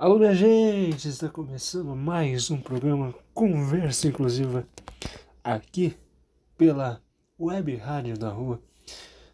Alô, 0.00 0.16
minha 0.16 0.32
gente! 0.32 1.08
Está 1.08 1.28
começando 1.28 1.96
mais 1.96 2.52
um 2.52 2.60
programa 2.60 3.12
Conversa 3.34 4.06
Inclusiva 4.06 4.64
aqui 5.42 5.96
pela 6.56 7.02
Web 7.36 7.74
Rádio 7.74 8.16
da 8.16 8.28
Rua. 8.30 8.62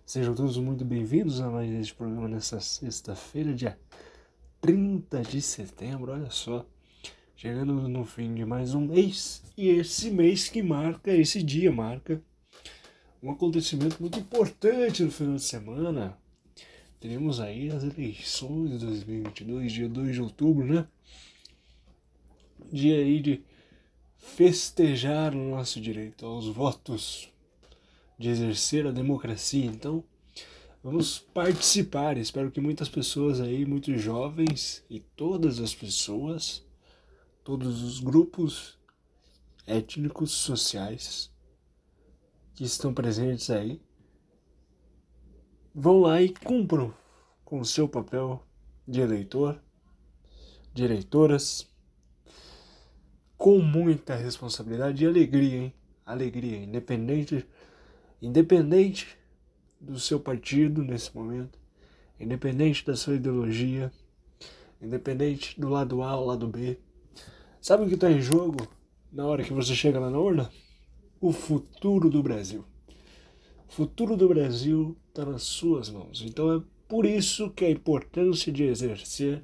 Sejam 0.06 0.34
todos 0.34 0.56
muito 0.56 0.82
bem-vindos 0.82 1.38
a 1.42 1.50
mais 1.50 1.70
este 1.70 1.94
programa 1.94 2.28
nesta 2.28 2.60
sexta-feira, 2.60 3.52
dia 3.52 3.78
30 4.62 5.20
de 5.20 5.42
setembro. 5.42 6.12
Olha 6.12 6.30
só, 6.30 6.64
chegando 7.36 7.86
no 7.86 8.06
fim 8.06 8.32
de 8.32 8.46
mais 8.46 8.74
um 8.74 8.86
mês 8.86 9.42
e 9.58 9.68
esse 9.68 10.10
mês 10.10 10.48
que 10.48 10.62
marca, 10.62 11.12
esse 11.12 11.42
dia 11.42 11.70
marca 11.70 12.22
um 13.22 13.30
acontecimento 13.30 13.98
muito 14.00 14.18
importante 14.18 15.02
no 15.02 15.10
final 15.10 15.34
de 15.34 15.42
semana 15.42 16.16
teremos 17.04 17.38
aí 17.38 17.70
as 17.70 17.84
eleições 17.84 18.70
de 18.70 18.78
2022, 18.78 19.72
dia 19.72 19.88
2 19.90 20.14
de 20.14 20.22
outubro, 20.22 20.64
né? 20.64 20.88
Dia 22.72 22.96
aí 22.96 23.20
de 23.20 23.42
festejar 24.16 25.34
o 25.34 25.50
nosso 25.50 25.82
direito 25.82 26.24
aos 26.24 26.46
votos, 26.46 27.30
de 28.18 28.30
exercer 28.30 28.86
a 28.86 28.90
democracia. 28.90 29.66
Então, 29.66 30.02
vamos 30.82 31.18
participar. 31.18 32.16
Espero 32.16 32.50
que 32.50 32.58
muitas 32.58 32.88
pessoas 32.88 33.38
aí, 33.38 33.66
muitos 33.66 34.00
jovens 34.00 34.82
e 34.88 34.98
todas 34.98 35.60
as 35.60 35.74
pessoas, 35.74 36.64
todos 37.44 37.82
os 37.82 38.00
grupos 38.00 38.78
étnicos, 39.66 40.30
sociais 40.30 41.30
que 42.54 42.64
estão 42.64 42.94
presentes 42.94 43.50
aí, 43.50 43.78
vão 45.74 46.00
lá 46.00 46.22
e 46.22 46.28
cumpram 46.28 46.94
com 47.44 47.58
o 47.58 47.64
seu 47.64 47.88
papel 47.88 48.40
de 48.86 49.00
eleitor, 49.00 49.60
de 50.72 50.84
eleitoras, 50.84 51.68
com 53.36 53.58
muita 53.58 54.14
responsabilidade 54.14 55.04
e 55.04 55.06
alegria, 55.06 55.56
hein? 55.56 55.74
Alegria, 56.06 56.58
independente, 56.58 57.46
independente 58.22 59.18
do 59.80 59.98
seu 59.98 60.20
partido 60.20 60.82
nesse 60.82 61.14
momento, 61.14 61.58
independente 62.20 62.86
da 62.86 62.94
sua 62.94 63.16
ideologia, 63.16 63.90
independente 64.80 65.60
do 65.60 65.68
lado 65.68 66.02
A 66.02 66.16
ou 66.16 66.26
lado 66.26 66.46
B. 66.46 66.78
Sabe 67.60 67.84
o 67.84 67.88
que 67.88 67.94
está 67.94 68.10
em 68.10 68.20
jogo 68.20 68.68
na 69.10 69.26
hora 69.26 69.42
que 69.42 69.52
você 69.52 69.74
chega 69.74 69.98
lá 69.98 70.10
na 70.10 70.18
urna? 70.18 70.50
O 71.20 71.32
futuro 71.32 72.10
do 72.10 72.22
Brasil. 72.22 72.64
Futuro 73.74 74.16
do 74.16 74.28
Brasil 74.28 74.96
está 75.08 75.24
nas 75.24 75.42
suas 75.42 75.90
mãos. 75.90 76.22
Então 76.24 76.54
é 76.54 76.62
por 76.86 77.04
isso 77.04 77.50
que 77.50 77.64
a 77.64 77.70
importância 77.70 78.52
de 78.52 78.62
exercer 78.62 79.42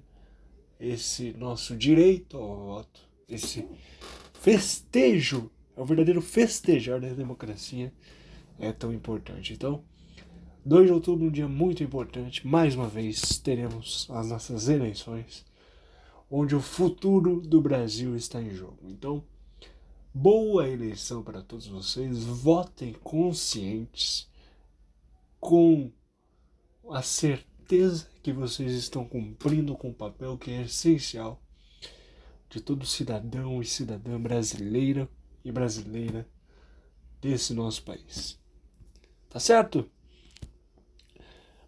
esse 0.79 1.33
nosso 1.33 1.75
direito 1.77 2.37
ao 2.37 2.57
voto, 2.57 3.01
esse 3.29 3.67
festejo, 4.35 5.51
é 5.77 5.81
o 5.81 5.85
verdadeiro 5.85 6.23
festejar 6.23 7.01
da 7.01 7.09
democracia 7.09 7.93
é 8.57 8.71
tão 8.71 8.95
importante. 8.95 9.53
Então, 9.53 9.83
2 10.65 10.87
de 10.87 10.93
outubro, 10.93 11.27
um 11.27 11.31
dia 11.33 11.49
muito 11.49 11.83
importante, 11.83 12.47
mais 12.47 12.77
uma 12.77 12.87
vez 12.87 13.37
teremos 13.41 14.07
as 14.11 14.31
nossas 14.31 14.69
eleições, 14.69 15.45
onde 16.31 16.55
o 16.55 16.61
futuro 16.61 17.41
do 17.41 17.61
Brasil 17.61 18.15
está 18.15 18.41
em 18.41 18.51
jogo. 18.55 18.79
Então, 18.85 19.25
boa 20.13 20.69
eleição 20.69 21.23
para 21.23 21.43
todos 21.43 21.67
vocês, 21.67 22.25
votem 22.25 22.93
conscientes, 22.93 24.29
com 25.39 25.91
a 26.91 27.03
certeza 27.03 28.09
que 28.23 28.33
vocês 28.33 28.73
estão 28.73 29.05
cumprindo 29.05 29.77
com 29.77 29.91
o 29.91 29.95
papel 29.95 30.37
que 30.37 30.51
é 30.51 30.63
essencial 30.63 31.41
de 32.49 32.61
todo 32.61 32.85
cidadão 32.85 33.63
e 33.63 33.65
cidadã 33.65 34.21
brasileira 34.21 35.09
e 35.45 35.53
brasileira 35.53 36.29
desse 37.21 37.55
nosso 37.55 37.83
país. 37.85 38.39
Tá 39.29 39.39
certo? 39.39 39.89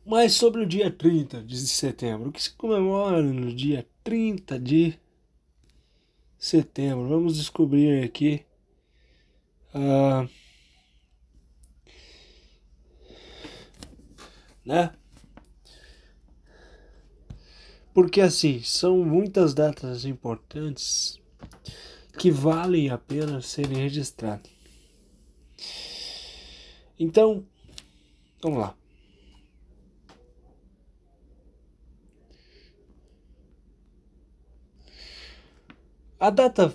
Mas 0.04 0.32
sobre 0.32 0.62
o 0.62 0.66
dia 0.66 0.90
30 0.90 1.42
de 1.44 1.56
setembro, 1.58 2.30
o 2.30 2.32
que 2.32 2.42
se 2.42 2.52
comemora 2.54 3.22
no 3.22 3.54
dia 3.54 3.86
30 4.02 4.58
de 4.58 4.98
setembro? 6.42 7.08
Vamos 7.08 7.36
descobrir 7.36 8.02
aqui. 8.02 8.44
Uh, 9.72 10.28
né? 14.66 14.92
Porque 17.94 18.20
assim, 18.20 18.60
são 18.60 19.04
muitas 19.04 19.54
datas 19.54 20.04
importantes 20.04 21.20
que 22.18 22.30
valem 22.30 22.90
a 22.90 22.98
pena 22.98 23.40
serem 23.40 23.78
registradas. 23.78 24.50
Então, 26.98 27.46
vamos 28.42 28.58
lá. 28.58 28.76
A 36.22 36.30
data 36.30 36.72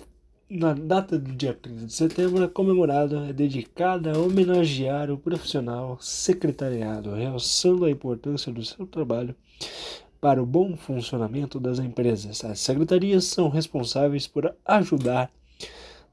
na 0.50 0.74
data 0.74 1.18
do 1.18 1.32
dia 1.34 1.54
30 1.54 1.86
de 1.86 1.92
setembro 1.94 2.44
é 2.44 2.48
comemorada, 2.48 3.30
é 3.30 3.32
dedicada 3.32 4.12
a 4.12 4.18
homenagear 4.18 5.10
o 5.10 5.16
profissional 5.16 5.96
secretariado, 6.02 7.14
realçando 7.14 7.86
a 7.86 7.90
importância 7.90 8.52
do 8.52 8.62
seu 8.62 8.86
trabalho 8.86 9.34
para 10.20 10.42
o 10.42 10.44
bom 10.44 10.76
funcionamento 10.76 11.58
das 11.58 11.78
empresas. 11.78 12.44
As 12.44 12.60
secretarias 12.60 13.24
são 13.24 13.48
responsáveis 13.48 14.26
por 14.26 14.54
ajudar 14.66 15.30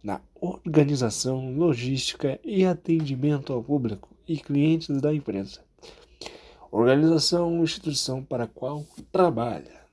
na 0.02 0.22
organização, 0.40 1.58
logística 1.58 2.40
e 2.42 2.64
atendimento 2.64 3.52
ao 3.52 3.62
público 3.62 4.16
e 4.26 4.38
clientes 4.38 5.02
da 5.02 5.14
empresa. 5.14 5.60
Organização 6.72 7.58
ou 7.58 7.64
instituição 7.66 8.24
para 8.24 8.46
a 8.46 8.48
qual 8.48 8.86
trabalha. 9.12 9.84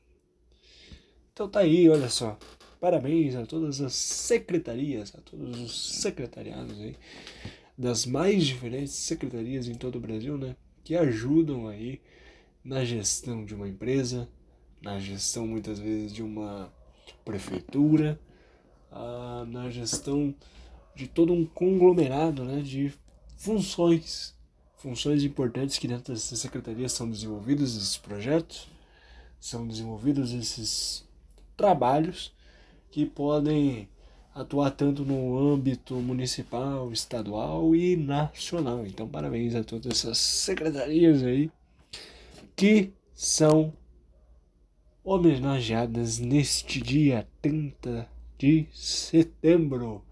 Então 1.32 1.48
tá 1.48 1.58
aí, 1.58 1.88
olha 1.88 2.08
só. 2.08 2.38
Parabéns 2.82 3.36
a 3.36 3.46
todas 3.46 3.80
as 3.80 3.92
secretarias, 3.92 5.14
a 5.14 5.20
todos 5.20 5.60
os 5.60 6.00
secretariados 6.00 6.80
aí, 6.80 6.96
das 7.78 8.04
mais 8.04 8.44
diferentes 8.44 8.92
secretarias 8.94 9.68
em 9.68 9.74
todo 9.76 9.98
o 9.98 10.00
Brasil, 10.00 10.36
né? 10.36 10.56
Que 10.82 10.96
ajudam 10.96 11.68
aí 11.68 12.00
na 12.64 12.84
gestão 12.84 13.44
de 13.44 13.54
uma 13.54 13.68
empresa, 13.68 14.28
na 14.82 14.98
gestão 14.98 15.46
muitas 15.46 15.78
vezes 15.78 16.12
de 16.12 16.24
uma 16.24 16.72
prefeitura, 17.24 18.20
na 19.46 19.70
gestão 19.70 20.34
de 20.92 21.06
todo 21.06 21.32
um 21.32 21.46
conglomerado 21.46 22.44
né, 22.44 22.62
de 22.62 22.92
funções, 23.36 24.36
funções 24.78 25.22
importantes 25.22 25.78
que 25.78 25.86
dentro 25.86 26.12
dessas 26.12 26.40
secretarias 26.40 26.90
são 26.90 27.08
desenvolvidos 27.08 27.76
esses 27.76 27.96
projetos, 27.96 28.66
são 29.38 29.68
desenvolvidos 29.68 30.32
esses 30.32 31.08
trabalhos 31.56 32.34
que 32.92 33.06
podem 33.06 33.88
atuar 34.34 34.70
tanto 34.70 35.02
no 35.02 35.54
âmbito 35.54 35.94
municipal, 35.94 36.92
estadual 36.92 37.74
e 37.74 37.96
nacional. 37.96 38.86
Então, 38.86 39.08
parabéns 39.08 39.54
a 39.54 39.64
todas 39.64 39.90
essas 39.90 40.18
secretarias 40.18 41.22
aí 41.22 41.50
que 42.54 42.92
são 43.14 43.72
homenageadas 45.02 46.18
neste 46.18 46.80
dia 46.82 47.26
30 47.40 48.06
de 48.38 48.66
setembro. 48.72 50.04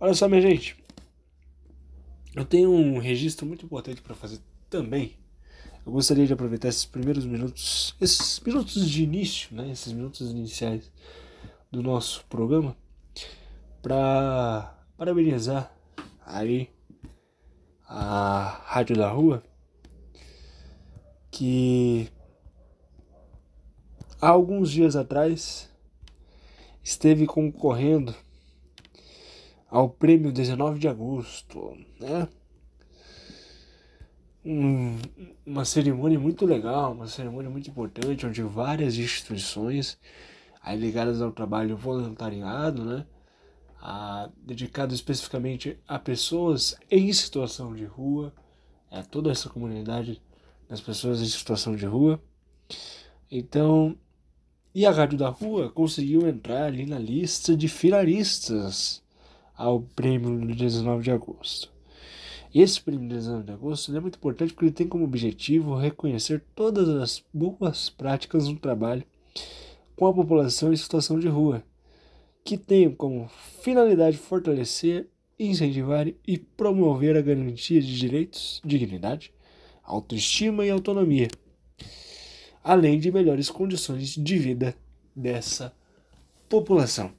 Olha 0.00 0.14
só, 0.14 0.28
minha 0.28 0.42
gente, 0.42 0.76
eu 2.34 2.44
tenho 2.44 2.72
um 2.72 2.98
registro 2.98 3.46
muito 3.46 3.64
importante 3.64 4.02
para 4.02 4.16
fazer 4.16 4.40
também. 4.68 5.12
Eu 5.86 5.92
gostaria 5.92 6.26
de 6.26 6.32
aproveitar 6.32 6.68
esses 6.68 6.84
primeiros 6.84 7.24
minutos, 7.24 7.94
esses 8.00 8.40
minutos 8.40 8.90
de 8.90 9.04
início, 9.04 9.54
né, 9.54 9.70
esses 9.70 9.92
minutos 9.92 10.28
iniciais 10.30 10.90
do 11.74 11.82
nosso 11.82 12.24
programa 12.26 12.76
para 13.82 14.78
parabenizar 14.96 15.74
aí 16.24 16.70
a 17.84 18.62
Rádio 18.64 18.96
da 18.96 19.10
Rua 19.10 19.42
que 21.32 22.08
há 24.20 24.28
alguns 24.28 24.70
dias 24.70 24.94
atrás 24.94 25.68
esteve 26.80 27.26
concorrendo 27.26 28.14
ao 29.68 29.90
prêmio 29.90 30.30
19 30.30 30.78
de 30.78 30.86
agosto, 30.86 31.76
né? 31.98 32.28
Um, 34.44 34.96
uma 35.44 35.64
cerimônia 35.64 36.20
muito 36.20 36.46
legal, 36.46 36.92
uma 36.92 37.08
cerimônia 37.08 37.50
muito 37.50 37.68
importante, 37.68 38.24
onde 38.24 38.42
várias 38.42 38.96
instituições 38.96 39.98
aí 40.64 40.78
ligadas 40.78 41.20
ao 41.20 41.30
trabalho 41.30 41.76
voluntariado, 41.76 42.84
né? 42.84 43.06
Dedicado 44.38 44.94
especificamente 44.94 45.78
a 45.86 45.98
pessoas 45.98 46.74
em 46.90 47.12
situação 47.12 47.74
de 47.74 47.84
rua, 47.84 48.32
a 48.90 49.02
toda 49.02 49.30
essa 49.30 49.50
comunidade 49.50 50.22
das 50.66 50.80
pessoas 50.80 51.20
em 51.20 51.26
situação 51.26 51.76
de 51.76 51.84
rua. 51.84 52.18
Então, 53.30 53.96
E 54.76 54.84
a 54.84 54.90
Rádio 54.90 55.16
da 55.16 55.28
Rua 55.28 55.70
conseguiu 55.70 56.26
entrar 56.26 56.64
ali 56.64 56.84
na 56.84 56.98
lista 56.98 57.56
de 57.56 57.68
finalistas 57.68 59.00
ao 59.56 59.80
prêmio 59.80 60.30
no 60.30 60.52
19 60.52 61.00
de 61.00 61.12
agosto. 61.12 61.72
Esse 62.52 62.80
prêmio 62.80 63.08
de 63.08 63.14
19 63.14 63.44
de 63.44 63.52
agosto 63.52 63.96
é 63.96 64.00
muito 64.00 64.16
importante 64.16 64.52
porque 64.52 64.64
ele 64.64 64.72
tem 64.72 64.88
como 64.88 65.04
objetivo 65.04 65.76
reconhecer 65.76 66.42
todas 66.56 66.88
as 66.88 67.22
boas 67.32 67.88
práticas 67.88 68.48
no 68.48 68.56
trabalho 68.56 69.04
com 69.96 70.06
a 70.06 70.12
população 70.12 70.72
em 70.72 70.76
situação 70.76 71.18
de 71.18 71.28
rua, 71.28 71.62
que 72.44 72.58
tenham 72.58 72.94
como 72.94 73.28
finalidade 73.62 74.18
fortalecer, 74.18 75.08
incentivar 75.38 76.06
e 76.26 76.38
promover 76.38 77.16
a 77.16 77.22
garantia 77.22 77.80
de 77.80 77.98
direitos, 77.98 78.60
dignidade, 78.64 79.32
autoestima 79.82 80.64
e 80.64 80.70
autonomia, 80.70 81.28
além 82.62 82.98
de 82.98 83.10
melhores 83.10 83.50
condições 83.50 84.14
de 84.14 84.38
vida 84.38 84.74
dessa 85.14 85.74
população. 86.48 87.12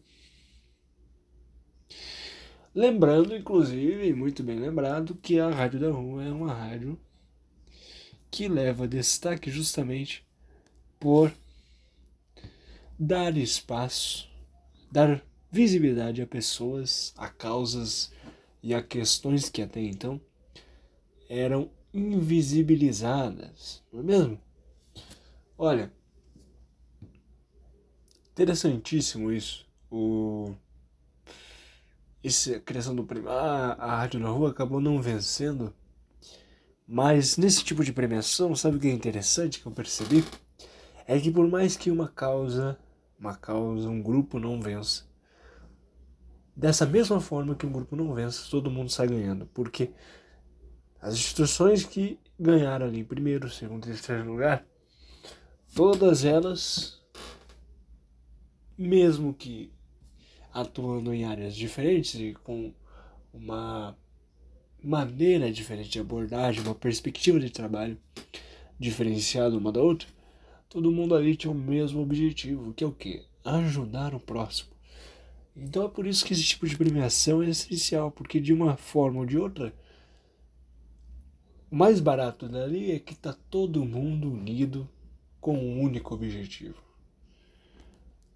Lembrando, 2.73 3.35
inclusive, 3.35 4.13
muito 4.13 4.43
bem 4.43 4.59
lembrado, 4.59 5.15
que 5.15 5.39
a 5.39 5.49
Rádio 5.49 5.79
da 5.79 5.89
Rua 5.89 6.25
é 6.25 6.31
uma 6.31 6.53
rádio 6.53 6.99
que 8.29 8.49
leva 8.49 8.85
destaque 8.85 9.49
justamente 9.49 10.25
por 10.99 11.31
dar 12.97 13.37
espaço, 13.37 14.29
dar 14.91 15.23
visibilidade 15.51 16.21
a 16.21 16.27
pessoas, 16.27 17.13
a 17.17 17.27
causas 17.29 18.11
e 18.61 18.73
a 18.73 18.81
questões 18.81 19.49
que 19.49 19.61
até 19.61 19.81
então 19.81 20.19
eram 21.29 21.69
invisibilizadas, 21.93 23.83
não 23.91 23.99
é 24.01 24.03
mesmo? 24.03 24.41
Olha, 25.57 25.91
interessantíssimo 28.31 29.31
isso. 29.31 29.65
O 29.89 30.53
esse, 32.25 32.55
a 32.55 32.59
criação 32.59 32.95
do. 32.95 33.07
Ah, 33.29 33.77
a 33.79 33.97
Rádio 33.97 34.19
na 34.19 34.29
Rua 34.29 34.49
acabou 34.49 34.81
não 34.81 34.99
vencendo. 34.99 35.71
Mas 36.87 37.37
nesse 37.37 37.63
tipo 37.63 37.83
de 37.83 37.93
premiação, 37.93 38.55
sabe 38.55 38.77
o 38.77 38.79
que 38.79 38.87
é 38.87 38.91
interessante 38.91 39.59
que 39.59 39.65
eu 39.67 39.71
percebi? 39.71 40.23
É 41.07 41.19
que 41.19 41.31
por 41.31 41.47
mais 41.47 41.77
que 41.77 41.91
uma 41.91 42.07
causa, 42.07 42.79
uma 43.19 43.35
causa, 43.35 43.89
um 43.89 44.01
grupo 44.01 44.39
não 44.39 44.59
vença, 44.59 45.05
dessa 46.55 46.85
mesma 46.85 47.19
forma 47.19 47.55
que 47.55 47.65
um 47.65 47.71
grupo 47.71 47.95
não 47.95 48.13
vença, 48.13 48.49
todo 48.49 48.71
mundo 48.71 48.89
sai 48.89 49.07
ganhando. 49.07 49.45
Porque 49.47 49.91
as 51.01 51.13
instituições 51.15 51.83
que 51.83 52.19
ganharam 52.39 52.85
ali 52.85 52.99
em 52.99 53.05
primeiro, 53.05 53.49
segundo 53.49 53.85
e 53.85 53.87
terceiro 53.87 54.31
lugar, 54.31 54.65
todas 55.75 56.23
elas, 56.23 57.01
mesmo 58.77 59.33
que 59.33 59.71
atuando 60.53 61.13
em 61.13 61.25
áreas 61.25 61.55
diferentes 61.55 62.15
e 62.15 62.33
com 62.33 62.73
uma 63.33 63.97
maneira 64.81 65.51
diferente 65.51 65.89
de 65.89 65.99
abordagem, 65.99 66.63
uma 66.63 66.75
perspectiva 66.75 67.39
de 67.39 67.49
trabalho 67.49 67.97
diferenciada 68.79 69.57
uma 69.57 69.71
da 69.71 69.81
outra, 69.81 70.07
todo 70.75 70.91
mundo 70.91 71.15
ali 71.15 71.37
tinha 71.37 71.49
o 71.49 71.55
mesmo 71.55 72.01
objetivo, 72.01 72.73
que 72.73 72.83
é 72.83 72.87
o 72.87 72.91
quê? 72.91 73.23
Ajudar 73.45 74.13
o 74.13 74.19
próximo. 74.19 74.71
Então 75.55 75.85
é 75.85 75.87
por 75.87 76.05
isso 76.05 76.25
que 76.25 76.33
esse 76.33 76.43
tipo 76.43 76.67
de 76.67 76.75
premiação 76.75 77.41
é 77.41 77.47
essencial, 77.47 78.11
porque 78.11 78.41
de 78.41 78.51
uma 78.51 78.75
forma 78.75 79.21
ou 79.21 79.25
de 79.25 79.37
outra, 79.37 79.73
o 81.71 81.77
mais 81.77 82.01
barato 82.01 82.49
dali 82.49 82.91
é 82.91 82.99
que 82.99 83.13
está 83.13 83.31
todo 83.49 83.85
mundo 83.85 84.29
unido 84.29 84.85
com 85.39 85.57
um 85.57 85.79
único 85.81 86.13
objetivo 86.13 86.83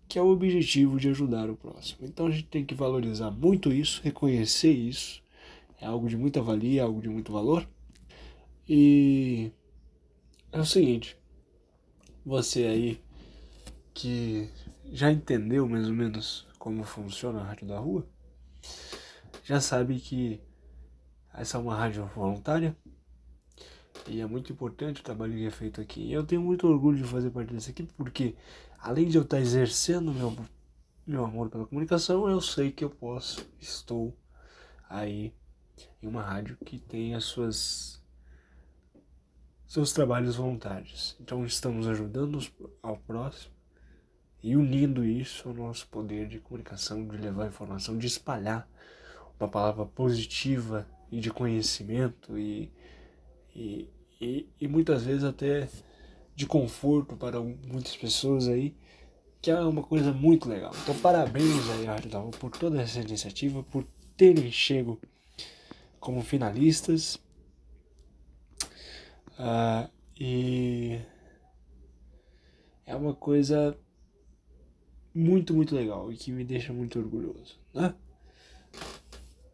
que 0.07 0.17
é 0.17 0.21
o 0.23 0.29
objetivo 0.29 0.99
de 0.99 1.07
ajudar 1.09 1.51
o 1.51 1.55
próximo. 1.55 1.99
Então 2.01 2.25
a 2.25 2.31
gente 2.31 2.47
tem 2.47 2.65
que 2.65 2.73
valorizar 2.73 3.29
muito 3.29 3.71
isso, 3.71 4.01
reconhecer 4.01 4.71
isso, 4.71 5.21
é 5.79 5.85
algo 5.85 6.09
de 6.09 6.17
muita 6.17 6.41
valia, 6.41 6.81
algo 6.81 6.99
de 6.99 7.09
muito 7.09 7.31
valor. 7.31 7.69
E 8.67 9.51
é 10.51 10.59
o 10.59 10.65
seguinte, 10.65 11.15
você 12.25 12.65
aí 12.65 13.01
que 13.93 14.49
já 14.91 15.11
entendeu 15.11 15.67
mais 15.67 15.87
ou 15.87 15.93
menos 15.93 16.47
como 16.57 16.83
funciona 16.83 17.39
a 17.39 17.43
rádio 17.43 17.67
da 17.67 17.79
rua, 17.79 18.07
já 19.43 19.59
sabe 19.61 19.99
que 19.99 20.41
essa 21.33 21.57
é 21.57 21.61
uma 21.61 21.75
rádio 21.75 22.05
voluntária 22.15 22.75
e 24.07 24.21
é 24.21 24.25
muito 24.25 24.51
importante 24.51 25.01
o 25.01 25.03
trabalho 25.03 25.33
que 25.33 25.45
é 25.45 25.51
feito 25.51 25.81
aqui. 25.81 26.11
Eu 26.11 26.25
tenho 26.25 26.41
muito 26.41 26.67
orgulho 26.67 26.97
de 26.97 27.03
fazer 27.03 27.29
parte 27.29 27.53
dessa 27.53 27.69
equipe 27.69 27.93
porque 27.93 28.35
além 28.79 29.07
de 29.07 29.17
eu 29.17 29.23
estar 29.23 29.39
exercendo 29.39 30.13
meu, 30.13 30.35
meu 31.05 31.25
amor 31.25 31.49
pela 31.49 31.65
comunicação, 31.65 32.27
eu 32.29 32.41
sei 32.41 32.71
que 32.71 32.83
eu 32.83 32.89
posso, 32.89 33.45
estou 33.59 34.15
aí 34.89 35.33
em 36.01 36.07
uma 36.07 36.23
rádio 36.23 36.57
que 36.65 36.79
tem 36.79 37.15
as 37.15 37.25
suas 37.25 37.98
seus 39.69 39.93
trabalhos 39.93 40.35
voluntários. 40.35 41.15
Então 41.21 41.45
estamos 41.45 41.87
ajudando 41.87 42.39
ao 42.81 42.97
próximo 42.97 43.53
e 44.41 44.55
unindo 44.55 45.05
isso 45.05 45.47
ao 45.47 45.53
nosso 45.53 45.87
poder 45.87 46.27
de 46.27 46.39
comunicação, 46.39 47.07
de 47.07 47.17
levar 47.17 47.47
informação, 47.47 47.95
de 47.95 48.07
espalhar 48.07 48.67
uma 49.39 49.47
palavra 49.47 49.85
positiva 49.85 50.87
e 51.11 51.19
de 51.19 51.29
conhecimento 51.29 52.35
e, 52.35 52.71
e, 53.55 53.87
e, 54.19 54.49
e 54.59 54.67
muitas 54.67 55.03
vezes 55.03 55.23
até 55.23 55.69
de 56.35 56.47
conforto 56.47 57.15
para 57.15 57.39
muitas 57.39 57.95
pessoas 57.95 58.47
aí, 58.47 58.75
que 59.39 59.51
é 59.51 59.59
uma 59.59 59.83
coisa 59.83 60.11
muito 60.11 60.49
legal. 60.49 60.71
Então, 60.81 60.97
parabéns 60.99 61.69
aí, 61.69 61.85
Rádio 61.85 62.09
da 62.09 62.19
por 62.21 62.49
toda 62.49 62.81
essa 62.81 62.99
iniciativa, 62.99 63.61
por 63.61 63.85
terem 64.17 64.51
chego 64.51 64.99
como 65.99 66.21
finalistas. 66.23 67.19
Uh, 69.39 69.89
e 70.19 70.99
é 72.85 72.93
uma 72.95 73.13
coisa 73.13 73.77
muito, 75.15 75.53
muito 75.53 75.73
legal 75.73 76.11
e 76.11 76.17
que 76.17 76.31
me 76.31 76.43
deixa 76.43 76.73
muito 76.73 76.99
orgulhoso. 76.99 77.57
Né? 77.73 77.95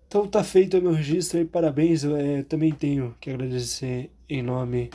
Então 0.08 0.28
tá 0.28 0.44
feito 0.44 0.78
o 0.78 0.82
meu 0.82 0.94
registro 0.94 1.38
aí, 1.38 1.46
parabéns. 1.46 2.04
Eu 2.04 2.16
é, 2.16 2.42
também 2.44 2.74
tenho 2.74 3.16
que 3.20 3.30
agradecer 3.30 4.12
em 4.28 4.42
nome 4.42 4.90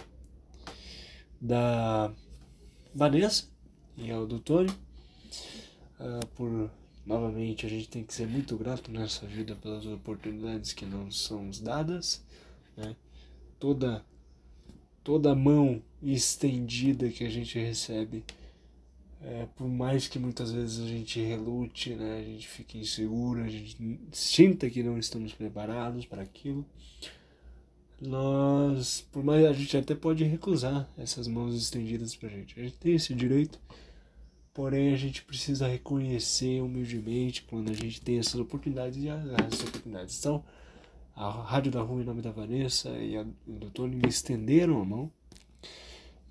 da 1.40 2.12
Vanessa 2.94 3.48
e 3.96 4.10
ao 4.10 4.26
do 4.26 4.40
Tony. 4.40 4.70
Uh, 6.00 6.26
por 6.34 6.70
novamente 7.04 7.66
a 7.66 7.68
gente 7.68 7.88
tem 7.88 8.02
que 8.02 8.14
ser 8.14 8.26
muito 8.26 8.56
grato 8.56 8.90
nessa 8.90 9.26
vida 9.26 9.54
pelas 9.54 9.84
oportunidades 9.86 10.72
que 10.72 10.86
não 10.86 11.10
são 11.10 11.50
dadas. 11.62 12.24
Né? 12.76 12.96
Toda, 13.58 14.04
toda 15.02 15.34
mão 15.34 15.82
estendida 16.02 17.08
que 17.08 17.24
a 17.24 17.30
gente 17.30 17.58
recebe. 17.58 18.24
É, 19.22 19.46
por 19.54 19.68
mais 19.68 20.08
que 20.08 20.18
muitas 20.18 20.50
vezes 20.50 20.82
a 20.82 20.88
gente 20.88 21.20
relute, 21.20 21.94
né, 21.94 22.20
a 22.20 22.22
gente 22.22 22.48
fique 22.48 22.78
inseguro, 22.78 23.42
a 23.42 23.48
gente 23.48 23.76
sinta 24.12 24.70
que 24.70 24.82
não 24.82 24.98
estamos 24.98 25.34
preparados 25.34 26.06
para 26.06 26.22
aquilo, 26.22 26.64
nós, 28.00 29.06
por 29.12 29.22
mais 29.22 29.44
a 29.44 29.52
gente 29.52 29.76
até 29.76 29.94
pode 29.94 30.24
recusar 30.24 30.88
essas 30.96 31.28
mãos 31.28 31.54
estendidas 31.54 32.16
pra 32.16 32.30
gente. 32.30 32.58
A 32.58 32.62
gente 32.62 32.78
tem 32.78 32.94
esse 32.94 33.14
direito, 33.14 33.60
porém 34.54 34.94
a 34.94 34.96
gente 34.96 35.22
precisa 35.22 35.68
reconhecer 35.68 36.62
humildemente 36.62 37.42
quando 37.42 37.70
a 37.70 37.74
gente 37.74 38.00
tem 38.00 38.18
essas 38.18 38.40
oportunidades 38.40 38.96
e 39.02 39.08
essas 39.08 39.68
oportunidades. 39.68 40.18
Então, 40.18 40.42
a 41.20 41.28
Rádio 41.28 41.70
da 41.70 41.82
Rua 41.82 42.00
em 42.00 42.04
nome 42.06 42.22
da 42.22 42.30
Vanessa 42.30 42.88
e 42.96 43.14
a 43.14 43.26
do 43.46 43.70
Tony 43.70 43.94
me 43.94 44.08
estenderam 44.08 44.80
a 44.80 44.84
mão 44.86 45.12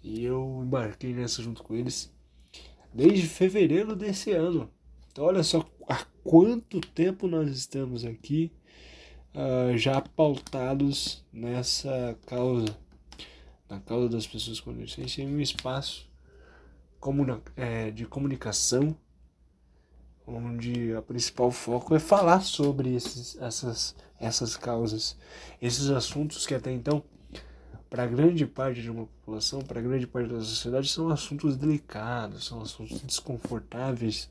e 0.04 0.24
eu 0.24 0.62
embarquei 0.64 1.14
nessa 1.14 1.44
junto 1.44 1.62
com 1.62 1.76
eles 1.76 2.12
desde 2.92 3.28
fevereiro 3.28 3.96
desse 3.96 4.32
ano. 4.32 4.68
Então, 5.12 5.26
olha 5.26 5.44
só 5.44 5.64
há 5.88 6.04
quanto 6.24 6.82
tempo 6.82 7.28
nós 7.28 7.52
estamos 7.52 8.04
aqui 8.04 8.52
uh, 9.36 9.78
já 9.78 10.02
pautados 10.02 11.24
nessa 11.32 12.18
causa, 12.26 12.76
na 13.70 13.80
causa 13.80 14.10
das 14.10 14.26
pessoas 14.26 14.60
com 14.60 14.74
deficiência, 14.74 15.22
em 15.22 15.28
um 15.28 15.40
espaço 15.40 16.10
comuna, 17.00 17.44
é, 17.56 17.92
de 17.92 18.08
comunicação, 18.08 18.98
onde 20.30 20.94
o 20.94 21.02
principal 21.02 21.52
foco 21.52 21.96
é 21.96 22.00
falar 22.00 22.42
sobre 22.42 22.94
esses, 22.96 23.38
essas, 23.42 23.96
essas 24.20 24.56
causas, 24.56 25.18
esses 25.62 25.90
assuntos 25.90 26.46
que 26.46 26.54
até 26.54 26.72
então, 26.72 27.04
para 27.90 28.06
grande 28.06 28.46
parte 28.46 28.82
de 28.82 28.90
uma 28.90 29.06
população, 29.06 29.62
para 29.62 29.82
grande 29.82 30.06
parte 30.06 30.30
da 30.30 30.42
sociedade, 30.42 30.90
são 30.90 31.10
assuntos 31.10 31.58
delicados, 31.58 32.46
são 32.46 32.62
assuntos 32.62 33.02
desconfortáveis 33.02 34.30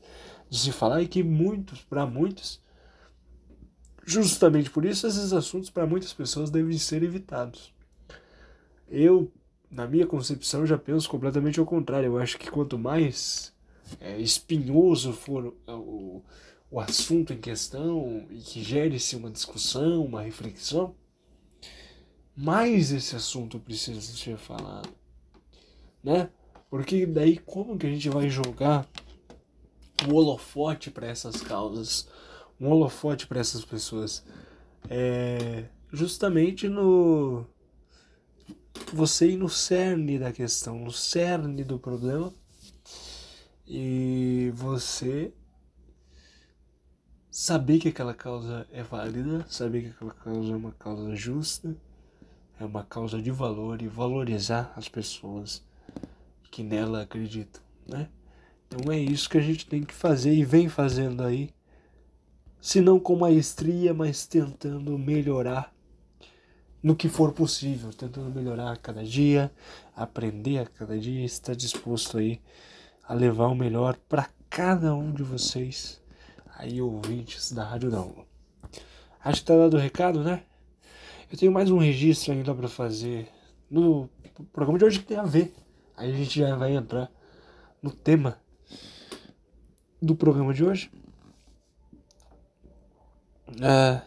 de 0.49 0.57
se 0.57 0.71
falar 0.71 1.01
e 1.01 1.07
que 1.07 1.21
muitos, 1.21 1.81
para 1.81 2.05
muitos, 2.05 2.61
Justamente 4.09 4.71
por 4.71 4.85
isso, 4.85 5.05
esses 5.05 5.31
assuntos 5.33 5.69
para 5.69 5.85
muitas 5.85 6.11
pessoas 6.11 6.49
devem 6.49 6.75
ser 6.79 7.03
evitados. 7.03 7.71
Eu, 8.89 9.31
na 9.69 9.85
minha 9.85 10.07
concepção, 10.07 10.65
já 10.65 10.79
penso 10.79 11.07
completamente 11.07 11.59
ao 11.59 11.65
contrário. 11.65 12.07
Eu 12.07 12.17
acho 12.17 12.39
que 12.39 12.49
quanto 12.49 12.75
mais 12.75 13.53
é, 13.99 14.17
espinhoso 14.19 15.13
for 15.13 15.55
o, 15.67 16.23
o 16.69 16.79
assunto 16.79 17.33
em 17.33 17.39
questão 17.39 18.27
e 18.29 18.37
que 18.37 18.63
gere-se 18.63 19.15
uma 19.15 19.29
discussão, 19.29 20.05
uma 20.05 20.21
reflexão, 20.21 20.95
mais 22.35 22.91
esse 22.91 23.15
assunto 23.15 23.59
precisa 23.59 24.01
ser 24.01 24.37
falado, 24.37 24.89
né? 26.03 26.29
Porque 26.69 27.05
daí 27.05 27.37
como 27.37 27.77
que 27.77 27.87
a 27.87 27.89
gente 27.89 28.09
vai 28.09 28.29
jogar 28.29 28.87
um 30.07 30.13
holofote 30.13 30.91
para 30.91 31.07
essas 31.07 31.41
causas, 31.41 32.07
um 32.59 32.69
holofote 32.69 33.27
para 33.27 33.39
essas 33.39 33.65
pessoas? 33.65 34.23
É 34.89 35.65
justamente 35.91 36.67
no 36.67 37.45
você 38.93 39.31
ir 39.31 39.37
no 39.37 39.49
cerne 39.49 40.17
da 40.17 40.31
questão, 40.31 40.79
no 40.79 40.91
cerne 40.91 41.63
do 41.63 41.77
problema 41.77 42.33
e 43.69 44.51
você 44.55 45.31
saber 47.29 47.77
que 47.77 47.89
aquela 47.89 48.15
causa 48.15 48.67
é 48.71 48.81
válida, 48.81 49.45
saber 49.47 49.83
que 49.83 49.89
aquela 49.89 50.11
causa 50.11 50.51
é 50.51 50.55
uma 50.55 50.71
causa 50.71 51.15
justa, 51.15 51.77
é 52.59 52.65
uma 52.65 52.83
causa 52.83 53.21
de 53.21 53.29
valor 53.29 53.83
e 53.83 53.87
valorizar 53.87 54.73
as 54.75 54.89
pessoas 54.89 55.63
que 56.49 56.63
nela 56.63 57.03
acreditam, 57.03 57.61
né? 57.87 58.09
Então 58.67 58.91
é 58.91 58.97
isso 58.97 59.29
que 59.29 59.37
a 59.37 59.41
gente 59.41 59.67
tem 59.67 59.83
que 59.83 59.93
fazer 59.93 60.33
e 60.33 60.43
vem 60.43 60.67
fazendo 60.67 61.23
aí, 61.23 61.53
se 62.59 62.81
não 62.81 62.99
com 62.99 63.15
maestria, 63.15 63.93
mas 63.93 64.25
tentando 64.25 64.97
melhorar 64.97 65.71
no 66.81 66.95
que 66.95 67.07
for 67.07 67.33
possível, 67.33 67.91
tentando 67.93 68.33
melhorar 68.33 68.71
a 68.71 68.77
cada 68.77 69.03
dia, 69.03 69.51
aprender 69.95 70.57
a 70.57 70.65
cada 70.65 70.97
dia, 70.97 71.23
estar 71.23 71.55
disposto 71.55 72.17
aí 72.17 72.41
a 73.09 73.13
levar 73.15 73.47
o 73.47 73.55
melhor 73.55 73.97
para 74.07 74.29
cada 74.51 74.93
um 74.93 75.11
de 75.11 75.23
vocês, 75.23 75.99
aí 76.55 76.79
ouvintes 76.79 77.51
da 77.51 77.63
Rádio 77.63 77.89
Não. 77.89 78.23
Acho 79.19 79.41
que 79.41 79.47
tá 79.47 79.57
dado 79.57 79.77
o 79.77 79.79
recado, 79.79 80.23
né? 80.23 80.43
Eu 81.31 81.35
tenho 81.35 81.51
mais 81.51 81.71
um 81.71 81.79
registro 81.79 82.33
ainda 82.33 82.53
para 82.53 82.67
fazer 82.67 83.27
no 83.67 84.07
programa 84.53 84.77
de 84.77 84.85
hoje 84.85 84.99
que 84.99 85.07
tem 85.07 85.17
a 85.17 85.23
ver. 85.23 85.51
Aí 85.97 86.13
a 86.13 86.15
gente 86.15 86.39
já 86.39 86.55
vai 86.55 86.75
entrar 86.75 87.11
no 87.81 87.91
tema 87.91 88.39
do 89.99 90.15
programa 90.15 90.53
de 90.53 90.63
hoje. 90.63 90.91
É... 93.59 94.01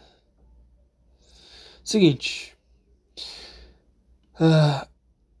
Seguinte, 1.83 2.57
ah, 4.39 4.87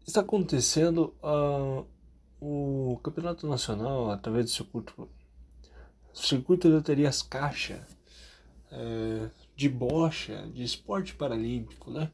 está 0.05 0.19
acontecendo 0.19 1.15
uh, 1.23 1.92
o 2.45 2.99
Campeonato 3.01 3.47
Nacional 3.47 4.11
através 4.11 4.45
do 4.45 4.51
circuito, 4.51 5.09
circuito 6.13 6.67
de 6.67 6.73
loterias 6.73 7.21
caixa 7.21 7.87
é, 8.69 9.29
de 9.55 9.69
bocha, 9.69 10.45
de 10.53 10.61
esporte 10.61 11.15
paralímpico, 11.15 11.89
né? 11.89 12.11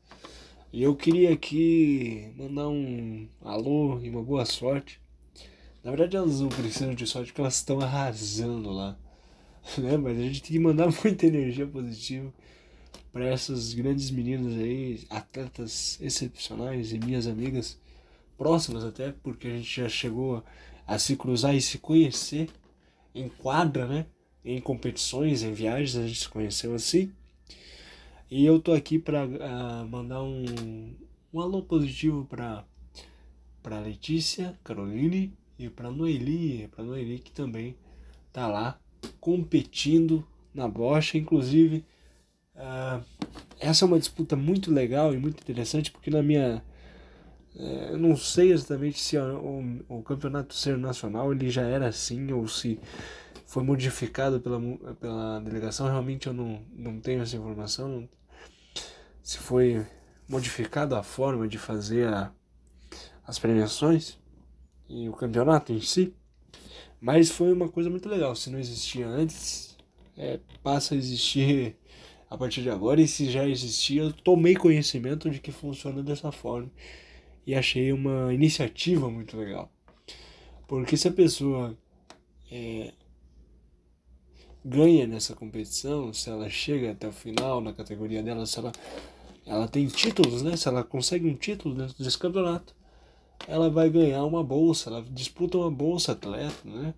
E 0.72 0.84
eu 0.84 0.96
queria 0.96 1.34
aqui 1.34 2.32
mandar 2.38 2.70
um 2.70 3.28
alô 3.42 4.00
e 4.02 4.10
uma 4.10 4.22
boa 4.22 4.46
sorte. 4.46 5.02
Na 5.84 5.90
verdade 5.90 6.16
elas 6.16 6.42
não 6.42 6.50
precisam 6.50 6.94
de 6.94 7.08
sorte 7.08 7.32
porque 7.32 7.42
elas 7.42 7.56
estão 7.56 7.80
arrasando 7.80 8.70
lá. 8.72 8.98
Né? 9.78 9.98
Mas 9.98 10.18
a 10.18 10.22
gente 10.22 10.42
tem 10.42 10.52
que 10.52 10.60
mandar 10.60 10.88
muita 11.04 11.28
energia 11.28 11.68
positiva 11.68 12.34
para 13.12 13.26
essas 13.26 13.74
grandes 13.74 14.10
meninas 14.10 14.54
aí, 14.54 15.06
atletas 15.10 15.98
excepcionais 16.02 16.94
e 16.94 17.00
minhas 17.00 17.28
amigas 17.28 17.79
próximas 18.40 18.84
até, 18.84 19.12
porque 19.12 19.48
a 19.48 19.52
gente 19.52 19.82
já 19.82 19.88
chegou 19.88 20.44
a 20.88 20.98
se 20.98 21.16
cruzar 21.16 21.54
e 21.54 21.62
se 21.62 21.78
conhecer 21.78 22.50
em 23.14 23.30
quadra, 23.30 23.86
né? 23.86 24.06
Em 24.44 24.60
competições, 24.60 25.44
em 25.44 25.54
viagens, 25.54 25.96
a 25.96 26.08
gente 26.08 26.22
se 26.22 26.30
conheceu 26.30 26.74
assim. 26.74 27.12
E 28.32 28.44
eu 28.46 28.60
tô 28.60 28.74
aqui 28.74 28.98
para 28.98 29.28
uh, 29.28 29.38
ah, 29.42 29.88
mandar 29.90 30.24
um, 30.24 30.96
um 31.34 31.42
alô 31.42 31.62
positivo 31.62 32.26
para 32.26 32.66
para 33.62 33.80
Letícia, 33.80 34.58
Caroline 34.64 35.34
e 35.60 35.70
para 35.70 35.92
Noeli, 35.92 36.70
para 36.70 36.84
Noeli 36.84 37.20
que 37.20 37.32
também 37.32 37.76
tá 38.32 38.48
lá 38.48 38.80
competindo 39.20 40.26
na 40.54 40.68
bocha, 40.68 41.18
inclusive 41.18 41.84
Uh, 42.60 43.02
essa 43.58 43.86
é 43.86 43.88
uma 43.88 43.98
disputa 43.98 44.36
muito 44.36 44.70
legal 44.70 45.14
e 45.14 45.18
muito 45.18 45.42
interessante, 45.42 45.92
porque 45.92 46.10
na 46.10 46.22
minha. 46.22 46.62
Uh, 47.56 47.92
eu 47.92 47.98
não 47.98 48.16
sei 48.16 48.52
exatamente 48.52 49.00
se 49.00 49.18
o, 49.18 49.84
o, 49.90 50.04
campeonato 50.04 50.54
ser 50.54 50.78
nacional 50.78 51.32
ele 51.32 51.50
já 51.50 51.64
era 51.64 51.88
assim 51.88 52.32
ou 52.32 52.48
se 52.48 52.80
foi 53.46 53.64
modificado 53.64 54.40
pela, 54.40 54.60
pela 54.96 55.40
delegação. 55.40 55.88
Realmente 55.88 56.28
eu 56.28 56.34
não, 56.34 56.62
não 56.72 57.00
tenho 57.00 57.22
essa 57.22 57.36
informação. 57.36 58.08
Se 59.24 59.38
foi 59.38 59.86
modificada 60.28 60.98
a 61.00 61.04
forma 61.04 61.48
de 61.48 61.58
fazer 61.58 62.08
a, 62.08 62.32
as 63.26 63.40
premiações 63.40 64.18
e 64.88 65.10
o 65.10 65.14
campeonato 65.14 65.74
em 65.74 65.82
si. 65.82 66.14
Mas 67.02 67.30
foi 67.30 67.52
uma 67.52 67.70
coisa 67.70 67.90
muito 67.90 68.08
legal. 68.08 68.36
Se 68.36 68.50
não 68.50 68.60
existia 68.60 69.08
antes, 69.08 69.78
é, 70.18 70.40
passa 70.62 70.94
a 70.94 70.98
existir 70.98 71.76
a 72.30 72.38
partir 72.38 72.62
de 72.62 72.70
agora, 72.70 73.02
e 73.02 73.08
se 73.08 73.32
já 73.32 73.48
existia, 73.48 74.04
eu 74.04 74.14
tomei 74.14 74.56
conhecimento 74.56 75.30
de 75.32 75.40
que 75.40 75.52
funciona 75.52 76.04
dessa 76.04 76.32
forma 76.32 76.70
e 77.50 77.56
achei 77.56 77.92
uma 77.92 78.32
iniciativa 78.32 79.10
muito 79.10 79.36
legal. 79.36 79.72
Porque 80.68 80.96
se 80.96 81.08
a 81.08 81.12
pessoa 81.12 81.76
é, 82.52 82.94
ganha 84.64 85.08
nessa 85.08 85.34
competição, 85.34 86.14
se 86.14 86.30
ela 86.30 86.48
chega 86.48 86.92
até 86.92 87.08
o 87.08 87.12
final 87.12 87.60
na 87.60 87.74
categoria 87.74 88.22
dela, 88.22 88.46
se 88.46 88.60
ela, 88.60 88.72
ela 89.48 89.68
tem 89.68 89.88
títulos, 89.88 90.44
né? 90.44 90.56
Se 90.56 90.68
ela 90.68 90.84
consegue 90.84 91.28
um 91.28 91.34
título 91.34 91.74
dentro 91.74 92.04
desse 92.04 92.20
campeonato, 92.20 92.76
ela 93.48 93.68
vai 93.68 93.90
ganhar 93.90 94.24
uma 94.26 94.44
bolsa, 94.44 94.92
ela 94.92 95.04
disputa 95.10 95.58
uma 95.58 95.72
bolsa 95.72 96.12
atleta, 96.12 96.54
né? 96.64 96.94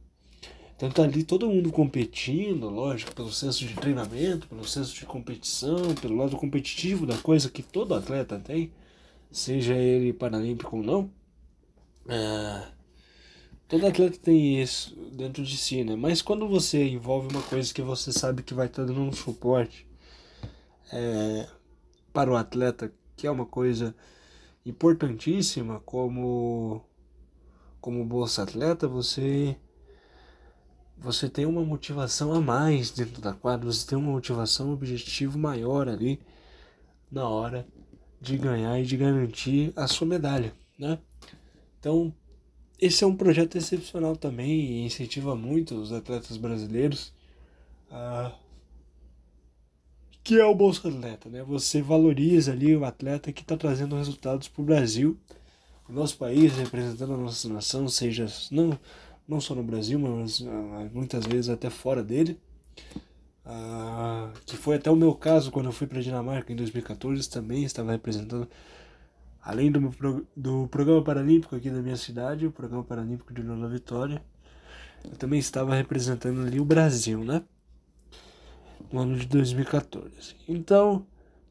Então 0.76 0.92
tá 0.92 1.04
ali 1.04 1.24
todo 1.24 1.48
mundo 1.48 1.72
competindo, 1.72 2.70
lógico, 2.70 3.16
pelo 3.16 3.32
senso 3.32 3.66
de 3.66 3.74
treinamento, 3.76 4.50
pelo 4.50 4.68
senso 4.68 4.94
de 4.96 5.06
competição, 5.06 5.96
pelo 6.02 6.18
lado 6.18 6.36
competitivo 6.36 7.06
da 7.06 7.18
coisa 7.18 7.50
que 7.50 7.64
todo 7.64 7.96
atleta 7.96 8.38
tem, 8.38 8.70
seja 9.32 9.74
ele 9.76 10.14
paralímpico 10.14 10.78
ou 10.78 10.84
não. 10.84 11.12
É, 12.08 12.68
todo 13.68 13.88
atleta 13.88 14.18
tem 14.20 14.62
isso 14.62 14.96
dentro 15.12 15.44
de 15.44 15.58
si, 15.58 15.84
né? 15.84 15.96
Mas 15.96 16.22
quando 16.22 16.48
você 16.48 16.88
envolve 16.90 17.28
uma 17.34 17.42
coisa 17.44 17.74
que 17.74 17.82
você 17.82 18.12
sabe 18.12 18.44
que 18.44 18.54
vai 18.54 18.68
estar 18.68 18.84
dando 18.84 19.02
um 19.02 19.14
suporte 19.14 19.88
é, 20.92 21.48
para 22.12 22.32
o 22.32 22.36
atleta, 22.36 22.94
que 23.16 23.26
é 23.26 23.32
uma 23.32 23.46
coisa 23.46 23.96
importantíssima 24.66 25.80
como 25.82 26.84
como 27.80 28.06
bolsa 28.06 28.44
atleta, 28.44 28.88
você 28.88 29.58
você 30.98 31.28
tem 31.28 31.46
uma 31.48 31.64
motivação 31.64 32.32
a 32.34 32.40
mais 32.40 32.92
dentro 32.92 33.22
da 33.22 33.34
quadra, 33.34 33.66
você 33.72 33.88
tem 33.88 33.98
uma 33.98 34.12
motivação, 34.12 34.70
um 34.70 34.74
objetivo 34.74 35.38
maior 35.40 35.90
ali 35.90 36.20
na 37.12 37.28
hora 37.28 37.68
de 38.22 38.38
ganhar 38.38 38.80
e 38.80 38.86
de 38.86 38.96
garantir 38.96 39.74
a 39.76 39.88
sua 39.88 40.08
medalha, 40.08 40.54
né? 40.78 41.00
Então, 41.80 42.14
esse 42.80 43.04
é 43.04 43.08
um 43.08 43.16
projeto 43.16 43.58
excepcional 43.58 44.16
também 44.16 44.52
e 44.52 44.86
incentiva 44.86 45.36
muito 45.36 45.76
os 45.76 45.92
atletas 45.92 46.38
brasileiros 46.38 47.14
a 47.90 48.32
que 50.24 50.40
é 50.40 50.46
o 50.46 50.54
Bolsa 50.54 50.88
Atleta, 50.88 51.30
né? 51.30 51.44
Você 51.44 51.82
valoriza 51.82 52.52
ali 52.52 52.76
o 52.76 52.86
atleta 52.86 53.32
que 53.32 53.42
está 53.42 53.58
trazendo 53.58 53.96
resultados 53.96 54.48
para 54.48 54.62
o 54.62 54.66
Brasil, 54.66 55.18
o 55.90 55.92
nosso 55.92 56.16
país, 56.18 56.54
representando 56.54 57.14
a 57.14 57.18
nossa 57.18 57.50
nação, 57.50 57.88
seja 57.90 58.28
não 58.52 58.78
não 59.28 59.40
só 59.40 59.56
no 59.56 59.64
Brasil, 59.64 59.98
mas 59.98 60.44
ah, 60.46 60.90
muitas 60.94 61.26
vezes 61.26 61.50
até 61.50 61.70
fora 61.70 62.04
dele. 62.04 62.38
Ah, 63.46 64.32
que 64.46 64.56
foi 64.56 64.76
até 64.76 64.92
o 64.92 64.96
meu 64.96 65.16
caso 65.16 65.52
quando 65.52 65.66
eu 65.68 65.72
fui 65.72 65.88
para 65.88 66.00
a 66.00 66.02
Dinamarca 66.02 66.52
em 66.54 66.56
2014, 66.56 67.30
também 67.30 67.64
estava 67.64 67.92
representando, 67.92 68.48
além 69.42 69.72
do, 69.72 69.82
meu, 69.82 70.28
do 70.36 70.68
programa 70.68 71.04
paralímpico 71.04 71.56
aqui 71.56 71.70
da 71.70 71.82
minha 71.82 71.98
cidade, 71.98 72.46
o 72.46 72.52
programa 72.52 72.84
paralímpico 72.84 73.34
de 73.34 73.42
Nova 73.44 73.68
Vitória, 73.68 74.24
eu 75.04 75.16
também 75.18 75.40
estava 75.40 75.76
representando 75.76 76.42
ali 76.42 76.60
o 76.60 76.66
Brasil, 76.66 77.24
né? 77.24 77.44
No 78.92 79.00
ano 79.00 79.18
de 79.18 79.26
2014. 79.28 80.36
Então, 80.48 81.06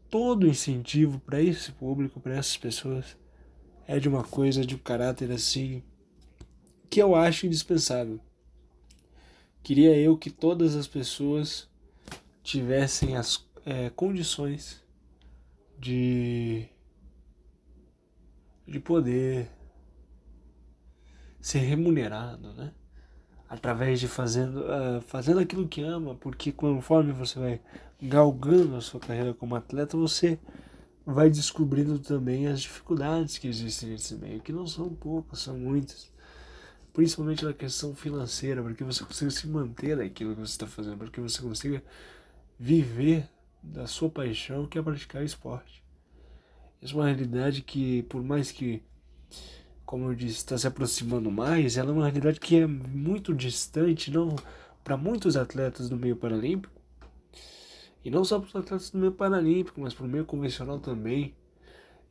todo 0.08 0.46
incentivo 0.46 1.18
para 1.20 1.40
esse 1.40 1.72
público, 1.72 2.20
para 2.20 2.34
essas 2.34 2.56
pessoas, 2.56 3.16
é 3.86 3.98
de 3.98 4.08
uma 4.08 4.22
coisa 4.22 4.64
de 4.64 4.74
um 4.74 4.78
caráter 4.78 5.32
assim 5.32 5.82
que 6.88 7.00
eu 7.00 7.14
acho 7.14 7.46
indispensável. 7.46 8.20
Queria 9.62 9.96
eu 9.96 10.16
que 10.16 10.30
todas 10.30 10.74
as 10.74 10.86
pessoas 10.86 11.69
tivessem 12.42 13.16
as 13.16 13.48
é, 13.64 13.90
condições 13.90 14.82
de, 15.78 16.66
de 18.66 18.80
poder 18.80 19.50
ser 21.40 21.60
remunerado, 21.60 22.52
né? 22.52 22.72
através 23.50 23.98
de 23.98 24.06
fazendo, 24.06 24.60
uh, 24.60 25.00
fazendo 25.08 25.40
aquilo 25.40 25.66
que 25.66 25.82
ama, 25.82 26.14
porque 26.14 26.52
conforme 26.52 27.12
você 27.12 27.36
vai 27.36 27.60
galgando 28.00 28.76
a 28.76 28.80
sua 28.80 29.00
carreira 29.00 29.34
como 29.34 29.56
atleta, 29.56 29.96
você 29.96 30.38
vai 31.04 31.28
descobrindo 31.28 31.98
também 31.98 32.46
as 32.46 32.60
dificuldades 32.60 33.38
que 33.38 33.48
existem 33.48 33.90
nesse 33.90 34.14
meio, 34.14 34.40
que 34.40 34.52
não 34.52 34.68
são 34.68 34.88
poucas, 34.90 35.40
são 35.40 35.58
muitas. 35.58 36.08
Principalmente 36.92 37.44
na 37.44 37.52
questão 37.52 37.94
financeira, 37.94 38.62
para 38.62 38.74
que 38.74 38.84
você 38.84 39.04
consiga 39.04 39.30
se 39.32 39.48
manter 39.48 39.96
naquilo 39.96 40.34
que 40.34 40.40
você 40.40 40.52
está 40.52 40.66
fazendo, 40.68 40.98
para 40.98 41.10
que 41.10 41.20
você 41.20 41.42
consiga 41.42 41.82
viver 42.60 43.28
da 43.62 43.88
sua 43.88 44.08
paixão, 44.08 44.66
que 44.66 44.78
é 44.78 44.82
praticar 44.82 45.24
esporte. 45.24 45.82
Essa 46.80 46.92
é 46.92 46.96
uma 46.96 47.06
realidade 47.06 47.62
que, 47.62 48.04
por 48.04 48.22
mais 48.22 48.52
que 48.52 48.82
como 49.90 50.08
eu 50.08 50.14
disse, 50.14 50.36
está 50.36 50.56
se 50.56 50.68
aproximando 50.68 51.32
mais, 51.32 51.76
ela 51.76 51.90
é 51.90 51.92
uma 51.92 52.04
realidade 52.04 52.38
que 52.38 52.54
é 52.54 52.64
muito 52.64 53.34
distante, 53.34 54.08
não 54.08 54.36
para 54.84 54.96
muitos 54.96 55.36
atletas 55.36 55.88
do 55.88 55.96
meio 55.96 56.14
paralímpico, 56.14 56.72
e 58.04 58.08
não 58.08 58.24
só 58.24 58.38
para 58.38 58.46
os 58.46 58.54
atletas 58.54 58.90
do 58.90 58.98
meio 58.98 59.10
paralímpico, 59.10 59.80
mas 59.80 59.92
para 59.92 60.06
o 60.06 60.08
meio 60.08 60.24
convencional 60.24 60.78
também. 60.78 61.34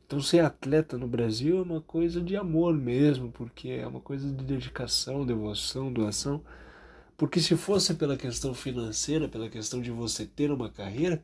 Então, 0.06 0.20
ser 0.20 0.40
atleta 0.40 0.98
no 0.98 1.08
Brasil 1.08 1.56
é 1.58 1.62
uma 1.62 1.80
coisa 1.80 2.20
de 2.20 2.36
amor 2.36 2.74
mesmo, 2.74 3.32
porque 3.32 3.70
é 3.70 3.86
uma 3.86 4.00
coisa 4.00 4.28
de 4.28 4.44
dedicação, 4.44 5.24
devoção, 5.24 5.90
doação. 5.90 6.42
Porque 7.20 7.38
se 7.38 7.54
fosse 7.54 7.92
pela 7.92 8.16
questão 8.16 8.54
financeira, 8.54 9.28
pela 9.28 9.50
questão 9.50 9.82
de 9.82 9.90
você 9.90 10.24
ter 10.24 10.50
uma 10.50 10.70
carreira, 10.70 11.22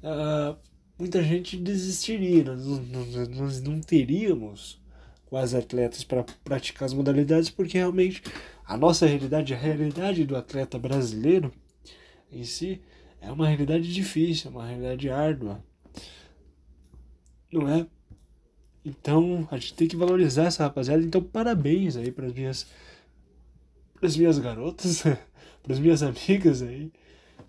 uh, 0.00 0.56
muita 0.96 1.20
gente 1.24 1.56
desistiria. 1.56 2.44
Nós, 2.44 2.64
nós, 2.88 3.28
nós 3.30 3.62
não 3.62 3.80
teríamos 3.80 4.80
as 5.32 5.54
atletas 5.54 6.04
para 6.04 6.24
praticar 6.44 6.86
as 6.86 6.92
modalidades, 6.92 7.50
porque 7.50 7.78
realmente 7.78 8.22
a 8.64 8.76
nossa 8.76 9.06
realidade, 9.06 9.52
a 9.52 9.56
realidade 9.56 10.24
do 10.24 10.36
atleta 10.36 10.78
brasileiro 10.78 11.52
em 12.30 12.44
si, 12.44 12.80
é 13.20 13.28
uma 13.32 13.48
realidade 13.48 13.92
difícil, 13.92 14.52
é 14.52 14.54
uma 14.54 14.66
realidade 14.68 15.10
árdua. 15.10 15.64
Não 17.52 17.68
é? 17.68 17.88
Então, 18.84 19.48
a 19.50 19.56
gente 19.56 19.74
tem 19.74 19.88
que 19.88 19.96
valorizar 19.96 20.44
essa 20.44 20.62
rapaziada. 20.62 21.02
Então, 21.02 21.20
parabéns 21.20 21.96
aí 21.96 22.12
para 22.12 22.28
as 22.28 22.32
minhas 22.32 22.68
as 24.06 24.16
minhas 24.16 24.38
garotas, 24.38 25.02
para 25.62 25.72
as 25.72 25.78
minhas 25.78 26.02
amigas 26.02 26.62
aí 26.62 26.90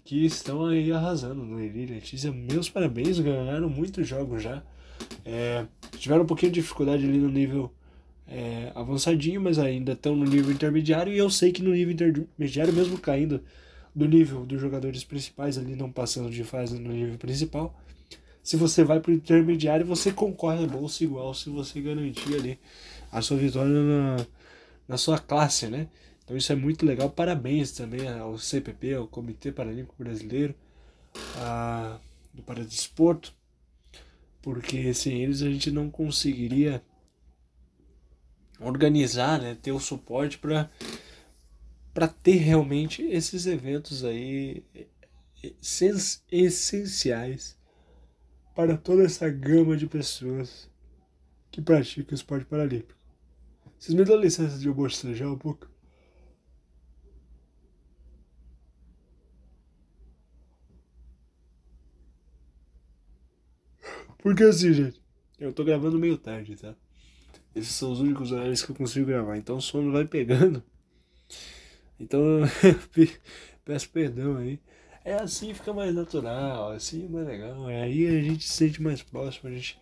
que 0.03 0.25
estão 0.25 0.65
aí 0.65 0.91
arrasando 0.91 1.43
no 1.43 1.59
Eli 1.59 1.85
Letícia. 1.85 2.31
Meus 2.31 2.69
parabéns, 2.69 3.19
ganharam 3.19 3.69
muitos 3.69 4.07
jogos 4.07 4.43
já. 4.43 4.63
É, 5.25 5.65
tiveram 5.97 6.23
um 6.23 6.27
pouquinho 6.27 6.51
de 6.51 6.61
dificuldade 6.61 7.05
ali 7.05 7.17
no 7.17 7.29
nível 7.29 7.71
é, 8.27 8.71
avançadinho, 8.73 9.41
mas 9.41 9.59
ainda 9.59 9.93
estão 9.93 10.15
no 10.15 10.25
nível 10.25 10.51
intermediário. 10.51 11.13
E 11.13 11.17
eu 11.17 11.29
sei 11.29 11.51
que 11.51 11.61
no 11.61 11.71
nível 11.71 11.93
intermediário, 11.93 12.73
mesmo 12.73 12.97
caindo 12.97 13.41
do 13.93 14.07
nível 14.07 14.45
dos 14.45 14.59
jogadores 14.59 15.03
principais, 15.03 15.57
ali 15.57 15.75
não 15.75 15.91
passando 15.91 16.29
de 16.29 16.43
fase 16.43 16.79
no 16.79 16.91
nível 16.91 17.17
principal, 17.17 17.77
se 18.41 18.57
você 18.57 18.83
vai 18.83 18.99
para 18.99 19.11
o 19.11 19.13
intermediário, 19.13 19.85
você 19.85 20.11
concorre 20.11 20.63
a 20.63 20.67
bolsa 20.67 21.03
igual 21.03 21.33
se 21.33 21.49
você 21.49 21.79
garantir 21.79 22.33
ali 22.33 22.59
a 23.11 23.21
sua 23.21 23.37
vitória 23.37 23.71
na, 23.71 24.25
na 24.87 24.97
sua 24.97 25.19
classe, 25.19 25.67
né? 25.67 25.87
Então 26.23 26.37
isso 26.37 26.51
é 26.51 26.55
muito 26.55 26.85
legal. 26.85 27.09
Parabéns 27.09 27.71
também 27.71 28.07
ao 28.07 28.37
CPP, 28.37 28.93
ao 28.93 29.07
Comitê 29.07 29.51
Paralímpico 29.51 29.95
Brasileiro, 29.97 30.55
a, 31.37 31.99
do 32.33 32.41
Paradesporto, 32.41 33.33
porque 34.41 34.93
sem 34.93 35.21
eles 35.21 35.41
a 35.41 35.49
gente 35.49 35.71
não 35.71 35.89
conseguiria 35.89 36.81
organizar, 38.59 39.41
né, 39.41 39.57
ter 39.59 39.71
o 39.71 39.79
suporte 39.79 40.37
para 40.37 40.69
para 41.93 42.07
ter 42.07 42.37
realmente 42.37 43.01
esses 43.01 43.45
eventos 43.45 44.05
aí 44.05 44.63
essenciais 46.31 47.57
para 48.55 48.77
toda 48.77 49.03
essa 49.03 49.29
gama 49.29 49.75
de 49.75 49.87
pessoas 49.87 50.69
que 51.49 51.61
praticam 51.61 52.15
esporte 52.15 52.45
paralímpico. 52.45 52.99
Vocês 53.77 53.93
me 53.93 54.05
dão 54.05 54.15
licença 54.15 54.57
de 54.57 54.67
eu 54.67 54.73
bocejar 54.73 55.31
um 55.31 55.37
pouco? 55.37 55.70
Porque 64.21 64.43
assim, 64.43 64.71
gente, 64.73 65.01
eu 65.39 65.51
tô 65.51 65.63
gravando 65.63 65.97
meio 65.97 66.17
tarde, 66.17 66.55
tá? 66.55 66.75
Esses 67.55 67.73
são 67.73 67.91
os 67.91 67.99
únicos 67.99 68.31
horários 68.31 68.63
que 68.63 68.71
eu 68.71 68.75
consigo 68.75 69.07
gravar. 69.07 69.37
Então 69.37 69.57
o 69.57 69.61
sono 69.61 69.91
vai 69.91 70.05
pegando. 70.05 70.63
Então 71.99 72.21
peço 73.65 73.89
perdão 73.89 74.37
aí. 74.37 74.59
É 75.03 75.15
assim 75.15 75.53
fica 75.53 75.73
mais 75.73 75.93
natural, 75.93 76.71
assim 76.71 77.05
é 77.05 77.09
mais 77.09 77.27
legal. 77.27 77.69
É 77.69 77.81
aí 77.81 78.07
a 78.07 78.21
gente 78.21 78.47
se 78.47 78.53
sente 78.53 78.81
mais 78.81 79.01
próximo, 79.01 79.49
a 79.49 79.53
gente 79.53 79.79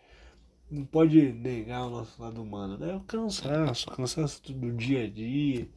não 0.71 0.85
pode 0.85 1.33
negar 1.33 1.85
o 1.85 1.89
nosso 1.89 2.21
lado 2.21 2.41
humano, 2.41 2.77
né? 2.77 2.91
É 2.91 2.95
o 2.95 3.01
cansaço, 3.01 3.89
o 3.89 3.91
cansaço 3.91 4.41
do 4.53 4.71
dia 4.71 5.03
a 5.03 5.09
dia, 5.09 5.67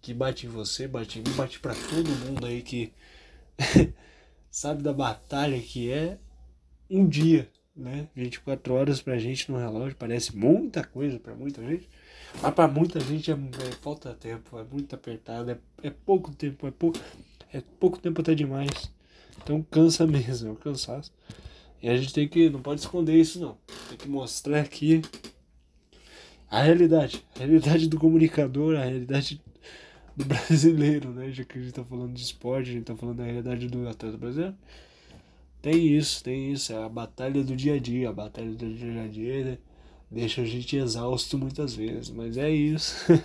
que 0.00 0.12
bate 0.12 0.46
em 0.46 0.48
você, 0.48 0.88
bate 0.88 1.20
em 1.20 1.22
mim, 1.22 1.36
bate 1.36 1.60
pra 1.60 1.74
todo 1.74 2.08
mundo 2.26 2.44
aí 2.44 2.62
que 2.62 2.92
sabe 4.50 4.82
da 4.82 4.92
batalha 4.92 5.60
que 5.60 5.92
é 5.92 6.18
um 6.90 7.06
dia 7.06 7.48
né? 7.80 8.08
24 8.14 8.74
horas 8.74 9.02
pra 9.02 9.18
gente 9.18 9.50
no 9.50 9.58
relógio 9.58 9.96
parece 9.96 10.36
muita 10.36 10.84
coisa 10.84 11.18
para 11.18 11.34
muita 11.34 11.62
gente, 11.62 11.88
mas 12.40 12.54
para 12.54 12.68
muita 12.68 13.00
gente 13.00 13.30
é, 13.30 13.34
é, 13.34 13.72
falta 13.80 14.14
tempo, 14.14 14.58
é 14.58 14.64
muito 14.64 14.94
apertado, 14.94 15.50
é, 15.50 15.58
é 15.82 15.90
pouco 15.90 16.32
tempo, 16.32 16.66
é 16.66 16.70
pouco, 16.70 16.98
é 17.52 17.62
pouco 17.78 17.98
tempo 17.98 18.20
até 18.20 18.34
demais. 18.34 18.90
Então 19.42 19.62
cansa 19.70 20.06
mesmo, 20.08 20.48
é 20.48 20.52
um 20.52 20.56
cansaço. 20.56 21.12
E 21.82 21.88
a 21.88 21.96
gente 21.96 22.12
tem 22.12 22.28
que, 22.28 22.50
não 22.50 22.60
pode 22.60 22.80
esconder 22.80 23.18
isso 23.18 23.40
não. 23.40 23.56
Tem 23.88 23.96
que 23.96 24.08
mostrar 24.08 24.60
aqui 24.60 25.02
a 26.50 26.62
realidade, 26.62 27.24
a 27.36 27.38
realidade 27.38 27.88
do 27.88 27.98
comunicador, 27.98 28.76
a 28.76 28.84
realidade 28.84 29.40
do 30.16 30.24
brasileiro, 30.26 31.10
né? 31.10 31.30
Já 31.30 31.44
que 31.44 31.58
a 31.58 31.62
gente 31.62 31.72
tá 31.72 31.84
falando 31.84 32.12
de 32.12 32.22
esporte, 32.22 32.70
a 32.70 32.72
gente 32.74 32.84
tá 32.84 32.96
falando 32.96 33.16
da 33.16 33.24
realidade 33.24 33.66
do 33.68 33.88
atleta 33.88 34.16
brasileiro. 34.18 34.56
Tem 35.62 35.76
isso, 35.96 36.22
tem 36.24 36.52
isso. 36.52 36.72
É 36.72 36.84
a 36.84 36.88
batalha 36.88 37.42
do 37.44 37.54
dia 37.54 37.74
a 37.74 37.78
dia. 37.78 38.08
A 38.08 38.12
batalha 38.12 38.50
do 38.52 38.74
dia 38.74 39.02
a 39.02 39.08
dia 39.08 39.44
né? 39.44 39.58
deixa 40.10 40.42
a 40.42 40.44
gente 40.44 40.76
exausto 40.76 41.38
muitas 41.38 41.74
vezes. 41.74 42.10
Mas 42.10 42.36
é 42.36 42.50
isso. 42.50 42.94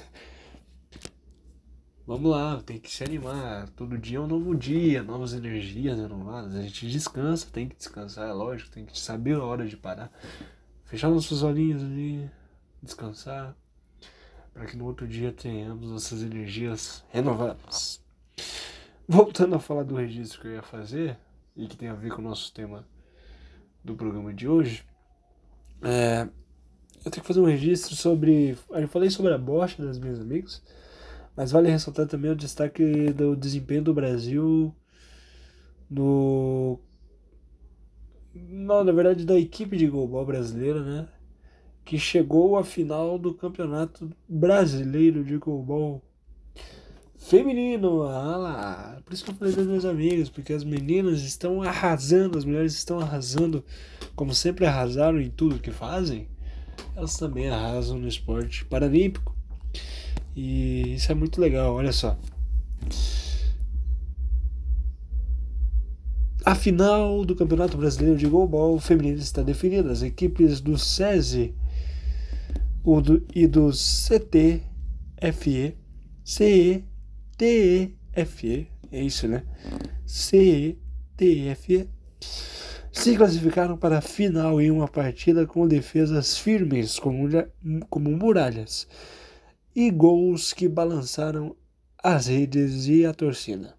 Vamos 2.08 2.30
lá, 2.30 2.62
tem 2.64 2.80
que 2.80 2.92
se 2.92 3.04
animar. 3.04 3.68
Todo 3.70 3.98
dia 3.98 4.20
é 4.20 4.22
um 4.22 4.28
novo 4.28 4.56
dia, 4.56 5.02
novas 5.02 5.34
energias 5.34 5.98
renovadas. 5.98 6.56
A 6.56 6.62
gente 6.62 6.88
descansa, 6.88 7.48
tem 7.52 7.68
que 7.68 7.76
descansar, 7.76 8.30
é 8.30 8.32
lógico, 8.32 8.70
tem 8.70 8.86
que 8.86 8.98
saber 8.98 9.34
a 9.36 9.44
hora 9.44 9.68
de 9.68 9.76
parar. 9.76 10.12
Fechar 10.86 11.10
nossos 11.10 11.42
olhinhos 11.42 11.82
ali, 11.82 12.30
descansar, 12.80 13.58
para 14.54 14.68
que 14.68 14.78
no 14.78 14.86
outro 14.86 15.08
dia 15.08 15.32
tenhamos 15.32 15.90
nossas 15.90 16.22
energias 16.22 17.04
renovadas. 17.10 18.00
Voltando 19.08 19.56
a 19.56 19.60
falar 19.60 19.82
do 19.82 19.96
registro 19.96 20.42
que 20.42 20.48
eu 20.48 20.54
ia 20.54 20.62
fazer, 20.62 21.18
e 21.56 21.68
que 21.68 21.78
tem 21.78 21.88
a 21.88 21.94
ver 21.94 22.12
com 22.12 22.22
o 22.22 22.26
nosso 22.26 22.54
tema 22.54 22.86
do 23.84 23.96
programa 23.96 24.34
de 24.34 24.48
hoje, 24.48 24.84
é, 25.82 26.28
eu 27.04 27.12
tenho 27.12 27.22
que 27.22 27.28
fazer 27.28 27.40
um 27.40 27.46
registro 27.46 27.96
sobre. 27.96 28.58
Eu 28.72 28.88
falei 28.88 29.10
sobre 29.10 29.34
a 29.34 29.38
bocha 29.38 29.84
das 29.84 30.00
minhas 30.00 30.20
amigas, 30.20 30.62
mas 31.36 31.52
vale 31.52 31.70
ressaltar 31.70 32.08
também 32.08 32.32
o 32.32 32.36
destaque 32.36 33.14
do 33.14 33.36
desempenho 33.36 33.84
do 33.84 33.94
Brasil 33.94 34.76
no. 35.90 36.80
Não, 38.34 38.84
na 38.84 38.92
verdade, 38.92 39.26
da 39.26 39.38
equipe 39.38 39.78
de 39.78 39.88
goalball 39.88 40.26
brasileira, 40.26 40.84
né? 40.84 41.08
Que 41.86 42.00
chegou 42.00 42.58
à 42.58 42.64
final 42.64 43.20
do 43.20 43.34
Campeonato 43.34 44.10
Brasileiro 44.28 45.24
de 45.24 45.38
Goalball 45.38 46.02
feminino. 47.18 48.04
Ah 48.04 48.38
lá. 48.38 49.02
Por 49.04 49.14
isso 49.14 49.24
que 49.24 49.32
eu 49.32 49.36
falei 49.36 49.54
das 49.54 49.66
minhas 49.66 49.86
amigas, 49.86 50.30
porque 50.30 50.54
as 50.54 50.64
meninas 50.64 51.22
estão 51.22 51.62
arrasando, 51.62 52.38
as 52.38 52.46
mulheres 52.46 52.74
estão 52.74 53.00
arrasando, 53.00 53.64
como 54.16 54.34
sempre 54.34 54.66
arrasaram 54.66 55.20
em 55.20 55.30
tudo 55.30 55.60
que 55.60 55.72
fazem, 55.72 56.28
elas 56.96 57.18
também 57.18 57.50
arrasam 57.50 57.98
no 57.98 58.08
esporte 58.08 58.66
paralímpico. 58.66 59.36
E 60.36 60.96
isso 60.96 61.12
é 61.12 61.16
muito 61.16 61.40
legal, 61.40 61.74
olha 61.74 61.92
só. 61.92 62.18
A 66.44 66.54
final 66.54 67.26
do 67.26 67.36
Campeonato 67.36 67.76
Brasileiro 67.78 68.18
de 68.18 68.28
Goalball 68.28 68.80
feminino 68.80 69.18
está 69.18 69.42
definida. 69.42 69.92
As 69.92 70.04
equipes 70.04 70.62
do 70.62 70.78
SESI 70.78 71.56
e 73.34 73.48
do 73.48 73.72
CTFE, 73.72 74.66
CE 76.24 76.84
TEFE, 77.38 78.70
é 78.92 79.02
isso, 79.02 79.28
né? 79.28 79.44
CETFE 80.06 81.90
se 82.92 83.18
classificaram 83.18 83.78
para 83.78 83.98
a 83.98 84.02
final 84.02 84.62
em 84.62 84.72
uma 84.72 84.88
partida 84.88 85.46
com 85.46 85.68
defesas 85.68 86.38
firmes 86.38 86.98
como, 86.98 87.28
como 87.90 88.10
muralhas 88.10 88.88
e 89.76 89.92
gols 89.92 90.54
que 90.54 90.70
balançaram 90.70 91.56
as 92.02 92.28
redes 92.28 92.88
e 92.88 93.06
a 93.06 93.14
torcida. 93.14 93.76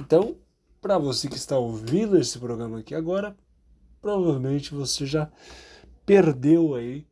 Então, 0.00 0.36
para 0.80 0.98
você 0.98 1.28
que 1.28 1.36
está 1.36 1.56
ouvindo 1.56 2.18
esse 2.18 2.38
programa 2.38 2.80
aqui 2.80 2.94
agora, 2.94 3.36
provavelmente 4.00 4.74
você 4.74 5.06
já 5.06 5.30
perdeu 6.04 6.74
aí 6.74 7.06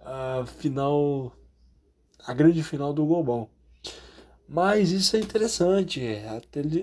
a 0.00 0.44
final, 0.46 1.32
a 2.24 2.32
grande 2.34 2.62
final 2.62 2.92
do 2.92 3.04
Global. 3.06 3.50
Mas 4.48 4.92
isso 4.92 5.16
é 5.16 5.20
interessante. 5.20 6.00
A 6.00 6.40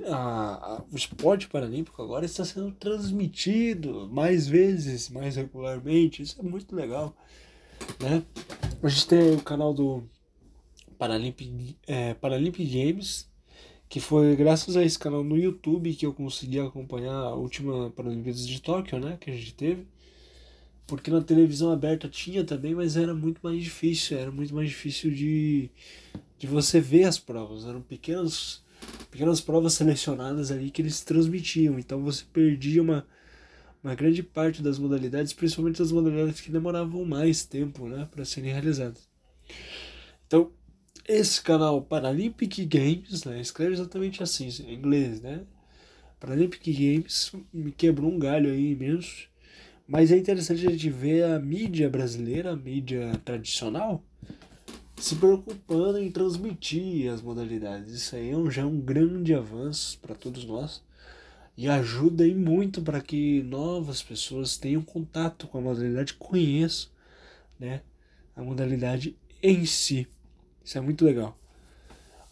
a, 0.07 0.15
a, 0.15 0.83
o 0.91 0.95
esporte 0.95 1.47
paralímpico 1.47 2.01
agora 2.01 2.25
está 2.25 2.43
sendo 2.43 2.71
transmitido 2.71 4.09
mais 4.11 4.47
vezes, 4.47 5.09
mais 5.09 5.35
regularmente. 5.35 6.23
Isso 6.23 6.39
é 6.39 6.43
muito 6.43 6.75
legal. 6.75 7.15
Né? 7.99 8.23
A 8.81 8.87
gente 8.87 9.07
tem 9.07 9.35
o 9.35 9.41
canal 9.41 9.73
do 9.73 10.03
Paralympic, 10.97 11.75
é, 11.87 12.13
Games, 12.15 13.29
que 13.87 13.99
foi 13.99 14.35
graças 14.35 14.75
a 14.75 14.83
esse 14.83 14.97
canal 14.97 15.23
no 15.23 15.37
YouTube 15.37 15.93
que 15.93 16.05
eu 16.05 16.13
consegui 16.13 16.59
acompanhar 16.59 17.13
a 17.13 17.35
última 17.35 17.91
Paralimpíadas 17.91 18.47
de 18.47 18.61
Tóquio, 18.61 18.99
né? 18.99 19.17
Que 19.19 19.31
a 19.31 19.35
gente 19.35 19.53
teve. 19.53 19.85
Porque 20.87 21.09
na 21.09 21.21
televisão 21.21 21.71
aberta 21.71 22.09
tinha 22.09 22.43
também, 22.43 22.75
mas 22.75 22.97
era 22.97 23.13
muito 23.13 23.39
mais 23.41 23.63
difícil. 23.63 24.17
Era 24.17 24.31
muito 24.31 24.53
mais 24.53 24.69
difícil 24.69 25.11
de 25.11 25.69
de 26.41 26.47
você 26.47 26.81
ver 26.81 27.03
as 27.03 27.19
provas. 27.19 27.65
Eram 27.65 27.83
pequenas, 27.83 28.63
pequenas 29.11 29.39
provas 29.39 29.73
selecionadas 29.73 30.51
ali 30.51 30.71
que 30.71 30.81
eles 30.81 31.01
transmitiam. 31.01 31.77
Então 31.77 32.01
você 32.01 32.25
perdia 32.33 32.81
uma, 32.81 33.05
uma 33.83 33.93
grande 33.93 34.23
parte 34.23 34.63
das 34.63 34.79
modalidades, 34.79 35.33
principalmente 35.33 35.83
as 35.83 35.91
modalidades 35.91 36.41
que 36.41 36.51
demoravam 36.51 37.05
mais 37.05 37.45
tempo 37.45 37.87
né, 37.87 38.07
para 38.09 38.25
serem 38.25 38.51
realizadas. 38.51 39.07
Então, 40.25 40.51
esse 41.07 41.39
canal 41.43 41.79
Paralympic 41.79 42.65
Games, 42.65 43.23
né, 43.23 43.39
escreve 43.39 43.73
exatamente 43.73 44.23
assim, 44.23 44.47
em 44.65 44.73
inglês, 44.73 45.21
né? 45.21 45.45
Paralympic 46.19 46.73
Games 46.73 47.33
me 47.53 47.71
quebrou 47.71 48.11
um 48.11 48.17
galho 48.17 48.51
aí 48.51 48.71
imenso. 48.71 49.29
Mas 49.91 50.09
é 50.09 50.17
interessante 50.17 50.65
a 50.65 50.69
gente 50.69 50.89
ver 50.89 51.25
a 51.25 51.37
mídia 51.37 51.89
brasileira, 51.89 52.53
a 52.53 52.55
mídia 52.55 53.11
tradicional, 53.25 54.01
se 54.95 55.17
preocupando 55.17 55.97
em 55.97 56.09
transmitir 56.09 57.11
as 57.11 57.21
modalidades. 57.21 57.93
Isso 57.93 58.15
aí 58.15 58.29
é 58.29 58.51
já 58.51 58.61
é 58.61 58.65
um 58.65 58.79
grande 58.79 59.33
avanço 59.33 59.99
para 59.99 60.15
todos 60.15 60.45
nós 60.45 60.81
e 61.57 61.67
ajuda 61.67 62.23
aí 62.23 62.33
muito 62.33 62.81
para 62.81 63.01
que 63.01 63.43
novas 63.43 64.01
pessoas 64.01 64.55
tenham 64.55 64.81
contato 64.81 65.45
com 65.45 65.57
a 65.57 65.61
modalidade, 65.61 66.13
conheçam 66.13 66.89
né, 67.59 67.81
a 68.33 68.41
modalidade 68.41 69.17
em 69.43 69.65
si. 69.65 70.07
Isso 70.63 70.77
é 70.77 70.81
muito 70.81 71.03
legal. 71.03 71.37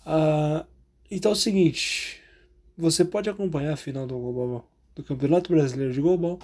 Ah, 0.06 0.66
então 1.12 1.32
é 1.32 1.34
o 1.34 1.38
seguinte, 1.38 2.22
você 2.78 3.04
pode 3.04 3.30
acompanhar 3.30 3.74
a 3.74 3.78
final 3.78 4.08
do, 4.08 4.18
Global, 4.18 4.72
do 4.96 5.04
Campeonato 5.04 5.52
Brasileiro 5.52 5.92
de 5.92 6.00
Global. 6.00 6.40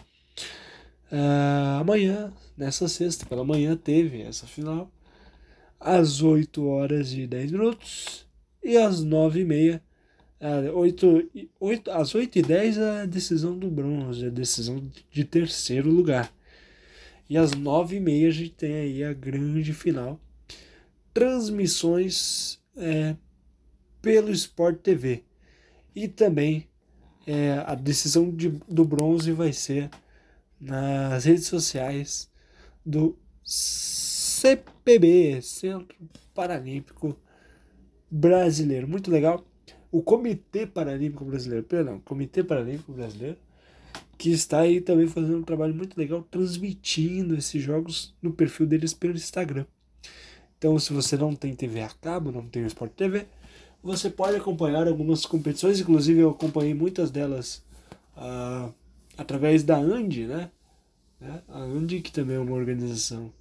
Ah, 1.18 1.78
amanhã, 1.80 2.34
nessa 2.58 2.90
sexta, 2.90 3.26
pela 3.26 3.46
manhã, 3.46 3.78
teve 3.78 4.22
essa 4.22 4.46
final 4.46 4.92
às 5.80 6.22
8 6.22 6.66
horas 6.66 7.14
e 7.14 7.26
10 7.26 7.54
minutos 7.54 8.28
e 8.62 8.76
às 8.76 9.02
9 9.02 9.40
e 9.40 9.46
meia, 9.46 9.84
8, 10.74 11.32
8, 11.58 11.92
às 11.92 12.14
8 12.14 12.40
e 12.40 12.42
10 12.42 12.78
a 12.80 13.06
decisão 13.06 13.58
do 13.58 13.70
bronze, 13.72 14.26
a 14.26 14.30
decisão 14.30 14.92
de 15.10 15.24
terceiro 15.24 15.90
lugar. 15.90 16.34
E 17.30 17.38
às 17.38 17.54
9 17.54 17.96
e 17.96 18.00
meia 18.02 18.28
a 18.28 18.32
gente 18.32 18.52
tem 18.52 18.76
aí 18.76 19.04
a 19.04 19.14
grande 19.14 19.72
final. 19.72 20.20
Transmissões 21.14 22.60
é, 22.76 23.16
pelo 24.02 24.32
Sport 24.32 24.80
TV. 24.82 25.24
E 25.96 26.10
também 26.10 26.68
é, 27.26 27.64
a 27.66 27.74
decisão 27.74 28.30
de, 28.30 28.50
do 28.68 28.84
bronze 28.84 29.32
vai 29.32 29.54
ser 29.54 29.90
nas 30.66 31.26
redes 31.26 31.46
sociais 31.46 32.30
do 32.84 33.16
CPB, 33.44 35.40
Centro 35.42 35.96
Paralímpico 36.34 37.16
Brasileiro. 38.10 38.88
Muito 38.88 39.12
legal. 39.12 39.46
O 39.92 40.02
Comitê 40.02 40.66
Paralímpico 40.66 41.24
Brasileiro, 41.24 41.64
perdão, 41.64 42.00
Comitê 42.00 42.44
Paralímpico 42.44 42.92
Brasileiro, 42.92 43.38
que 44.18 44.32
está 44.32 44.62
aí 44.62 44.82
também 44.82 45.08
fazendo 45.08 45.38
um 45.38 45.44
trabalho 45.44 45.74
muito 45.74 45.98
legal, 45.98 46.24
transmitindo 46.24 47.36
esses 47.36 47.62
jogos 47.62 48.14
no 48.22 48.34
perfil 48.34 48.66
deles 48.66 48.94
pelo 48.94 49.14
Instagram. 49.14 49.66
Então, 50.58 50.78
se 50.80 50.92
você 50.92 51.16
não 51.16 51.36
tem 51.36 51.54
TV 51.56 51.82
a 51.82 51.90
cabo, 51.90 52.32
não 52.32 52.48
tem 52.48 52.66
Sport 52.66 52.92
TV, 52.94 53.28
você 53.84 54.10
pode 54.10 54.36
acompanhar 54.36 54.88
algumas 54.88 55.26
competições, 55.26 55.80
inclusive 55.80 56.20
eu 56.20 56.32
acompanhei 56.32 56.74
muitas 56.74 57.12
delas 57.12 57.64
uh, 58.18 58.74
através 59.18 59.64
da 59.64 59.78
Andy, 59.78 60.26
né? 60.26 60.50
A 61.48 61.60
Andy, 61.60 62.02
que 62.02 62.12
também 62.12 62.36
é 62.36 62.40
uma 62.40 62.56
organização 62.56 63.32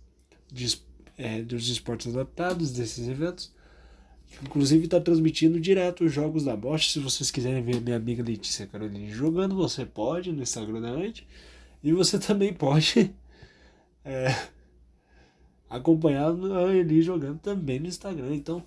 de 0.51 0.81
é, 1.19 1.43
dos 1.43 1.69
esportes 1.69 2.15
adaptados 2.15 2.73
desses 2.73 3.07
eventos. 3.09 3.53
Inclusive 4.43 4.85
está 4.85 5.01
transmitindo 5.01 5.61
direto 5.61 6.05
os 6.05 6.13
jogos 6.13 6.45
da 6.45 6.57
Bosch. 6.57 6.93
Se 6.93 6.99
vocês 6.99 7.31
quiserem 7.31 7.63
ver 7.63 7.81
minha 7.81 7.97
amiga 7.97 8.23
Letícia 8.23 8.67
Caroline 8.67 9.11
jogando, 9.11 9.55
você 9.55 9.85
pode 9.85 10.33
no 10.33 10.43
Instagram 10.43 10.81
da 10.81 10.93
noite. 10.93 11.27
E 11.83 11.93
você 11.93 12.19
também 12.21 12.53
pode 12.53 13.13
é, 14.05 14.35
acompanhar 15.69 16.33
ele 16.75 17.01
jogando 17.03 17.39
também 17.39 17.79
no 17.79 17.87
Instagram. 17.87 18.35
Então 18.35 18.65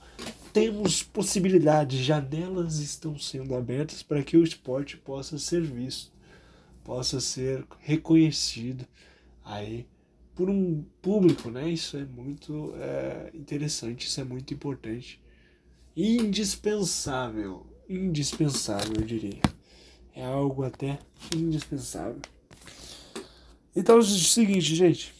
temos 0.53 1.03
possibilidades, 1.03 1.99
janelas 1.99 2.79
estão 2.79 3.17
sendo 3.19 3.53
abertas 3.55 4.01
para 4.01 4.23
que 4.23 4.37
o 4.37 4.43
esporte 4.43 4.97
possa 4.97 5.37
ser 5.37 5.61
visto, 5.61 6.11
possa 6.87 7.19
ser 7.19 7.65
reconhecido 7.81 8.87
aí 9.43 9.85
por 10.33 10.49
um 10.49 10.85
público, 11.01 11.51
né? 11.51 11.69
Isso 11.69 11.97
é 11.97 12.05
muito 12.05 12.73
é, 12.77 13.29
interessante, 13.33 14.07
isso 14.07 14.21
é 14.21 14.23
muito 14.23 14.53
importante. 14.53 15.21
Indispensável, 15.97 17.65
indispensável, 17.89 18.93
eu 19.01 19.05
diria. 19.05 19.41
É 20.15 20.23
algo 20.23 20.63
até 20.63 20.97
indispensável. 21.35 22.21
Então 23.75 23.97
é 23.97 23.99
o 23.99 24.03
seguinte, 24.03 24.73
gente. 24.73 25.13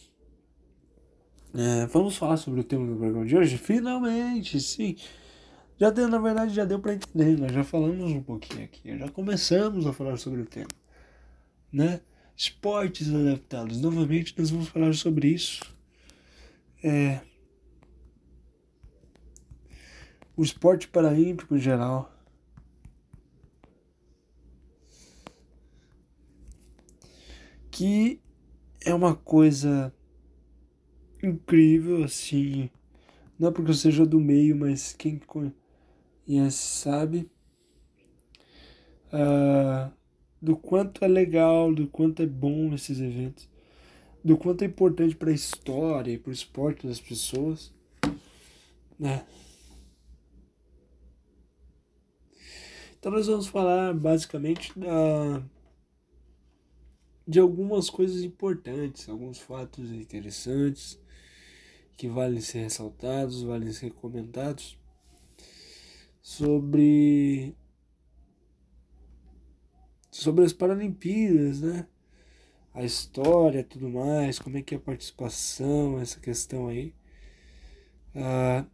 É, 1.54 1.86
vamos 1.86 2.16
falar 2.16 2.38
sobre 2.38 2.60
o 2.60 2.64
tema 2.64 2.86
do 2.86 2.96
programa 2.96 3.26
de 3.26 3.36
hoje? 3.36 3.58
Finalmente, 3.58 4.58
sim. 4.58 4.96
Já 5.76 5.90
deu, 5.90 6.08
na 6.08 6.18
verdade, 6.18 6.54
já 6.54 6.64
deu 6.64 6.78
para 6.78 6.94
entender. 6.94 7.36
Nós 7.36 7.52
já 7.52 7.62
falamos 7.62 8.10
um 8.10 8.22
pouquinho 8.22 8.64
aqui. 8.64 8.96
Já 8.96 9.08
começamos 9.10 9.86
a 9.86 9.92
falar 9.92 10.16
sobre 10.16 10.40
o 10.40 10.46
tema, 10.46 10.70
né? 11.72 12.00
esportes 12.38 13.12
adaptados. 13.12 13.80
Novamente, 13.80 14.32
nós 14.38 14.50
vamos 14.50 14.68
falar 14.68 14.94
sobre 14.94 15.26
isso. 15.26 15.60
É, 16.84 17.20
o 20.36 20.44
esporte 20.44 20.86
paralímpico 20.86 21.56
em 21.56 21.58
geral. 21.58 22.14
Que 27.72 28.20
é 28.84 28.94
uma 28.94 29.16
coisa 29.16 29.92
incrível, 31.20 32.04
assim. 32.04 32.70
Não 33.36 33.48
é 33.48 33.50
porque 33.50 33.72
eu 33.72 33.74
seja 33.74 34.06
do 34.06 34.20
meio, 34.20 34.56
mas 34.56 34.92
quem 34.92 35.18
conhece 35.18 36.56
sabe. 36.56 37.28
Uh, 39.12 39.92
do 40.40 40.56
quanto 40.56 41.04
é 41.04 41.08
legal, 41.08 41.74
do 41.74 41.86
quanto 41.86 42.22
é 42.22 42.26
bom 42.26 42.72
esses 42.74 43.00
eventos, 43.00 43.48
do 44.24 44.36
quanto 44.36 44.62
é 44.62 44.66
importante 44.66 45.16
para 45.16 45.30
a 45.30 45.34
história 45.34 46.12
e 46.12 46.18
para 46.18 46.30
o 46.30 46.32
esporte 46.32 46.86
das 46.86 47.00
pessoas, 47.00 47.72
né? 48.98 49.24
Então 52.98 53.12
nós 53.12 53.28
vamos 53.28 53.46
falar 53.46 53.94
basicamente 53.94 54.76
da, 54.76 55.42
de 57.26 57.38
algumas 57.38 57.88
coisas 57.88 58.22
importantes, 58.22 59.08
alguns 59.08 59.38
fatos 59.38 59.90
interessantes 59.92 60.98
que 61.96 62.08
valem 62.08 62.40
ser 62.40 62.60
ressaltados, 62.62 63.42
valem 63.42 63.72
ser 63.72 63.92
comentados 63.92 64.76
sobre 66.20 67.54
sobre 70.22 70.44
as 70.44 70.52
Paralimpíadas, 70.52 71.60
né? 71.60 71.86
A 72.74 72.84
história, 72.84 73.64
tudo 73.64 73.88
mais, 73.88 74.38
como 74.38 74.56
é 74.58 74.62
que 74.62 74.74
é 74.74 74.78
a 74.78 74.80
participação, 74.80 76.00
essa 76.00 76.20
questão 76.20 76.68
aí. 76.68 76.94
Ah, 78.14 78.64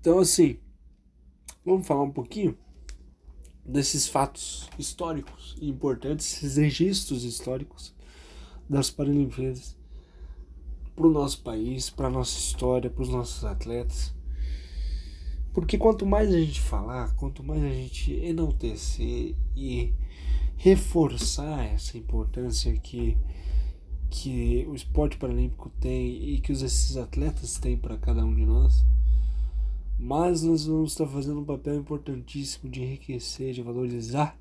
então, 0.00 0.18
assim, 0.18 0.58
vamos 1.64 1.86
falar 1.86 2.02
um 2.02 2.12
pouquinho 2.12 2.56
desses 3.64 4.06
fatos 4.08 4.68
históricos 4.78 5.56
importantes, 5.60 6.26
esses 6.42 6.56
registros 6.56 7.24
históricos 7.24 7.94
das 8.68 8.90
Paralimpíadas. 8.90 9.76
Para 10.96 11.06
o 11.06 11.12
nosso 11.12 11.42
país, 11.42 11.90
para 11.90 12.06
a 12.08 12.10
nossa 12.10 12.38
história, 12.38 12.88
para 12.88 13.02
os 13.02 13.10
nossos 13.10 13.44
atletas. 13.44 14.14
Porque 15.52 15.76
quanto 15.76 16.06
mais 16.06 16.34
a 16.34 16.38
gente 16.38 16.60
falar, 16.60 17.14
quanto 17.14 17.44
mais 17.44 17.62
a 17.62 17.68
gente 17.68 18.12
enaltecer 18.14 19.34
e 19.54 19.94
reforçar 20.56 21.64
essa 21.66 21.98
importância 21.98 22.72
que, 22.78 23.16
que 24.10 24.66
o 24.68 24.74
esporte 24.74 25.18
paralímpico 25.18 25.70
tem 25.78 26.34
e 26.34 26.40
que 26.40 26.50
os, 26.50 26.62
esses 26.62 26.96
atletas 26.96 27.58
têm 27.58 27.76
para 27.76 27.98
cada 27.98 28.24
um 28.24 28.34
de 28.34 28.46
nós, 28.46 28.84
mais 29.98 30.42
nós 30.42 30.66
vamos 30.66 30.92
estar 30.92 31.06
fazendo 31.06 31.40
um 31.40 31.44
papel 31.44 31.76
importantíssimo 31.76 32.70
de 32.70 32.82
enriquecer, 32.82 33.52
de 33.52 33.62
valorizar 33.62 34.38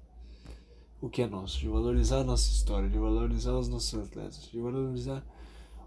o 1.02 1.10
que 1.10 1.22
é 1.22 1.28
nosso, 1.28 1.60
de 1.60 1.68
valorizar 1.68 2.20
a 2.20 2.24
nossa 2.24 2.50
história, 2.50 2.90
de 2.90 2.98
valorizar 2.98 3.54
os 3.54 3.68
nossos 3.68 3.98
atletas, 4.00 4.50
de 4.52 4.60
valorizar 4.60 5.26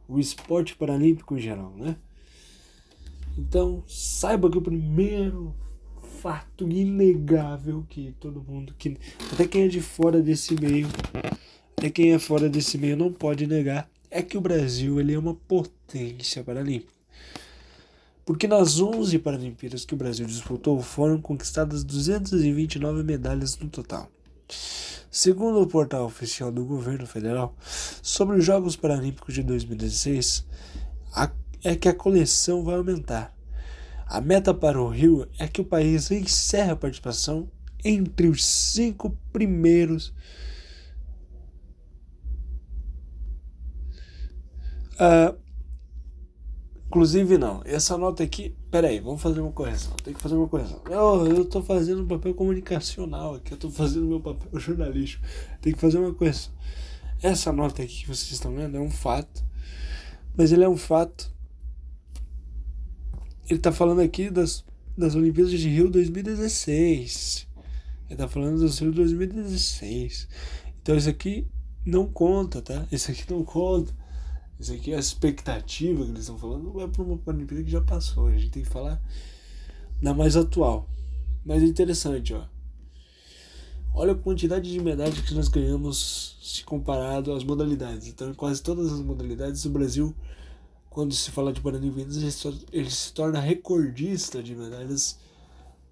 o 0.08 0.18
esporte 0.18 0.74
paralímpico 0.74 1.36
em 1.36 1.40
geral, 1.40 1.72
né? 1.76 1.96
Então, 3.36 3.84
saiba 3.86 4.50
que 4.50 4.58
o 4.58 4.62
primeiro 4.62 5.54
fato 6.20 6.68
inegável 6.68 7.86
que 7.88 8.14
todo 8.18 8.42
mundo, 8.42 8.74
que 8.76 8.96
até 9.32 9.46
quem 9.46 9.64
é 9.64 9.68
de 9.68 9.80
fora 9.80 10.20
desse 10.20 10.58
meio, 10.60 10.88
até 11.76 11.90
quem 11.90 12.12
é 12.12 12.18
fora 12.18 12.48
desse 12.48 12.76
meio 12.76 12.96
não 12.96 13.12
pode 13.12 13.46
negar, 13.46 13.88
é 14.10 14.22
que 14.22 14.36
o 14.36 14.40
Brasil 14.40 14.98
ele 14.98 15.12
é 15.12 15.18
uma 15.18 15.34
potência 15.34 16.42
paralímpica. 16.42 16.92
Porque 18.24 18.46
nas 18.46 18.80
11 18.80 19.18
Paralimpíadas 19.20 19.84
que 19.84 19.94
o 19.94 19.96
Brasil 19.96 20.26
disputou, 20.26 20.80
foram 20.82 21.20
conquistadas 21.20 21.84
229 21.84 23.02
medalhas 23.02 23.56
no 23.58 23.68
total. 23.68 24.10
Segundo 25.10 25.60
o 25.60 25.66
portal 25.66 26.04
oficial 26.04 26.52
do 26.52 26.64
governo 26.64 27.06
federal, 27.06 27.56
sobre 28.02 28.36
os 28.36 28.44
Jogos 28.44 28.76
Paralímpicos 28.76 29.34
de 29.34 29.42
2016, 29.42 30.46
a, 31.14 31.30
é 31.64 31.74
que 31.74 31.88
a 31.88 31.94
coleção 31.94 32.62
vai 32.62 32.76
aumentar. 32.76 33.34
A 34.06 34.20
meta 34.20 34.54
para 34.54 34.80
o 34.80 34.88
Rio 34.88 35.28
é 35.38 35.46
que 35.46 35.60
o 35.60 35.64
país 35.64 36.10
encerre 36.10 36.70
a 36.70 36.76
participação 36.76 37.50
entre 37.84 38.26
os 38.26 38.44
cinco 38.44 39.16
primeiros. 39.32 40.14
Uh, 44.94 45.36
Inclusive, 46.88 47.36
não. 47.36 47.60
Essa 47.66 47.98
nota 47.98 48.22
aqui. 48.22 48.56
Pera 48.70 48.88
aí, 48.88 48.98
vamos 48.98 49.20
fazer 49.20 49.40
uma 49.40 49.52
correção. 49.52 49.92
Tem 50.02 50.14
que 50.14 50.20
fazer 50.20 50.36
uma 50.36 50.48
correção. 50.48 50.80
Eu, 50.86 51.26
eu 51.26 51.44
tô 51.44 51.62
fazendo 51.62 52.02
um 52.02 52.06
papel 52.06 52.34
comunicacional 52.34 53.34
aqui. 53.34 53.52
Eu 53.52 53.58
tô 53.58 53.70
fazendo 53.70 54.06
meu 54.06 54.20
papel 54.20 54.48
jornalístico. 54.58 55.22
Tem 55.60 55.74
que 55.74 55.78
fazer 55.78 55.98
uma 55.98 56.14
correção. 56.14 56.52
Essa 57.22 57.52
nota 57.52 57.82
aqui 57.82 58.00
que 58.00 58.06
vocês 58.06 58.32
estão 58.32 58.54
vendo 58.54 58.78
é 58.78 58.80
um 58.80 58.90
fato. 58.90 59.44
Mas 60.34 60.50
ele 60.50 60.64
é 60.64 60.68
um 60.68 60.78
fato. 60.78 61.30
Ele 63.50 63.58
tá 63.58 63.70
falando 63.70 64.00
aqui 64.00 64.30
das, 64.30 64.64
das 64.96 65.14
Olimpíadas 65.14 65.52
de 65.52 65.68
Rio 65.68 65.90
2016. 65.90 67.46
Ele 68.08 68.16
tá 68.16 68.26
falando 68.26 68.58
do 68.58 68.66
Rio 68.66 68.92
2016. 68.92 70.26
Então 70.80 70.96
isso 70.96 71.10
aqui 71.10 71.46
não 71.84 72.06
conta, 72.06 72.62
tá? 72.62 72.86
Isso 72.90 73.10
aqui 73.10 73.30
não 73.30 73.44
conta. 73.44 73.94
Isso 74.58 74.72
aqui 74.72 74.92
é 74.92 74.96
a 74.96 75.00
expectativa 75.00 76.04
que 76.04 76.10
eles 76.10 76.22
estão 76.22 76.36
falando, 76.36 76.64
não 76.64 76.80
é 76.80 76.88
para 76.88 77.02
uma 77.02 77.16
Paralimpíada 77.16 77.62
que 77.62 77.70
já 77.70 77.80
passou. 77.80 78.26
A 78.26 78.32
gente 78.32 78.50
tem 78.50 78.62
que 78.62 78.68
falar 78.68 79.00
da 80.02 80.12
mais 80.12 80.36
atual. 80.36 80.88
Mas 81.44 81.62
é 81.62 81.66
interessante, 81.66 82.34
ó. 82.34 82.44
Olha 83.94 84.12
a 84.12 84.16
quantidade 84.16 84.70
de 84.70 84.80
medalhas 84.80 85.18
que 85.20 85.34
nós 85.34 85.48
ganhamos 85.48 86.36
se 86.42 86.64
comparado 86.64 87.32
às 87.32 87.42
modalidades. 87.42 88.06
Então, 88.06 88.30
em 88.30 88.34
quase 88.34 88.62
todas 88.62 88.92
as 88.92 89.00
modalidades, 89.00 89.64
o 89.64 89.70
Brasil, 89.70 90.14
quando 90.90 91.14
se 91.14 91.30
fala 91.30 91.52
de 91.52 91.60
Paralimpíadas, 91.60 92.16
ele 92.72 92.90
se 92.90 93.12
torna 93.12 93.40
recordista 93.40 94.42
de 94.42 94.54
medalhas 94.54 95.18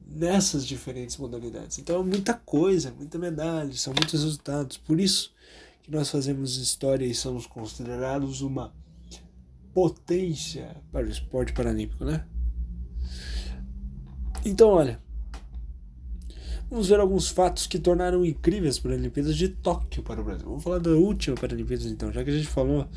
nessas 0.06 0.64
diferentes 0.66 1.16
modalidades. 1.16 1.78
Então, 1.78 2.00
é 2.00 2.04
muita 2.04 2.34
coisa, 2.34 2.92
muita 2.92 3.18
medalha, 3.18 3.72
são 3.72 3.92
muitos 3.92 4.12
resultados. 4.12 4.76
Por 4.76 5.00
isso, 5.00 5.32
que 5.86 5.92
nós 5.92 6.10
fazemos 6.10 6.56
história 6.56 7.06
e 7.06 7.14
somos 7.14 7.46
considerados 7.46 8.40
uma 8.40 8.74
potência 9.72 10.76
para 10.90 11.06
o 11.06 11.08
esporte 11.08 11.52
paralímpico, 11.52 12.04
né? 12.04 12.24
Então, 14.44 14.70
olha, 14.70 14.98
vamos 16.68 16.88
ver 16.88 16.98
alguns 16.98 17.28
fatos 17.28 17.68
que 17.68 17.78
tornaram 17.78 18.24
incríveis 18.24 18.80
para 18.80 18.94
a 18.94 18.96
Olimpíadas 18.96 19.36
de 19.36 19.48
Tóquio 19.48 20.02
para 20.02 20.20
o 20.20 20.24
Brasil. 20.24 20.48
Vamos 20.48 20.64
falar 20.64 20.80
da 20.80 20.90
última 20.90 21.36
Paralimpíadas 21.36 21.86
então, 21.86 22.12
já 22.12 22.24
que 22.24 22.30
a 22.30 22.36
gente 22.36 22.48
falou. 22.48 22.88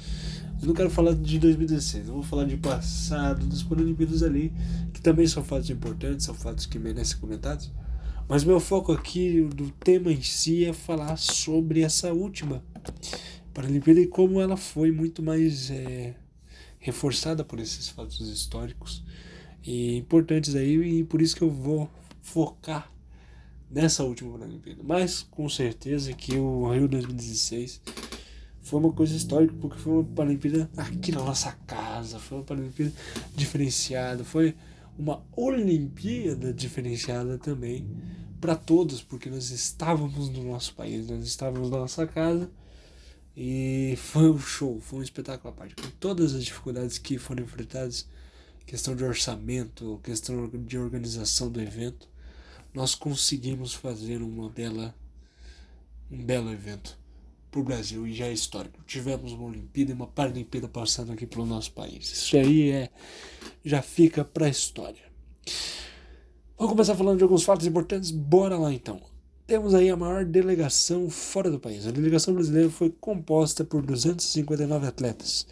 Eu 0.59 0.67
não 0.67 0.73
quero 0.73 0.89
falar 0.89 1.13
de 1.13 1.37
2016, 1.37 2.07
eu 2.07 2.15
vou 2.15 2.23
falar 2.23 2.45
de 2.45 2.57
passado, 2.57 3.45
das 3.45 3.61
Paralimpíadas 3.61 4.23
ali, 4.23 4.51
que 4.91 4.99
também 4.99 5.27
são 5.27 5.43
fatos 5.43 5.69
importantes, 5.69 6.25
são 6.25 6.33
fatos 6.33 6.65
que 6.65 6.79
merecem 6.79 7.19
comentários. 7.19 7.71
Mas 8.29 8.43
meu 8.43 8.59
foco 8.59 8.91
aqui 8.91 9.41
do 9.41 9.71
tema 9.71 10.11
em 10.11 10.21
si 10.21 10.63
é 10.63 10.71
falar 10.71 11.17
sobre 11.17 11.81
essa 11.81 12.13
última 12.13 12.63
Paralimpíada 13.51 13.99
e 13.99 14.05
como 14.05 14.39
ela 14.39 14.55
foi 14.55 14.91
muito 14.91 15.23
mais 15.23 15.71
é, 15.71 16.13
reforçada 16.77 17.43
por 17.43 17.59
esses 17.59 17.89
fatos 17.89 18.19
históricos 18.29 19.03
e 19.65 19.97
importantes 19.97 20.53
aí, 20.53 20.99
e 20.99 21.03
por 21.03 21.23
isso 21.23 21.35
que 21.35 21.41
eu 21.41 21.49
vou 21.49 21.89
focar 22.21 22.93
nessa 23.67 24.03
última 24.03 24.37
Paralimpíada. 24.37 24.83
Mas 24.83 25.23
com 25.23 25.49
certeza 25.49 26.13
que 26.13 26.37
o 26.37 26.71
Rio 26.71 26.87
2016 26.87 27.81
foi 28.61 28.79
uma 28.79 28.93
coisa 28.93 29.15
histórica, 29.15 29.55
porque 29.59 29.79
foi 29.79 29.93
uma 29.93 30.03
Paralimpíada 30.03 30.69
aqui 30.77 31.11
na 31.11 31.23
nossa 31.23 31.51
casa, 31.65 32.19
foi 32.19 32.37
uma 32.37 32.43
Paralimpíada 32.43 32.93
diferenciada, 33.35 34.23
foi 34.23 34.53
uma 34.99 35.25
Olimpíada 35.35 36.53
diferenciada 36.53 37.35
também 37.39 37.87
para 38.39 38.55
todos, 38.55 39.01
porque 39.01 39.29
nós 39.29 39.51
estávamos 39.51 40.29
no 40.29 40.43
nosso 40.43 40.73
país, 40.73 41.07
nós 41.07 41.25
estávamos 41.25 41.69
na 41.69 41.77
nossa 41.77 42.07
casa 42.07 42.49
e 43.35 43.95
foi 43.97 44.29
um 44.29 44.39
show, 44.39 44.79
foi 44.79 44.99
um 44.99 45.03
espetáculo 45.03 45.53
à 45.53 45.55
parte, 45.55 45.75
com 45.75 45.89
todas 45.99 46.33
as 46.33 46.43
dificuldades 46.43 46.97
que 46.97 47.17
foram 47.17 47.43
enfrentadas, 47.43 48.07
questão 48.65 48.95
de 48.95 49.03
orçamento, 49.03 49.99
questão 50.03 50.49
de 50.49 50.77
organização 50.77 51.49
do 51.49 51.61
evento, 51.61 52.07
nós 52.73 52.95
conseguimos 52.95 53.73
fazer 53.73 54.21
uma 54.21 54.49
bela, 54.49 54.95
um 56.11 56.23
belo 56.23 56.51
evento 56.51 56.97
para 57.49 57.59
o 57.59 57.63
Brasil 57.63 58.05
e 58.05 58.13
já 58.13 58.25
é 58.27 58.33
histórico. 58.33 58.83
Tivemos 58.85 59.31
uma 59.31 59.45
Olimpíada 59.45 59.91
e 59.91 59.93
uma 59.93 60.07
Paralimpíada 60.07 60.67
passando 60.67 61.11
aqui 61.11 61.25
pelo 61.25 61.45
nosso 61.45 61.71
país. 61.71 62.11
Isso 62.11 62.37
aí 62.37 62.69
é 62.69 62.89
já 63.65 63.81
fica 63.81 64.23
para 64.23 64.45
a 64.45 64.49
história. 64.49 65.09
Vamos 66.59 66.73
começar 66.73 66.93
falando 66.93 67.17
de 67.17 67.23
alguns 67.23 67.43
fatos 67.43 67.65
importantes? 67.65 68.11
Bora 68.11 68.57
lá 68.57 68.73
então. 68.73 68.99
Temos 69.47 69.73
aí 69.73 69.89
a 69.89 69.95
maior 69.95 70.25
delegação 70.25 71.09
fora 71.09 71.49
do 71.49 71.57
país. 71.57 71.87
A 71.87 71.91
delegação 71.91 72.33
brasileira 72.33 72.69
foi 72.69 72.89
composta 72.89 73.63
por 73.63 73.81
259 73.81 74.85
atletas, 74.85 75.47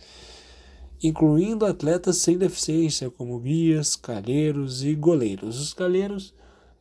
incluindo 1.02 1.66
atletas 1.66 2.18
sem 2.18 2.38
deficiência, 2.38 3.10
como 3.10 3.40
guias, 3.40 3.96
calheiros 3.96 4.84
e 4.84 4.94
goleiros. 4.96 5.62
Os 5.62 5.74
calheiros 5.74 6.34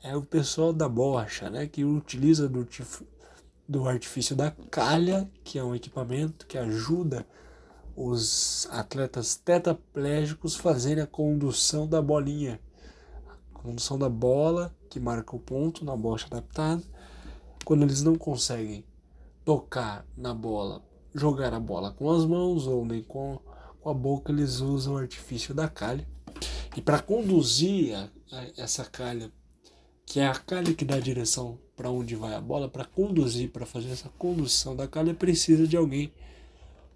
é 0.02 0.16
o 0.16 0.22
pessoal 0.22 0.72
da 0.72 0.88
bocha, 0.88 1.48
né, 1.48 1.68
que 1.68 1.84
utiliza 1.84 2.48
do, 2.48 2.66
do 3.68 3.88
artifício 3.88 4.34
da 4.34 4.50
calha, 4.72 5.30
que 5.44 5.56
é 5.56 5.62
um 5.62 5.72
equipamento 5.72 6.48
que 6.48 6.58
ajuda 6.58 7.24
os 7.94 8.66
atletas 8.72 9.36
tetraplégicos 9.36 10.56
fazerem 10.56 11.04
a 11.04 11.06
condução 11.06 11.86
da 11.86 12.02
bolinha 12.02 12.58
condução 13.66 13.98
da 13.98 14.09
bola, 14.09 14.74
que 14.88 15.00
marca 15.00 15.35
o 15.35 15.40
ponto 15.40 15.85
na 15.85 15.96
bocha 15.96 16.26
adaptada. 16.26 16.83
Quando 17.64 17.83
eles 17.83 18.00
não 18.00 18.14
conseguem 18.14 18.85
tocar 19.44 20.07
na 20.16 20.33
bola, 20.33 20.83
jogar 21.12 21.52
a 21.52 21.59
bola 21.59 21.90
com 21.90 22.11
as 22.11 22.24
mãos 22.24 22.66
ou 22.66 22.85
nem 22.85 23.02
com, 23.02 23.40
com 23.81 23.90
a 23.90 23.94
boca, 23.94 24.31
eles 24.31 24.61
usam 24.61 24.94
o 24.94 24.98
artifício 24.98 25.52
da 25.52 25.68
calha. 25.68 26.07
E 26.76 26.81
para 26.81 27.00
conduzir 27.02 27.96
a, 27.96 28.09
a, 28.33 28.46
essa 28.57 28.85
calha, 28.85 29.33
que 30.05 30.20
é 30.20 30.29
a 30.29 30.35
calha 30.35 30.72
que 30.72 30.85
dá 30.85 30.94
a 30.94 31.00
direção 31.00 31.59
para 31.74 31.90
onde 31.90 32.14
vai 32.14 32.35
a 32.35 32.40
bola, 32.40 32.68
para 32.68 32.85
conduzir, 32.85 33.50
para 33.50 33.66
fazer 33.66 33.90
essa 33.90 34.09
condução 34.11 34.76
da 34.76 34.87
calha, 34.87 35.12
precisa 35.12 35.66
de 35.66 35.76
alguém 35.76 36.12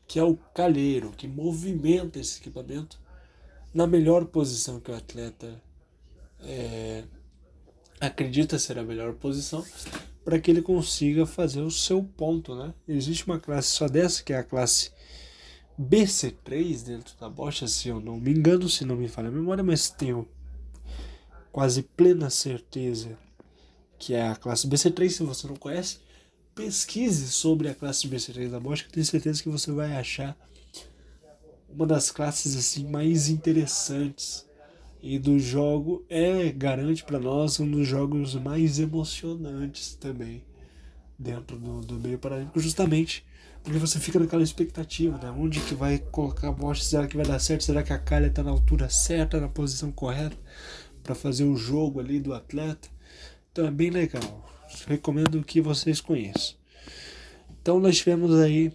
que 0.07 0.19
é 0.19 0.25
o 0.25 0.37
calheiro, 0.55 1.11
que 1.17 1.27
movimenta 1.27 2.19
esse 2.19 2.41
equipamento 2.41 3.01
na 3.73 3.87
melhor 3.87 4.25
posição 4.27 4.81
que 4.81 4.91
o 4.91 4.97
atleta 4.97 5.61
é, 6.45 7.05
acredita 8.01 8.59
ser 8.59 8.79
a 8.79 8.83
melhor 8.83 9.15
posição 9.15 9.65
para 10.25 10.39
que 10.39 10.51
ele 10.51 10.63
consiga 10.63 11.27
fazer 11.27 11.61
o 11.61 11.71
seu 11.71 12.03
ponto, 12.03 12.55
né? 12.55 12.75
Existe 12.87 13.27
uma 13.27 13.41
classe 13.41 13.69
só 13.69 13.89
dessa, 13.89 14.23
que 14.23 14.33
é 14.33 14.39
a 14.39 14.45
classe 14.45 14.91
BC3 15.79 16.85
dentro 16.85 17.17
da 17.19 17.29
bocha, 17.29 17.67
se 17.67 17.89
eu 17.89 18.01
não 18.01 18.19
me 18.19 18.31
engano, 18.31 18.69
se 18.69 18.85
não 18.85 18.97
me 18.97 19.09
falha 19.09 19.29
a 19.29 19.33
memória, 19.33 19.65
mas 19.65 19.91
tenho 19.91 20.29
quase 21.51 21.83
plena 21.83 22.31
certeza 22.31 23.19
que 23.99 24.15
é 24.15 24.29
a 24.29 24.37
classe 24.37 24.69
BC3. 24.69 25.09
Se 25.09 25.23
você 25.23 25.47
não 25.47 25.57
conhece, 25.57 25.99
pesquise 26.55 27.29
sobre 27.29 27.69
a 27.69 27.75
classe 27.75 28.09
BC3 28.09 28.51
da 28.51 28.61
bocha, 28.61 28.85
que 28.85 28.93
tenho 28.93 29.07
certeza 29.07 29.43
que 29.43 29.49
você 29.49 29.71
vai 29.73 29.97
achar 29.97 30.37
uma 31.69 31.87
das 31.87 32.11
classes 32.11 32.57
assim 32.57 32.89
mais 32.89 33.29
interessantes 33.29 34.47
e 35.03 35.19
do 35.19 35.39
jogo 35.39 36.05
é 36.09 36.51
garante 36.51 37.05
para 37.05 37.19
nós 37.19 37.59
um 37.59 37.71
dos 37.71 37.87
jogos 37.87 38.35
mais 38.35 38.79
emocionantes 38.79 39.95
também 39.95 40.43
dentro 41.19 41.59
do, 41.59 41.81
do 41.81 41.99
meio 41.99 42.19
paralímpico 42.19 42.61
justamente 42.61 43.25
porque 43.63 43.79
você 43.79 43.99
fica 43.99 44.19
naquela 44.19 44.43
expectativa, 44.43 45.19
né? 45.19 45.31
Onde 45.31 45.61
que 45.61 45.75
vai 45.75 45.99
colocar 45.99 46.49
a 46.49 46.53
bocha? 46.53 46.83
Será 46.83 47.07
que 47.07 47.17
vai 47.17 47.27
dar 47.27 47.39
certo? 47.39 47.65
Será 47.65 47.83
que 47.83 47.93
a 47.93 47.99
calha 47.99 48.27
está 48.27 48.43
na 48.43 48.51
altura 48.51 48.89
certa, 48.89 49.41
na 49.41 49.49
posição 49.49 49.93
correta 49.93 50.37
para 51.03 51.15
fazer 51.15 51.45
o 51.45 51.57
jogo 51.57 52.01
ali 52.01 52.19
do 52.19 52.33
atleta? 52.33 52.89
Então 53.53 53.67
é 53.67 53.71
bem 53.71 53.91
legal. 53.91 54.49
Recomendo 54.87 55.43
que 55.43 55.61
vocês 55.61 56.01
conheçam. 56.01 56.55
Então 57.61 57.79
nós 57.79 57.99
tivemos 57.99 58.35
aí, 58.41 58.73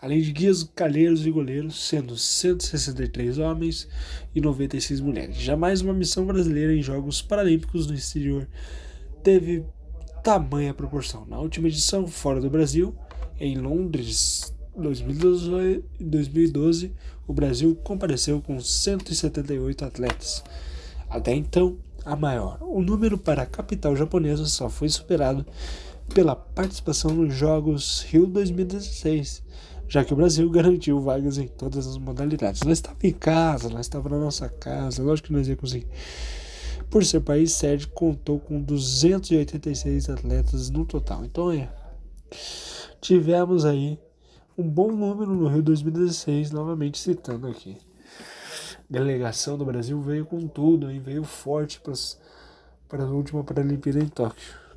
além 0.00 0.20
de 0.20 0.32
guias, 0.32 0.62
calheiros 0.62 1.26
e 1.26 1.30
goleiros, 1.30 1.88
sendo 1.88 2.16
163 2.16 3.38
homens 3.38 3.88
e 4.34 4.40
96 4.40 5.00
mulheres. 5.00 5.36
Jamais 5.36 5.80
uma 5.80 5.92
missão 5.92 6.26
brasileira 6.26 6.74
em 6.74 6.82
Jogos 6.82 7.20
Paralímpicos 7.20 7.86
no 7.86 7.94
exterior 7.94 8.48
teve 9.22 9.64
tamanha 10.22 10.74
proporção. 10.74 11.26
Na 11.26 11.38
última 11.38 11.68
edição, 11.68 12.06
fora 12.06 12.40
do 12.40 12.50
Brasil, 12.50 12.94
em 13.38 13.56
Londres, 13.56 14.54
2012, 14.76 15.84
2012, 16.00 16.92
o 17.26 17.32
Brasil 17.32 17.74
compareceu 17.82 18.40
com 18.40 18.60
178 18.60 19.84
atletas. 19.84 20.44
Até 21.08 21.34
então, 21.34 21.78
a 22.04 22.16
maior. 22.16 22.58
O 22.62 22.80
número 22.80 23.18
para 23.18 23.42
a 23.42 23.46
capital 23.46 23.96
japonesa 23.96 24.46
só 24.46 24.68
foi 24.68 24.88
superado 24.88 25.44
pela 26.14 26.34
participação 26.34 27.12
nos 27.12 27.34
Jogos 27.34 28.02
Rio 28.08 28.26
2016, 28.26 29.42
já 29.88 30.04
que 30.04 30.12
o 30.12 30.16
Brasil 30.16 30.48
garantiu 30.50 31.00
vagas 31.00 31.38
em 31.38 31.48
todas 31.48 31.86
as 31.86 31.98
modalidades. 31.98 32.62
Nós 32.62 32.78
estávamos 32.78 33.04
em 33.04 33.12
casa, 33.12 33.68
nós 33.68 33.86
estávamos 33.86 34.18
na 34.18 34.24
nossa 34.24 34.48
casa, 34.48 35.02
lógico 35.02 35.28
que 35.28 35.32
nós 35.32 35.48
ia 35.48 35.56
conseguir. 35.56 35.86
Por 36.90 37.04
ser 37.04 37.20
país 37.20 37.52
sede, 37.52 37.86
contou 37.86 38.38
com 38.38 38.60
286 38.60 40.08
atletas 40.08 40.70
no 40.70 40.84
total. 40.84 41.24
Então 41.24 41.50
é 41.52 41.68
tivemos 43.00 43.64
aí 43.64 43.98
um 44.56 44.68
bom 44.68 44.90
número 44.90 45.34
no 45.34 45.48
Rio 45.48 45.62
2016, 45.62 46.50
novamente 46.50 46.98
citando 46.98 47.46
aqui. 47.46 47.76
A 48.74 48.80
delegação 48.90 49.56
do 49.56 49.64
Brasil 49.64 50.00
veio 50.00 50.26
com 50.26 50.48
tudo, 50.48 50.90
hein? 50.90 50.98
veio 50.98 51.22
forte 51.24 51.80
para 52.88 53.04
a 53.04 53.10
última 53.10 53.44
Paralimpíada 53.44 54.00
em 54.00 54.08
Tóquio. 54.08 54.67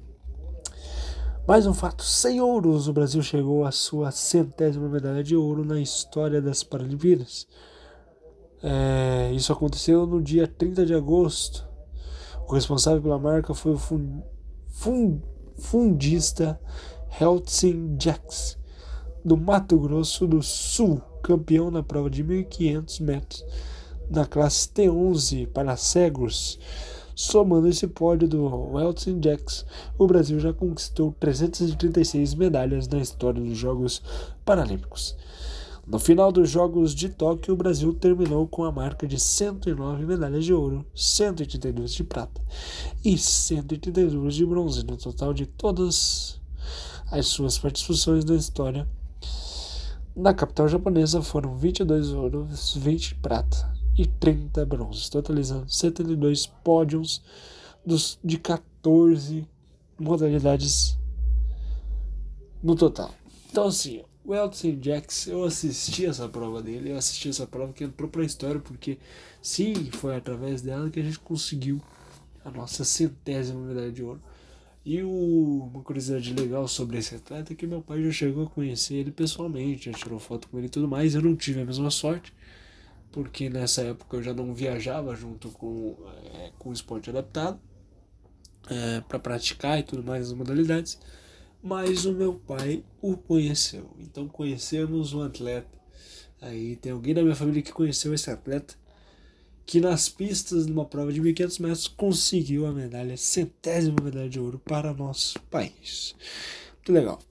Mais 1.52 1.68
um 1.68 1.74
fato: 1.74 2.02
sem 2.02 2.40
ouros, 2.40 2.88
o 2.88 2.94
Brasil 2.94 3.22
chegou 3.22 3.66
à 3.66 3.74
sua 3.74 4.10
centésima 4.10 4.88
medalha 4.88 5.22
de 5.22 5.36
ouro 5.36 5.66
na 5.66 5.82
história 5.82 6.42
das 6.42 6.64
Paralimpíadas. 6.64 7.46
É, 8.64 9.34
isso 9.34 9.52
aconteceu 9.52 10.08
no 10.08 10.22
dia 10.22 10.48
30 10.48 10.86
de 10.86 10.94
agosto. 10.94 11.68
O 12.48 12.54
responsável 12.54 13.02
pela 13.02 13.20
marca 13.20 13.54
foi 13.54 13.74
o 13.74 13.78
fund, 13.78 14.24
fund, 14.70 15.22
fundista 15.58 16.58
Heltzing 17.20 17.98
Jacks, 18.00 18.58
do 19.26 19.36
Mato 19.36 19.78
Grosso 19.78 20.26
do 20.26 20.42
Sul, 20.42 21.02
campeão 21.22 21.70
na 21.70 21.84
prova 21.84 22.10
de 22.10 22.24
1.500 22.24 23.02
metros 23.02 23.46
na 24.10 24.26
classe 24.26 24.70
T11 24.70 25.50
para 25.50 25.76
cegos. 25.76 26.58
Somando 27.24 27.68
esse 27.68 27.86
pódio 27.86 28.28
do 28.28 28.44
Welton 28.74 29.20
Jacks, 29.22 29.64
o 29.96 30.08
Brasil 30.08 30.40
já 30.40 30.52
conquistou 30.52 31.16
336 31.20 32.34
medalhas 32.34 32.88
na 32.88 32.98
história 32.98 33.40
dos 33.40 33.56
Jogos 33.56 34.02
Paralímpicos. 34.44 35.16
No 35.86 36.00
final 36.00 36.32
dos 36.32 36.50
Jogos 36.50 36.96
de 36.96 37.10
Tóquio, 37.10 37.54
o 37.54 37.56
Brasil 37.58 37.94
terminou 37.94 38.48
com 38.48 38.64
a 38.64 38.72
marca 38.72 39.06
de 39.06 39.20
109 39.20 40.04
medalhas 40.04 40.44
de 40.44 40.52
ouro, 40.52 40.84
182 40.96 41.94
de 41.94 42.04
prata 42.04 42.42
e 43.06 43.16
182 43.16 44.34
de 44.34 44.44
bronze, 44.44 44.84
no 44.84 44.98
total 44.98 45.32
de 45.32 45.46
todas 45.46 46.42
as 47.12 47.28
suas 47.28 47.56
participações 47.56 48.26
na 48.26 48.34
história. 48.34 48.90
Na 50.16 50.34
capital 50.34 50.68
japonesa 50.68 51.22
foram 51.22 51.56
22 51.56 52.14
ouros, 52.14 52.76
20 52.76 53.14
prata 53.18 53.80
e 53.98 54.06
30 54.06 54.66
bronzes, 54.66 55.10
totalizando 55.10 55.70
72 55.70 56.46
pódios 56.46 57.22
dos, 57.86 58.20
de 58.24 58.38
14 58.38 59.48
modalidades 60.00 60.98
no 62.64 62.76
total. 62.76 63.14
Então, 63.50 63.68
assim, 63.68 64.02
o 64.24 64.34
Elton 64.34 64.78
Jacks, 64.82 65.28
eu 65.28 65.44
assisti 65.44 66.06
essa 66.06 66.28
prova 66.30 66.62
dele, 66.62 66.92
eu 66.92 66.98
assisti 66.98 67.30
essa 67.30 67.46
prova 67.46 67.74
que 67.74 67.84
entrou 67.84 68.10
para 68.10 68.22
a 68.22 68.26
história, 68.26 68.62
porque 68.62 68.98
sim, 69.42 69.90
foi 69.92 70.16
através 70.16 70.62
dela 70.62 70.90
que 70.90 71.00
a 71.00 71.04
gente 71.04 71.20
conseguiu 71.20 71.82
a 72.46 72.52
nossa 72.52 72.84
centésima 72.84 73.60
medalha 73.60 73.92
de 73.92 74.04
ouro. 74.04 74.22
E 74.84 75.04
o, 75.04 75.70
uma 75.72 75.84
curiosidade 75.84 76.34
legal 76.34 76.68
sobre 76.68 76.98
esse 76.98 77.14
atleta 77.14 77.54
é 77.54 77.56
que 77.56 77.68
meu 77.68 77.82
pai 77.82 78.02
já 78.04 78.12
chegou 78.12 78.46
a 78.46 78.50
conhecer 78.50 78.96
ele 78.96 79.12
pessoalmente, 79.12 79.92
já 79.92 79.98
tirou 79.98 80.18
foto 80.18 80.48
com 80.48 80.58
ele 80.58 80.68
e 80.68 80.70
tudo 80.70 80.88
mais. 80.88 81.14
Eu 81.14 81.22
não 81.22 81.36
tive 81.36 81.62
a 81.62 81.66
mesma 81.66 81.92
sorte, 81.92 82.34
porque 83.12 83.50
nessa 83.50 83.82
época 83.82 84.17
eu 84.17 84.24
já 84.24 84.34
não 84.34 84.54
viajava 84.54 85.15
junto 85.15 85.50
com, 85.50 85.95
é, 86.34 86.52
com 86.58 86.69
o 86.69 86.74
esporte 86.74 87.10
adaptado 87.10 87.60
é, 88.69 89.02
para 89.02 89.19
praticar 89.19 89.80
e 89.80 89.84
tudo 89.84 90.04
mais 90.04 90.28
as 90.28 90.34
modalidades. 90.34 91.00
Mas 91.62 92.06
o 92.06 92.13
meu 92.13 92.34
pai 92.34 92.84
o 93.02 93.15
conheceu. 93.15 93.91
Então 94.00 94.28
conhecemos 94.28 95.13
um 95.13 95.21
atleta. 95.21 95.80
Aí 96.41 96.76
tem 96.78 96.91
alguém 96.91 97.13
da 97.13 97.21
minha 97.21 97.36
família 97.36 97.62
que 97.62 97.71
conheceu 97.71 98.13
esse 98.13 98.30
atleta 98.32 98.76
que 99.65 99.80
nas 99.80 100.10
pistas 100.10 100.65
numa 100.65 100.86
prova 100.86 101.13
de 101.13 101.21
1.500 101.21 101.62
metros 101.62 101.88
conseguiu 101.88 102.65
a 102.65 102.74
medalha, 102.74 103.15
centésima 103.15 103.95
medalha 104.04 104.30
de 104.30 104.39
ouro 104.39 104.60
para 104.60 104.93
nosso 104.93 105.39
país. 105.43 106.15
Muito 106.76 106.91
legal. 106.91 107.31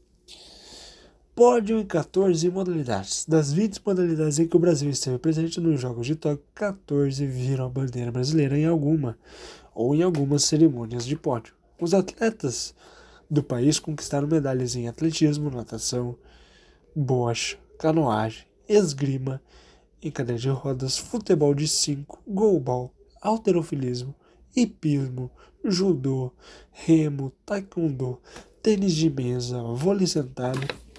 Pódio 1.40 1.78
em 1.78 1.86
14 1.86 2.50
modalidades. 2.50 3.24
Das 3.26 3.50
20 3.50 3.80
modalidades 3.86 4.38
em 4.38 4.46
que 4.46 4.54
o 4.54 4.60
Brasil 4.60 4.90
esteve 4.90 5.16
presente 5.16 5.58
nos 5.58 5.80
Jogos 5.80 6.06
de 6.06 6.14
Tóquio, 6.14 6.44
14 6.54 7.26
viram 7.26 7.64
a 7.64 7.68
bandeira 7.70 8.12
brasileira 8.12 8.58
em 8.58 8.66
alguma 8.66 9.16
ou 9.74 9.94
em 9.94 10.02
algumas 10.02 10.44
cerimônias 10.44 11.06
de 11.06 11.16
pódio. 11.16 11.54
Os 11.80 11.94
atletas 11.94 12.74
do 13.30 13.42
país 13.42 13.78
conquistaram 13.78 14.28
medalhas 14.28 14.76
em 14.76 14.86
atletismo, 14.86 15.50
natação, 15.50 16.14
bocha, 16.94 17.56
canoagem, 17.78 18.44
esgrima 18.68 19.40
em 20.02 20.10
cadeira 20.10 20.38
de 20.38 20.50
rodas, 20.50 20.98
futebol 20.98 21.54
de 21.54 21.66
5, 21.66 22.18
golbol, 22.28 22.92
alterofilismo, 23.22 24.14
hipismo, 24.54 25.30
judô, 25.64 26.34
remo, 26.70 27.32
taekwondo, 27.46 28.20
tênis 28.62 28.92
de 28.92 29.08
mesa, 29.08 29.62
vôlei 29.62 30.06
sentado. 30.06 30.89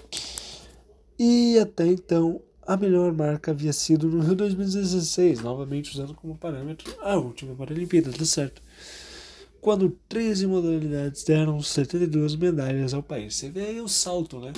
E 1.18 1.58
até 1.58 1.86
então 1.86 2.40
a 2.66 2.76
melhor 2.76 3.12
marca 3.12 3.50
havia 3.50 3.72
sido 3.72 4.08
no 4.08 4.20
Rio 4.20 4.34
2016, 4.34 5.40
novamente 5.40 5.90
usando 5.90 6.14
como 6.14 6.36
parâmetro 6.36 6.94
a 7.00 7.16
última 7.16 7.54
Paralimpíada, 7.54 8.12
tá 8.12 8.24
certo? 8.24 8.62
Quando 9.60 9.96
13 10.08 10.46
modalidades 10.46 11.22
deram 11.24 11.60
72 11.62 12.34
medalhas 12.36 12.94
ao 12.94 13.02
país. 13.02 13.36
Você 13.36 13.48
vê 13.48 13.66
aí 13.66 13.80
o 13.80 13.88
salto, 13.88 14.40
né? 14.40 14.52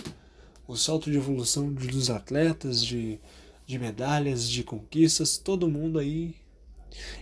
O 0.66 0.76
salto 0.76 1.10
de 1.10 1.18
evolução 1.18 1.70
dos 1.72 2.08
atletas, 2.08 2.82
de 2.82 3.20
de 3.66 3.78
medalhas, 3.78 4.48
de 4.48 4.62
conquistas, 4.62 5.38
todo 5.38 5.68
mundo 5.68 5.98
aí 5.98 6.34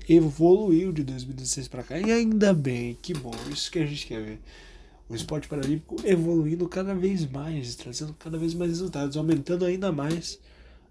evoluiu 0.08 0.92
de 0.92 1.02
2016 1.04 1.68
para 1.68 1.82
cá. 1.82 1.98
E 1.98 2.10
ainda 2.10 2.52
bem, 2.52 2.96
que 3.00 3.14
bom, 3.14 3.32
isso 3.50 3.70
que 3.70 3.78
a 3.78 3.86
gente 3.86 4.06
quer 4.06 4.22
ver. 4.22 4.40
O 5.12 5.14
esporte 5.14 5.46
paralímpico 5.46 5.96
evoluindo 6.04 6.66
cada 6.66 6.94
vez 6.94 7.30
mais, 7.30 7.76
trazendo 7.76 8.14
cada 8.14 8.38
vez 8.38 8.54
mais 8.54 8.70
resultados, 8.70 9.14
aumentando 9.14 9.66
ainda 9.66 9.92
mais 9.92 10.40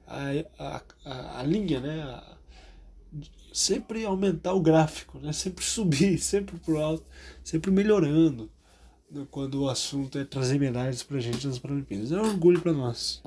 a, 0.05 0.19
a, 0.59 0.81
a, 1.03 1.39
a 1.39 1.43
linha, 1.43 1.79
né? 1.79 2.03
A, 2.03 2.37
sempre 3.51 4.05
aumentar 4.05 4.53
o 4.53 4.61
gráfico, 4.61 5.17
né? 5.17 5.33
Sempre 5.33 5.65
subir, 5.65 6.19
sempre 6.19 6.59
pro 6.59 6.79
alto, 6.79 7.03
sempre 7.43 7.71
melhorando 7.71 8.47
quando 9.31 9.63
o 9.63 9.69
assunto 9.69 10.19
é 10.19 10.23
trazer 10.23 10.59
medalhas 10.59 11.01
pra 11.01 11.19
gente 11.19 11.47
nas 11.47 11.57
Paralimpíadas. 11.57 12.11
É 12.11 12.21
um 12.21 12.27
orgulho 12.27 12.61
para 12.61 12.73
nós. 12.73 13.23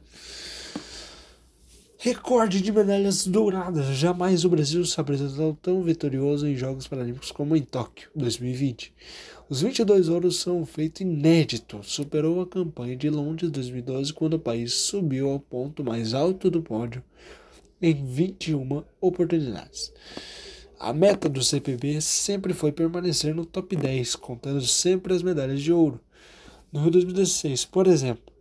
Recorde 1.99 2.61
de 2.61 2.71
medalhas 2.71 3.27
douradas. 3.27 3.87
Jamais 3.97 4.45
o 4.45 4.49
Brasil 4.49 4.85
se 4.85 5.01
apresentou 5.01 5.59
tão 5.61 5.83
vitorioso 5.83 6.47
em 6.47 6.55
Jogos 6.55 6.87
Paralímpicos 6.87 7.33
como 7.33 7.57
em 7.57 7.63
Tóquio 7.63 8.11
2020. 8.15 8.95
Os 9.47 9.61
22 9.61 10.09
ouros 10.09 10.41
são 10.41 10.61
um 10.61 10.67
feito 10.67 11.03
inédito. 11.03 11.81
Superou 11.83 12.41
a 12.41 12.47
campanha 12.47 12.97
de 12.97 13.11
Londres 13.11 13.51
2012, 13.51 14.13
quando 14.13 14.35
o 14.35 14.39
país 14.39 14.73
subiu 14.73 15.29
ao 15.29 15.39
ponto 15.39 15.85
mais 15.85 16.15
alto 16.15 16.51
do 16.51 16.63
pódio 16.63 17.05
em 17.81 18.07
21 18.07 18.83
oportunidades. 19.01 19.93
A 20.79 20.93
meta 20.95 21.29
do 21.29 21.45
CPB 21.45 22.01
sempre 22.01 22.55
foi 22.55 22.73
permanecer 22.73 23.35
no 23.35 23.45
top 23.45 23.77
10, 23.77 24.17
contando 24.17 24.63
sempre 24.63 25.13
as 25.13 25.23
medalhas 25.23 25.61
de 25.61 25.73
ouro. 25.73 26.01
No 26.73 26.81
Rio 26.81 26.93
2016, 26.93 27.67
por 27.67 27.87
exemplo, 27.87 28.33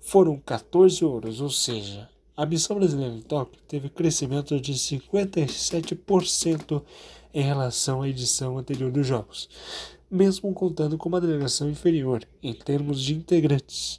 foram 0.00 0.38
14 0.38 1.04
ouros, 1.04 1.40
ou 1.40 1.50
seja, 1.50 2.08
A 2.34 2.46
missão 2.46 2.78
brasileira 2.78 3.14
em 3.14 3.20
Tóquio 3.20 3.60
teve 3.68 3.90
crescimento 3.90 4.58
de 4.58 4.72
57% 4.72 6.82
em 7.34 7.42
relação 7.42 8.00
à 8.00 8.08
edição 8.08 8.56
anterior 8.56 8.90
dos 8.90 9.06
Jogos, 9.06 9.50
mesmo 10.12 10.52
contando 10.52 10.98
com 10.98 11.08
uma 11.08 11.20
delegação 11.20 11.70
inferior 11.70 12.22
em 12.42 12.52
termos 12.52 13.00
de 13.00 13.14
integrantes, 13.14 13.98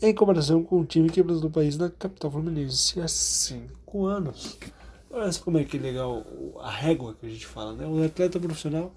em 0.00 0.14
comparação 0.14 0.62
com 0.62 0.80
o 0.80 0.84
time 0.84 1.10
que 1.10 1.16
representou 1.16 1.50
o 1.50 1.52
país 1.52 1.76
na 1.76 1.90
capital 1.90 2.30
fluminense 2.30 3.00
há 3.00 3.08
cinco 3.08 4.06
anos. 4.06 4.56
Olha 5.10 5.34
como 5.34 5.58
é 5.58 5.64
que 5.64 5.76
legal 5.76 6.24
a 6.60 6.70
régua 6.70 7.16
que 7.18 7.26
a 7.26 7.28
gente 7.28 7.44
fala, 7.44 7.74
né? 7.74 7.84
Um 7.84 8.02
atleta 8.04 8.38
profissional, 8.38 8.94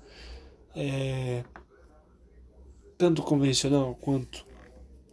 é, 0.75 1.43
tanto 2.95 3.23
convencional 3.23 3.97
quanto 3.99 4.45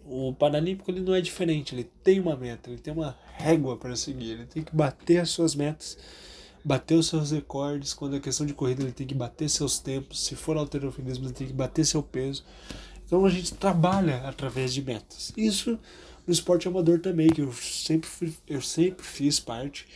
o 0.04 0.34
Paralímpico 0.34 0.90
ele 0.90 1.00
não 1.00 1.14
é 1.14 1.20
diferente, 1.22 1.74
ele 1.74 1.84
tem 2.04 2.20
uma 2.20 2.36
meta, 2.36 2.68
ele 2.68 2.78
tem 2.78 2.92
uma 2.92 3.16
régua 3.36 3.78
para 3.78 3.96
seguir, 3.96 4.32
ele 4.32 4.46
tem 4.46 4.62
que 4.62 4.76
bater 4.76 5.18
as 5.18 5.30
suas 5.30 5.54
metas, 5.54 5.96
bater 6.64 6.94
os 6.94 7.08
seus 7.08 7.30
recordes, 7.30 7.94
quando 7.94 8.16
é 8.16 8.20
questão 8.20 8.46
de 8.46 8.54
corrida 8.54 8.82
ele 8.82 8.92
tem 8.92 9.06
que 9.06 9.14
bater 9.14 9.48
seus 9.48 9.78
tempos, 9.78 10.24
se 10.24 10.34
for 10.34 10.56
alterofilismo 10.56 11.26
ele 11.26 11.34
tem 11.34 11.46
que 11.46 11.52
bater 11.52 11.84
seu 11.84 12.02
peso. 12.02 12.44
Então 13.06 13.24
a 13.24 13.30
gente 13.30 13.54
trabalha 13.54 14.22
através 14.28 14.72
de 14.72 14.82
metas. 14.82 15.32
Isso 15.36 15.78
no 16.26 16.32
esporte 16.32 16.68
amador 16.68 17.00
também, 17.00 17.28
que 17.28 17.40
eu 17.40 17.52
sempre, 17.52 18.08
fui, 18.08 18.32
eu 18.46 18.60
sempre 18.60 19.04
fiz 19.04 19.40
parte 19.40 19.86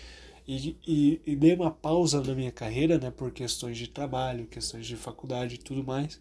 e, 0.46 0.76
e, 0.86 1.20
e 1.26 1.36
dei 1.36 1.54
uma 1.54 1.70
pausa 1.70 2.22
na 2.22 2.34
minha 2.34 2.50
carreira, 2.50 2.98
né, 2.98 3.10
por 3.10 3.30
questões 3.30 3.78
de 3.78 3.88
trabalho, 3.88 4.46
questões 4.46 4.86
de 4.86 4.96
faculdade 4.96 5.54
e 5.54 5.58
tudo 5.58 5.84
mais. 5.84 6.18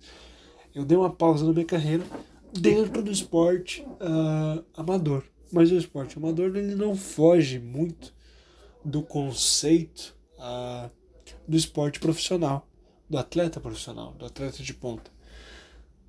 Eu 0.73 0.85
dei 0.85 0.97
uma 0.97 1.09
pausa 1.09 1.45
na 1.45 1.51
minha 1.51 1.65
carreira 1.65 2.03
dentro 2.51 3.01
do 3.01 3.11
esporte 3.11 3.81
uh, 3.81 4.63
amador. 4.75 5.23
Mas 5.51 5.71
o 5.71 5.77
esporte 5.77 6.17
amador 6.17 6.55
ele 6.55 6.75
não 6.75 6.95
foge 6.95 7.59
muito 7.59 8.13
do 8.83 9.01
conceito 9.01 10.15
uh, 10.43 10.91
do 11.47 11.55
esporte 11.55 11.99
profissional, 11.99 12.67
do 13.09 13.17
atleta 13.17 13.59
profissional, 13.59 14.13
do 14.13 14.25
atleta 14.25 14.61
de 14.61 14.73
ponta. 14.73 15.11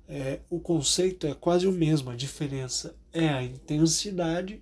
É, 0.07 0.39
o 0.49 0.59
conceito 0.59 1.25
é 1.25 1.33
quase 1.33 1.65
o 1.67 1.71
mesmo, 1.71 2.11
a 2.11 2.15
diferença 2.15 2.95
é 3.11 3.27
a 3.27 3.41
intensidade 3.41 4.61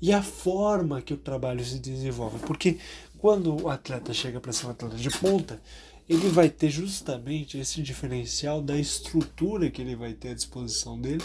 e 0.00 0.12
a 0.12 0.22
forma 0.22 1.02
que 1.02 1.12
o 1.12 1.16
trabalho 1.16 1.64
se 1.64 1.78
desenvolve. 1.78 2.38
Porque 2.46 2.78
quando 3.18 3.64
o 3.64 3.68
atleta 3.68 4.12
chega 4.12 4.40
para 4.40 4.52
ser 4.52 4.66
um 4.66 4.70
atleta 4.70 4.96
de 4.96 5.10
ponta, 5.10 5.60
ele 6.08 6.28
vai 6.28 6.48
ter 6.48 6.70
justamente 6.70 7.58
esse 7.58 7.82
diferencial 7.82 8.62
da 8.62 8.78
estrutura 8.78 9.70
que 9.70 9.82
ele 9.82 9.96
vai 9.96 10.14
ter 10.14 10.30
à 10.30 10.34
disposição 10.34 10.98
dele 10.98 11.22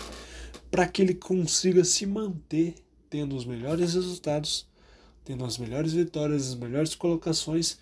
para 0.69 0.87
que 0.87 1.01
ele 1.01 1.13
consiga 1.13 1.83
se 1.83 2.05
manter 2.05 2.75
tendo 3.09 3.35
os 3.35 3.45
melhores 3.45 3.93
resultados, 3.93 4.67
tendo 5.23 5.45
as 5.45 5.57
melhores 5.57 5.93
vitórias, 5.93 6.49
as 6.49 6.55
melhores 6.55 6.95
colocações 6.95 7.77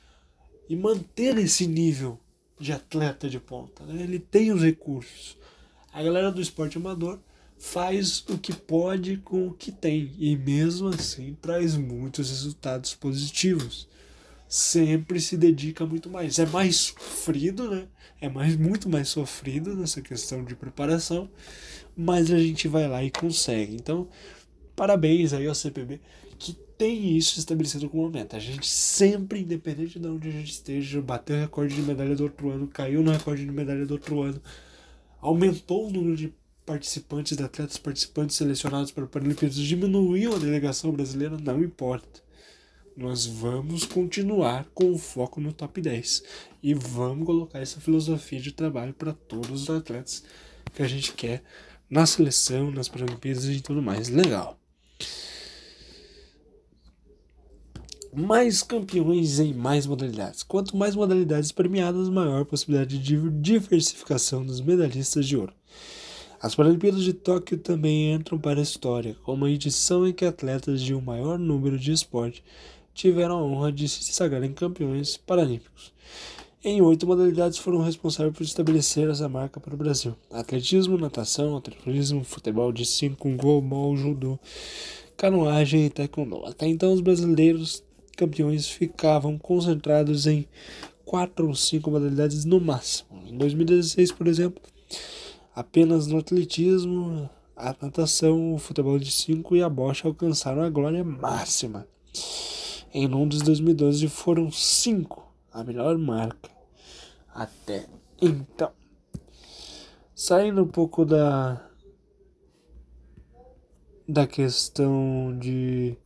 e 0.70 0.76
manter 0.76 1.38
esse 1.38 1.68
nível 1.68 2.20
de 2.60 2.72
atleta 2.72 3.30
de 3.30 3.40
ponta. 3.40 3.84
Né? 3.86 4.04
Ele 4.04 4.20
tem 4.20 4.52
os 4.52 4.62
recursos. 4.62 5.38
A 5.92 6.02
galera 6.02 6.32
do 6.32 6.42
esporte 6.42 6.78
amador 6.78 7.20
faz 7.58 8.24
o 8.30 8.38
que 8.38 8.54
pode 8.54 9.18
com 9.18 9.48
o 9.48 9.54
que 9.54 9.72
tem 9.72 10.14
e 10.18 10.36
mesmo 10.36 10.88
assim 10.88 11.38
traz 11.42 11.76
muitos 11.76 12.30
resultados 12.30 12.96
positivos 12.96 13.88
sempre 14.52 15.22
se 15.22 15.38
dedica 15.38 15.86
muito 15.86 16.10
mais. 16.10 16.38
É 16.38 16.46
mais 16.46 16.76
sofrido, 16.76 17.72
né? 17.72 17.88
É 18.20 18.28
mais, 18.28 18.58
muito 18.58 18.90
mais 18.90 19.08
sofrido 19.08 19.74
nessa 19.78 20.02
questão 20.02 20.44
de 20.44 20.56
preparação, 20.56 21.30
mas 21.96 22.30
a 22.30 22.38
gente 22.38 22.68
vai 22.68 22.86
lá 22.86 23.02
e 23.02 23.10
consegue. 23.10 23.74
Então, 23.74 24.10
parabéns 24.76 25.32
aí 25.32 25.48
ao 25.48 25.56
CPB 25.56 26.02
que 26.42 26.54
tem 26.78 27.16
isso 27.16 27.38
estabelecido 27.38 27.88
como 27.88 28.10
meta. 28.10 28.38
A 28.38 28.40
gente 28.40 28.68
sempre, 28.68 29.42
independente 29.42 30.00
de 30.00 30.08
onde 30.08 30.28
a 30.28 30.32
gente 30.32 30.52
esteja, 30.52 31.02
bateu 31.02 31.36
o 31.36 31.40
recorde 31.40 31.76
de 31.76 31.82
medalha 31.82 32.16
do 32.16 32.24
outro 32.24 32.50
ano, 32.50 32.68
caiu 32.68 33.04
no 33.04 33.12
recorde 33.12 33.46
de 33.46 33.52
medalha 33.52 33.86
do 33.86 33.92
outro 33.92 34.22
ano, 34.22 34.42
aumentou 35.20 35.88
o 35.88 35.92
número 35.92 36.18
de 36.18 36.34
participantes, 36.66 37.38
de 37.38 37.44
atletas 37.44 37.78
participantes 37.78 38.36
selecionados 38.36 38.92
para 38.92 39.04
o 39.04 39.08
Paralimpíadas, 39.08 39.58
diminuiu 39.58 40.36
a 40.36 40.40
delegação 40.40 40.92
brasileira, 40.92 41.38
não 41.38 41.62
importa 41.62 42.22
nós 42.96 43.26
vamos 43.26 43.86
continuar 43.86 44.66
com 44.74 44.92
o 44.92 44.98
foco 44.98 45.40
no 45.40 45.54
top 45.54 45.82
10 45.82 46.24
e 46.62 46.74
vamos 46.74 47.26
colocar 47.26 47.60
essa 47.60 47.80
filosofia 47.80 48.40
de 48.40 48.52
trabalho 48.52 48.94
para 48.94 49.14
todos 49.14 49.64
os 49.64 49.70
atletas 49.70 50.24
que 50.74 50.84
a 50.84 50.88
gente 50.88 51.14
quer 51.14 51.44
na 51.90 52.06
seleção, 52.06 52.72
nas 52.72 52.90
Paralimpíadas 52.90 53.46
e 53.46 53.62
tudo 53.62 53.82
mais. 53.82 54.10
Legal. 54.10 54.60
Mais 58.14 58.62
campeões 58.62 59.40
em 59.40 59.54
mais 59.54 59.88
modalidades. 59.88 60.44
Quanto 60.44 60.76
mais 60.76 60.96
modalidades 60.96 61.52
premiadas, 61.54 62.10
maior 62.10 62.42
a 62.42 62.46
possibilidade 62.46 63.00
de 63.00 63.30
diversificação 63.40 64.46
dos 64.46 64.60
medalhistas 64.60 65.26
de 65.26 65.38
ouro. 65.38 65.54
As 66.42 66.54
Paralimpíadas 66.54 67.04
de 67.04 67.14
Tóquio 67.14 67.58
também 67.58 68.12
entram 68.12 68.38
para 68.38 68.60
a 68.60 68.64
história 68.64 69.16
como 69.24 69.46
a 69.46 69.50
edição 69.50 70.06
em 70.06 70.12
que 70.12 70.26
atletas 70.26 70.82
de 70.82 70.94
um 70.94 71.00
maior 71.00 71.40
número 71.40 71.80
de 71.80 71.94
esportes 71.94 72.44
tiveram 72.94 73.38
a 73.38 73.44
honra 73.44 73.72
de 73.72 73.88
se 73.88 74.04
sagrarem 74.12 74.52
campeões 74.52 75.16
paralímpicos. 75.16 75.94
Em 76.62 76.82
oito 76.82 77.08
modalidades 77.08 77.60
foram 77.60 77.82
responsáveis 77.82 78.36
por 78.36 78.44
estabelecer 78.44 79.10
essa 79.10 79.30
marca 79.30 79.60
para 79.60 79.74
o 79.74 79.78
Brasil: 79.78 80.16
atletismo, 80.30 80.98
natação, 80.98 81.56
atletismo, 81.56 82.26
futebol 82.26 82.74
de 82.74 82.86
5, 82.86 83.38
golbol, 83.38 83.96
judô, 83.96 84.38
canoagem 85.16 85.86
e 85.86 85.90
taekwondo. 85.90 86.46
Até 86.46 86.68
então, 86.68 86.92
os 86.92 87.02
brasileiros 87.02 87.84
campeões 88.22 88.68
ficavam 88.70 89.36
concentrados 89.36 90.28
em 90.28 90.48
quatro 91.04 91.48
ou 91.48 91.56
cinco 91.56 91.90
modalidades 91.90 92.46
no 92.46 92.62
máximo. 92.62 93.24
Em 93.26 93.36
2016, 93.36 94.12
por 94.12 94.28
exemplo, 94.28 94.62
apenas 95.56 96.06
no 96.06 96.20
atletismo, 96.20 97.28
a 97.56 97.76
natação, 97.82 98.54
o 98.54 98.60
futebol 98.60 99.00
de 99.00 99.12
5 99.12 99.56
e 99.56 99.64
a 99.64 99.70
bocha 99.70 100.08
alcançaram 100.08 100.62
a 100.62 100.70
glória 100.70 101.04
máxima. 101.04 101.88
Em 102.94 103.08
Londres 103.08 103.42
2012 103.42 104.08
foram 104.08 104.52
cinco, 104.52 105.34
a 105.52 105.64
melhor 105.64 105.98
marca 105.98 106.52
até 107.34 107.88
então. 108.22 108.72
Saindo 110.14 110.62
um 110.62 110.68
pouco 110.68 111.06
da 111.06 111.68
da 114.08 114.28
questão 114.28 115.36
de 115.40 115.98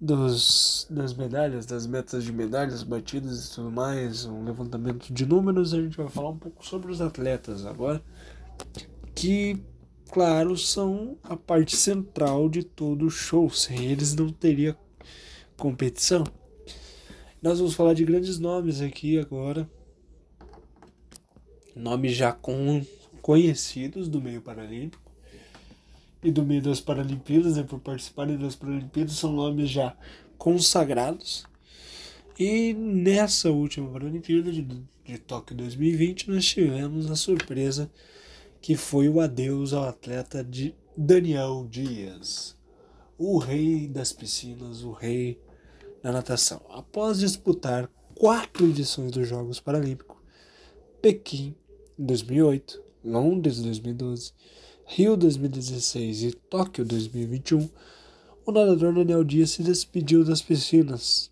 dos, 0.00 0.86
das 0.90 1.14
medalhas, 1.14 1.64
das 1.66 1.86
metas 1.86 2.22
de 2.22 2.32
medalhas 2.32 2.82
batidas 2.82 3.46
e 3.46 3.54
tudo 3.54 3.70
mais, 3.70 4.24
um 4.24 4.44
levantamento 4.44 5.12
de 5.12 5.24
números, 5.24 5.72
a 5.72 5.80
gente 5.80 5.96
vai 5.96 6.08
falar 6.08 6.30
um 6.30 6.38
pouco 6.38 6.64
sobre 6.64 6.92
os 6.92 7.00
atletas 7.00 7.64
agora, 7.64 8.02
que, 9.14 9.58
claro, 10.10 10.56
são 10.56 11.16
a 11.22 11.36
parte 11.36 11.76
central 11.76 12.48
de 12.48 12.62
todo 12.62 13.06
o 13.06 13.10
show. 13.10 13.48
Sem 13.50 13.86
eles 13.86 14.14
não 14.14 14.30
teria 14.30 14.76
competição. 15.56 16.24
Nós 17.40 17.58
vamos 17.58 17.74
falar 17.74 17.94
de 17.94 18.04
grandes 18.04 18.38
nomes 18.38 18.80
aqui 18.80 19.18
agora. 19.18 19.68
Nomes 21.74 22.14
já 22.14 22.32
com, 22.32 22.84
conhecidos 23.22 24.08
do 24.08 24.20
meio 24.20 24.42
paralímpico 24.42 25.05
e 26.26 26.32
do 26.32 26.44
meio 26.44 26.60
das 26.60 26.80
Paralimpíadas, 26.80 27.56
né, 27.56 27.62
por 27.62 27.78
participarem 27.78 28.36
das 28.36 28.56
Paralimpíadas, 28.56 29.14
são 29.14 29.32
nomes 29.32 29.70
já 29.70 29.96
consagrados. 30.36 31.44
E 32.36 32.74
nessa 32.74 33.48
última 33.52 33.88
Paralimpíada 33.88 34.50
de, 34.50 34.62
de 35.04 35.18
Tóquio 35.18 35.56
2020, 35.56 36.28
nós 36.28 36.44
tivemos 36.44 37.08
a 37.08 37.14
surpresa 37.14 37.88
que 38.60 38.74
foi 38.74 39.08
o 39.08 39.20
adeus 39.20 39.72
ao 39.72 39.84
atleta 39.84 40.42
de 40.42 40.74
Daniel 40.96 41.64
Dias, 41.70 42.56
o 43.16 43.38
rei 43.38 43.86
das 43.86 44.12
piscinas, 44.12 44.82
o 44.82 44.90
rei 44.90 45.40
na 46.02 46.10
natação. 46.10 46.60
Após 46.70 47.20
disputar 47.20 47.88
quatro 48.16 48.66
edições 48.66 49.12
dos 49.12 49.28
Jogos 49.28 49.60
Paralímpicos, 49.60 50.16
Pequim 51.00 51.54
2008, 51.96 52.82
Londres 53.04 53.62
2012, 53.62 54.32
Rio 54.88 55.16
2016 55.16 56.22
e 56.22 56.32
Tóquio 56.32 56.84
2021, 56.84 57.68
o 58.46 58.52
nadador 58.52 58.94
Daniel 58.94 59.24
Dias 59.24 59.50
se 59.50 59.62
despediu 59.62 60.24
das 60.24 60.40
piscinas 60.40 61.28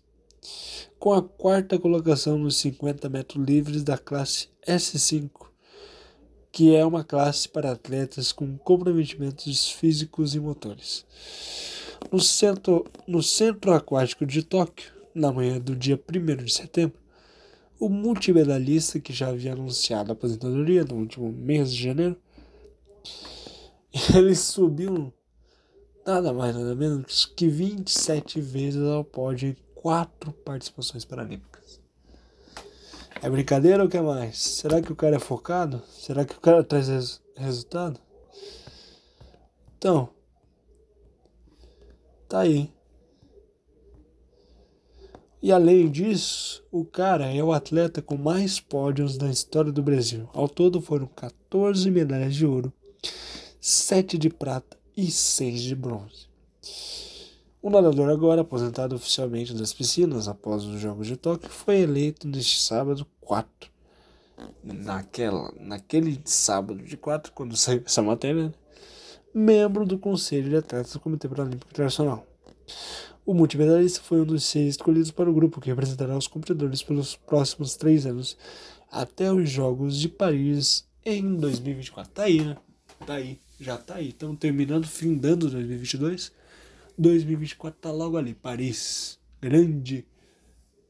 com 0.99 1.13
a 1.13 1.23
quarta 1.23 1.79
colocação 1.79 2.37
nos 2.37 2.57
50 2.57 3.07
metros 3.07 3.43
livres 3.43 3.81
da 3.81 3.97
classe 3.97 4.49
S5, 4.67 5.29
que 6.51 6.75
é 6.75 6.85
uma 6.85 7.03
classe 7.03 7.47
para 7.47 7.71
atletas 7.71 8.33
com 8.33 8.57
comprometimentos 8.57 9.71
físicos 9.71 10.35
e 10.35 10.39
motores. 10.39 11.05
No 12.11 12.19
centro, 12.19 12.85
no 13.07 13.23
centro 13.23 13.73
aquático 13.73 14.25
de 14.25 14.43
Tóquio, 14.43 14.91
na 15.13 15.31
manhã 15.31 15.61
do 15.61 15.75
dia 15.77 15.97
1 15.97 16.43
de 16.43 16.53
setembro, 16.53 16.99
o 17.79 17.87
multimedalhista 17.87 18.99
que 18.99 19.13
já 19.13 19.29
havia 19.29 19.53
anunciado 19.53 20.11
a 20.11 20.13
aposentadoria 20.13 20.83
no 20.83 20.95
último 20.95 21.31
mês 21.31 21.73
de 21.73 21.81
janeiro, 21.81 22.17
ele 24.13 24.35
subiu 24.35 25.13
nada 26.05 26.33
mais, 26.33 26.53
nada 26.53 26.75
menos 26.75 27.25
que 27.25 27.47
27 27.47 28.41
vezes 28.41 28.83
ao 28.83 29.05
pódio 29.05 29.49
em 29.49 29.55
quatro 29.73 30.33
participações 30.33 31.05
paralímpicas. 31.05 31.79
É 33.21 33.29
brincadeira 33.29 33.81
ou 33.81 33.87
o 33.87 33.89
que 33.89 33.99
mais? 34.01 34.37
Será 34.37 34.81
que 34.81 34.91
o 34.91 34.95
cara 34.95 35.15
é 35.15 35.19
focado? 35.19 35.81
Será 35.87 36.25
que 36.25 36.35
o 36.35 36.41
cara 36.41 36.63
traz 36.63 36.89
res 36.89 37.21
resultado? 37.37 37.99
Então, 39.77 40.09
tá 42.27 42.41
aí. 42.41 42.69
E 45.41 45.51
além 45.51 45.89
disso, 45.89 46.65
o 46.71 46.83
cara 46.83 47.33
é 47.33 47.41
o 47.41 47.53
atleta 47.53 48.01
com 48.01 48.17
mais 48.17 48.59
pódios 48.59 49.17
na 49.17 49.29
história 49.29 49.71
do 49.71 49.81
Brasil. 49.81 50.27
Ao 50.33 50.49
todo 50.49 50.81
foram 50.81 51.07
14 51.07 51.89
medalhas 51.89 52.35
de 52.35 52.45
ouro, 52.45 52.73
7 53.67 54.19
de 54.19 54.29
prata 54.29 54.77
e 54.95 55.09
6 55.09 55.63
de 55.63 55.75
bronze. 55.75 56.27
O 57.63 57.71
nadador 57.71 58.11
agora 58.11 58.41
aposentado 58.41 58.95
oficialmente 58.95 59.55
das 59.55 59.73
piscinas 59.73 60.27
após 60.27 60.63
os 60.65 60.79
Jogos 60.79 61.07
de 61.07 61.17
Tóquio 61.17 61.49
foi 61.49 61.79
eleito 61.79 62.27
neste 62.27 62.61
sábado 62.61 63.07
4. 63.21 63.71
Naquela, 64.63 65.51
naquele 65.59 66.21
sábado 66.25 66.79
de 66.83 66.95
4, 66.95 67.31
quando 67.33 67.57
saiu 67.57 67.81
essa 67.83 68.03
matéria, 68.03 68.49
né? 68.49 68.53
membro 69.33 69.83
do 69.83 69.97
Conselho 69.97 70.47
de 70.47 70.57
Atletas 70.57 70.93
do 70.93 70.99
Comitê 70.99 71.27
Paralímpico 71.27 71.71
Internacional. 71.71 72.23
O 73.25 73.33
multimedalista 73.33 73.99
foi 73.99 74.21
um 74.21 74.25
dos 74.25 74.43
seis 74.43 74.75
escolhidos 74.75 75.09
para 75.09 75.27
o 75.27 75.33
grupo 75.33 75.59
que 75.59 75.69
representará 75.69 76.15
os 76.15 76.27
competidores 76.27 76.83
pelos 76.83 77.15
próximos 77.15 77.75
três 77.75 78.05
anos 78.05 78.37
até 78.91 79.33
os 79.33 79.49
Jogos 79.49 79.99
de 79.99 80.07
Paris 80.07 80.87
em 81.03 81.35
2024. 81.35 82.13
Tá 82.13 82.25
aí, 82.25 82.45
né? 82.45 82.57
Tá 83.07 83.15
aí, 83.15 83.39
já 83.59 83.77
tá 83.77 83.95
aí. 83.95 84.09
Estamos 84.09 84.37
terminando, 84.37 84.87
findando 84.87 85.49
2022. 85.49 86.31
2024 86.97 87.79
tá 87.79 87.91
logo 87.91 88.17
ali. 88.17 88.33
Paris, 88.33 89.19
grande 89.41 90.05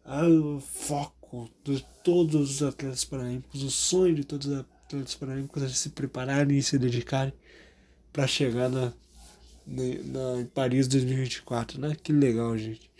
ah, 0.04 0.26
foco 0.60 1.50
de 1.64 1.86
todos 2.04 2.62
os 2.62 2.64
atletas 2.64 3.04
paralímpicos, 3.04 3.64
o 3.64 3.72
sonho 3.72 4.16
de 4.16 4.24
todos 4.24 4.48
os 4.48 4.60
atletas 4.60 5.16
paralímpicos 5.16 5.64
é 5.64 5.70
se 5.70 5.90
prepararem 5.90 6.58
e 6.58 6.64
se 6.64 6.78
dedicarem 6.78 7.34
para 8.14 8.28
chegar 8.28 8.70
na 8.70 8.94
na, 9.66 10.42
em 10.42 10.46
Paris 10.46 10.88
2024, 10.88 11.80
né? 11.80 11.96
Que 12.02 12.14
legal, 12.14 12.58
gente. 12.58 12.92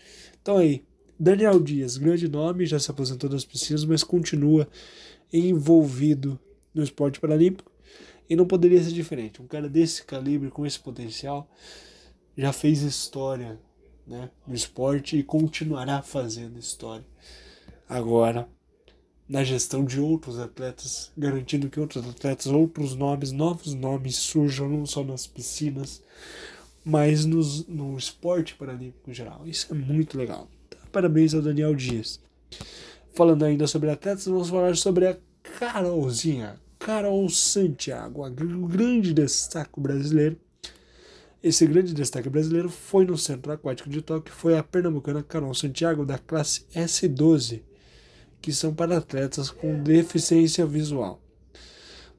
Então 0.42 0.58
aí, 0.58 0.84
Daniel 1.20 1.60
Dias, 1.60 1.98
grande 1.98 2.28
nome, 2.28 2.66
já 2.66 2.80
se 2.80 2.90
aposentou 2.90 3.30
das 3.30 3.46
piscinas, 3.46 3.86
mas 3.86 4.04
continua 4.04 4.68
envolvido 5.32 6.40
no 6.74 6.84
esporte 6.84 7.20
paralímpico 7.20 7.72
e 8.30 8.36
não 8.36 8.46
poderia 8.46 8.82
ser 8.82 8.92
diferente. 8.92 9.42
Um 9.42 9.48
cara 9.48 9.70
desse 9.70 10.04
calibre, 10.04 10.50
com 10.50 10.66
esse 10.66 10.80
potencial, 10.80 11.50
já 12.38 12.52
fez 12.52 12.82
história 12.82 13.60
né, 14.06 14.30
no 14.46 14.54
esporte 14.54 15.18
e 15.18 15.24
continuará 15.24 16.02
fazendo 16.02 16.60
história 16.60 17.06
agora 17.88 18.48
na 19.28 19.44
gestão 19.44 19.84
de 19.84 20.00
outros 20.00 20.38
atletas, 20.40 21.12
garantindo 21.18 21.70
que 21.70 21.80
outros 21.80 22.08
atletas, 22.08 22.46
outros 22.48 22.96
nomes, 22.96 23.32
novos 23.32 23.74
nomes 23.74 24.16
surjam 24.18 24.70
não 24.70 24.86
só 24.86 25.04
nas 25.04 25.26
piscinas, 25.26 26.02
mas 26.84 27.26
nos, 27.26 27.66
no 27.66 27.98
esporte 27.98 28.54
paralímpico 28.54 29.10
em 29.10 29.14
geral. 29.14 29.42
Isso 29.46 29.68
é 29.72 29.74
muito 29.76 30.18
legal. 30.18 30.48
Parabéns 30.92 31.34
ao 31.34 31.42
Daniel 31.42 31.74
Dias. 31.74 32.20
Falando 33.14 33.44
ainda 33.44 33.66
sobre 33.66 33.90
atletas, 33.90 34.26
vamos 34.26 34.50
falar 34.50 34.76
sobre 34.76 35.08
a 35.08 35.18
Carolzinha, 35.42 36.60
Carol 36.86 37.28
Santiago, 37.30 38.24
o 38.24 38.68
grande 38.68 39.12
destaque 39.12 39.80
brasileiro. 39.80 40.40
Esse 41.42 41.66
grande 41.66 41.96
destaque 41.96 42.30
brasileiro 42.30 42.70
foi 42.70 43.06
no 43.06 43.18
Centro 43.18 43.52
Aquático 43.52 43.90
de 43.90 44.04
Tóquio, 44.04 44.32
foi 44.32 44.56
a 44.56 44.62
pernambucana 44.62 45.24
Carol 45.24 45.56
Santiago, 45.56 46.06
da 46.06 46.20
classe 46.20 46.64
S12, 46.76 47.64
que 48.40 48.54
são 48.54 48.72
para 48.72 48.98
atletas 48.98 49.50
com 49.50 49.82
deficiência 49.82 50.64
visual. 50.64 51.20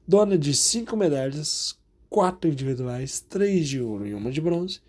Dona 0.05 0.37
de 0.37 0.53
cinco 0.53 0.97
medalhas, 0.97 1.79
quatro 2.09 2.49
individuais, 2.51 3.21
três 3.21 3.69
de 3.69 3.79
ouro 3.79 4.05
e 4.05 4.13
uma 4.13 4.29
de 4.29 4.41
bronze, 4.41 4.81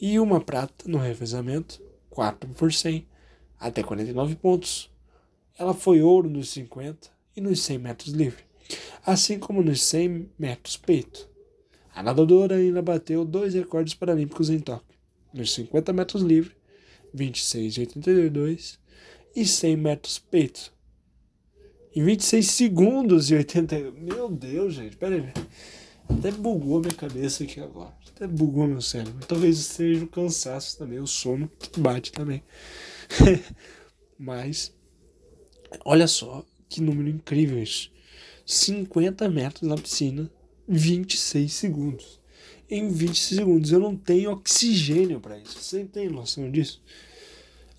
e 0.00 0.18
uma 0.18 0.40
prata 0.40 0.88
no 0.88 0.96
revezamento, 0.96 1.78
4 2.08 2.48
por 2.54 2.72
100, 2.72 3.06
até 3.60 3.82
49 3.82 4.34
pontos. 4.36 4.90
Ela 5.58 5.74
foi 5.74 6.00
ouro 6.00 6.30
nos 6.30 6.48
50 6.48 7.10
e 7.36 7.42
nos 7.42 7.60
100 7.60 7.78
metros 7.78 8.14
livre, 8.14 8.44
assim 9.04 9.38
como 9.38 9.62
nos 9.62 9.82
100 9.82 10.30
metros 10.38 10.76
peito. 10.76 11.28
A 11.94 12.02
nadadora 12.02 12.56
ainda 12.56 12.82
bateu 12.82 13.24
dois 13.24 13.54
recordes 13.54 13.94
paralímpicos 13.94 14.50
em 14.50 14.58
Tóquio, 14.58 14.98
nos 15.32 15.54
50 15.54 15.92
metros 15.92 16.22
livre, 16.22 16.54
26 17.12 17.76
e 17.76 17.80
82, 17.80 18.80
e 19.36 19.46
100 19.46 19.76
metros 19.76 20.18
peito. 20.18 20.72
Em 21.94 22.02
26 22.02 22.50
segundos 22.50 23.30
e 23.30 23.34
80. 23.36 23.92
Meu 23.92 24.28
Deus, 24.28 24.74
gente, 24.74 24.96
pera 24.96 25.14
aí. 25.14 25.32
Até 26.08 26.32
bugou 26.32 26.80
minha 26.80 26.92
cabeça 26.92 27.44
aqui 27.44 27.60
agora. 27.60 27.94
Até 28.14 28.26
bugou 28.26 28.66
meu 28.66 28.80
cérebro. 28.80 29.24
Talvez 29.26 29.58
seja 29.58 30.04
o 30.04 30.08
cansaço 30.08 30.76
também, 30.76 30.98
o 30.98 31.06
sono 31.06 31.48
que 31.58 31.78
bate 31.78 32.10
também. 32.10 32.42
Mas, 34.18 34.74
olha 35.84 36.08
só 36.08 36.44
que 36.68 36.80
número 36.80 37.08
incrível 37.08 37.62
isso. 37.62 37.93
50 38.44 39.28
metros 39.28 39.68
na 39.68 39.76
piscina, 39.76 40.30
26 40.68 41.52
segundos. 41.52 42.20
Em 42.68 42.88
20 42.88 43.16
segundos 43.18 43.72
eu 43.72 43.80
não 43.80 43.96
tenho 43.96 44.32
oxigênio 44.32 45.20
para 45.20 45.38
isso. 45.38 45.58
Você 45.58 45.84
tem 45.84 46.08
noção 46.08 46.50
disso? 46.50 46.82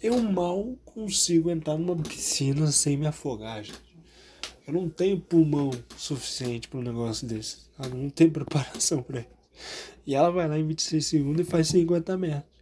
Eu 0.02 0.22
mal 0.22 0.76
consigo 0.86 1.50
entrar 1.50 1.78
numa 1.78 1.96
piscina 1.96 2.72
sem 2.72 2.98
me 2.98 3.08
afogar, 3.08 3.64
gente. 3.64 3.86
Eu 4.68 4.74
não 4.74 4.90
tenho 4.90 5.20
pulmão 5.20 5.72
suficiente 5.98 6.68
para 6.68 6.80
um 6.80 6.84
negócio 6.84 7.28
desse. 7.28 7.58
Ela 7.78 7.90
não 7.90 8.10
tem 8.10 8.30
preparação 8.30 9.02
para 9.02 9.20
isso. 9.20 9.30
E 10.06 10.16
ela 10.16 10.32
vai 10.32 10.48
lá 10.48 10.58
em 10.58 10.68
26 10.68 11.06
segundos 11.06 11.48
e 11.48 11.50
faz 11.50 11.68
50 11.70 12.18
metros. 12.18 12.56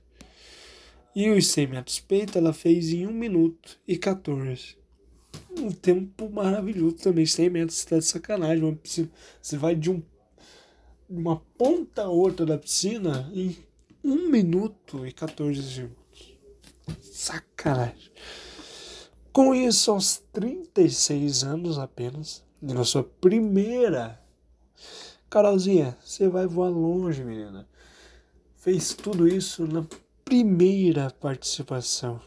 E 1.16 1.30
os 1.30 1.48
100 1.48 1.68
metros 1.68 2.00
peito 2.00 2.38
ela 2.38 2.54
fez 2.54 2.92
em 2.92 3.06
1 3.06 3.12
minuto 3.12 3.78
e 3.88 3.98
14. 3.98 4.76
Um 5.60 5.72
tempo 5.72 6.30
maravilhoso 6.30 6.96
também. 6.96 7.26
100 7.26 7.50
metros 7.50 7.80
você 7.80 7.90
tá 7.90 7.98
de 7.98 8.06
sacanagem. 8.06 8.64
Uma 8.64 8.76
piscina, 8.76 9.10
você 9.42 9.58
vai 9.58 9.76
de 9.76 9.92
um, 9.92 10.02
uma 11.10 11.42
ponta 11.58 12.04
a 12.04 12.10
outra 12.10 12.46
da 12.46 12.58
piscina 12.58 13.30
em 13.34 13.56
1 14.04 14.30
minuto 14.30 15.06
e 15.06 15.12
14 15.12 15.62
segundos. 15.62 16.38
Sacanagem. 17.02 18.12
Com 19.32 19.56
isso, 19.56 19.92
aos 19.92 20.18
36 20.32 21.44
anos 21.44 21.80
apenas, 21.80 22.44
na 22.62 22.84
sua 22.84 23.04
primeira. 23.04 24.22
Carolzinha, 25.30 25.98
você 26.04 26.28
vai 26.28 26.46
voar 26.46 26.70
longe, 26.70 27.24
menina. 27.24 27.68
Fez 28.56 28.94
tudo 28.94 29.28
isso 29.28 29.66
na 29.66 29.86
primeira 30.24 31.10
participação 31.10 32.22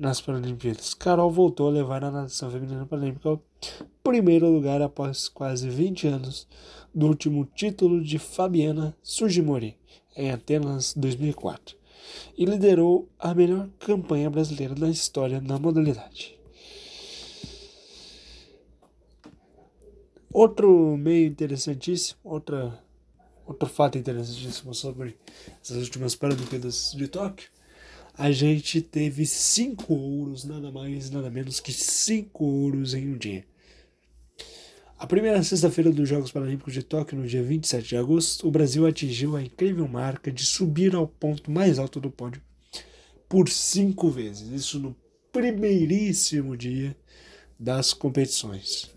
nas 0.00 0.20
Paralimpíadas. 0.20 0.94
Carol 0.94 1.30
voltou 1.30 1.68
a 1.68 1.72
levar 1.72 2.02
a 2.02 2.10
natação 2.10 2.50
feminina 2.50 2.86
paralímpica 2.86 3.28
ao 3.28 3.42
primeiro 4.02 4.50
lugar 4.50 4.80
após 4.80 5.28
quase 5.28 5.68
20 5.68 6.08
anos 6.08 6.48
do 6.92 7.06
último 7.06 7.44
título 7.44 8.02
de 8.02 8.18
Fabiana 8.18 8.96
Sugimori, 9.02 9.76
em 10.16 10.30
Atenas 10.30 10.94
2004 10.94 11.78
e 12.36 12.44
liderou 12.44 13.08
a 13.18 13.34
melhor 13.34 13.68
campanha 13.78 14.30
brasileira 14.30 14.74
da 14.74 14.88
história 14.88 15.40
na 15.40 15.58
modalidade. 15.58 16.38
Outro 20.32 20.96
meio 20.96 21.26
interessantíssimo, 21.26 22.18
outra, 22.24 22.82
outro 23.46 23.68
fato 23.68 23.98
interessantíssimo 23.98 24.72
sobre 24.74 25.18
essas 25.60 25.76
últimas 25.78 26.14
Paralimpíadas 26.14 26.92
de 26.96 27.08
Tóquio, 27.08 27.50
a 28.16 28.30
gente 28.30 28.80
teve 28.80 29.26
cinco 29.26 29.94
ouros, 29.94 30.44
nada 30.44 30.70
mais, 30.70 31.10
nada 31.10 31.30
menos 31.30 31.60
que 31.60 31.72
cinco 31.72 32.44
ouros 32.44 32.94
em 32.94 33.08
um 33.08 33.16
dia. 33.16 33.44
A 34.98 35.06
primeira 35.06 35.42
sexta-feira 35.42 35.90
dos 35.90 36.08
Jogos 36.08 36.30
Paralímpicos 36.30 36.74
de 36.74 36.82
Tóquio, 36.82 37.18
no 37.18 37.26
dia 37.26 37.42
27 37.42 37.88
de 37.88 37.96
agosto, 37.96 38.46
o 38.46 38.50
Brasil 38.50 38.86
atingiu 38.86 39.34
a 39.34 39.42
incrível 39.42 39.88
marca 39.88 40.30
de 40.30 40.44
subir 40.44 40.94
ao 40.94 41.06
ponto 41.08 41.50
mais 41.50 41.78
alto 41.78 41.98
do 41.98 42.10
pódio 42.10 42.42
por 43.26 43.48
cinco 43.48 44.10
vezes. 44.10 44.50
Isso 44.50 44.78
no 44.78 44.94
primeiríssimo 45.32 46.56
dia 46.56 46.94
das 47.58 47.94
competições. 47.94 48.90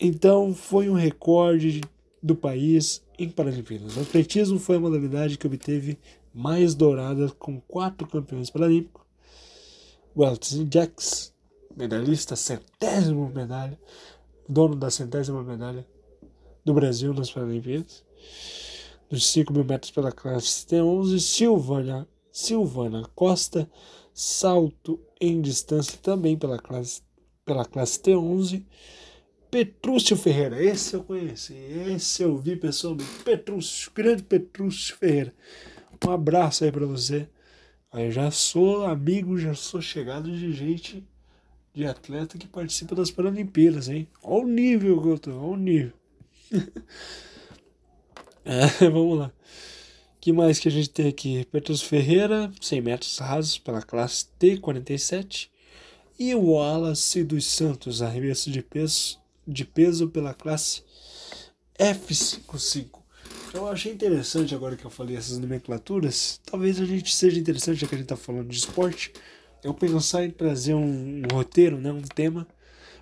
Então, 0.00 0.54
foi 0.54 0.88
um 0.88 0.94
recorde 0.94 1.80
do 2.22 2.36
país 2.36 3.02
em 3.18 3.28
Paralimpíadas. 3.28 3.96
O 3.96 4.00
atletismo 4.00 4.58
foi 4.58 4.76
a 4.76 4.80
modalidade 4.80 5.36
que 5.36 5.46
obteve 5.46 5.98
mais 6.32 6.74
douradas, 6.74 7.32
com 7.32 7.60
quatro 7.60 8.06
campeões 8.06 8.50
paralímpicos. 8.50 9.02
Welton 10.16 10.68
Jacks, 10.70 11.32
medalhista, 11.76 12.34
centésima 12.36 13.28
medalha 13.30 13.78
dono 14.50 14.74
da 14.74 14.90
centésima 14.90 15.42
medalha 15.44 15.86
do 16.64 16.74
Brasil 16.74 17.14
nas 17.14 17.30
Paralimpíadas. 17.30 18.04
Nos 19.08 19.26
5 19.28 19.52
mil 19.52 19.64
metros 19.64 19.92
pela 19.92 20.12
classe 20.12 20.66
T11, 20.66 21.18
Silvana, 21.20 22.08
Silvana 22.32 23.08
Costa, 23.14 23.70
salto 24.12 25.00
em 25.20 25.40
distância 25.40 25.98
também 26.02 26.36
pela 26.36 26.58
classe, 26.58 27.02
pela 27.44 27.64
classe 27.64 28.00
T11. 28.00 28.64
Petrúcio 29.50 30.16
Ferreira, 30.16 30.62
esse 30.62 30.94
eu 30.94 31.02
conheci, 31.02 31.54
esse 31.54 32.22
eu 32.22 32.36
vi 32.36 32.54
pessoalmente. 32.54 33.22
Petrúcio, 33.24 33.90
grande 33.92 34.22
Petrúcio 34.22 34.96
Ferreira. 34.96 35.34
Um 36.06 36.10
abraço 36.10 36.64
aí 36.64 36.72
para 36.72 36.86
você. 36.86 37.28
Eu 37.92 38.10
já 38.10 38.30
sou 38.30 38.86
amigo, 38.86 39.36
já 39.36 39.52
sou 39.54 39.82
chegado 39.82 40.30
de 40.30 40.52
gente, 40.52 41.04
de 41.74 41.84
atleta 41.84 42.38
que 42.38 42.46
participa 42.46 42.94
das 42.94 43.10
Paralimpíadas, 43.10 43.88
hein? 43.88 44.08
Olha 44.22 44.44
o 44.44 44.48
nível 44.48 45.02
que 45.02 45.08
eu 45.08 45.18
tô, 45.18 45.30
olha 45.32 45.52
o 45.52 45.56
nível. 45.56 45.92
é, 48.44 48.88
vamos 48.88 49.18
lá. 49.18 49.32
que 50.20 50.32
mais 50.32 50.58
que 50.58 50.68
a 50.68 50.70
gente 50.70 50.88
tem 50.88 51.08
aqui? 51.08 51.44
Petrus 51.52 51.82
Ferreira, 51.82 52.50
100 52.60 52.80
metros 52.80 53.18
rasos 53.18 53.58
pela 53.58 53.82
classe 53.82 54.26
T47. 54.38 55.50
E 56.18 56.34
o 56.34 56.52
Wallace 56.52 57.24
dos 57.24 57.46
Santos, 57.46 58.02
arremesso 58.02 58.50
de 58.50 58.62
peso, 58.62 59.18
de 59.46 59.64
peso 59.64 60.08
pela 60.08 60.32
classe 60.32 60.82
F55. 61.78 62.99
Eu 63.52 63.66
achei 63.66 63.92
interessante 63.92 64.54
agora 64.54 64.76
que 64.76 64.84
eu 64.84 64.90
falei 64.90 65.16
essas 65.16 65.38
nomenclaturas. 65.38 66.40
Talvez 66.44 66.80
a 66.80 66.84
gente 66.84 67.12
seja 67.12 67.38
interessante, 67.38 67.80
já 67.80 67.86
que 67.88 67.94
a 67.96 67.98
gente 67.98 68.04
está 68.04 68.16
falando 68.16 68.48
de 68.48 68.56
esporte, 68.56 69.12
eu 69.64 69.74
pensar 69.74 70.24
em 70.24 70.30
trazer 70.30 70.74
um, 70.74 71.22
um 71.22 71.34
roteiro, 71.34 71.76
né, 71.76 71.90
um 71.90 72.00
tema, 72.00 72.46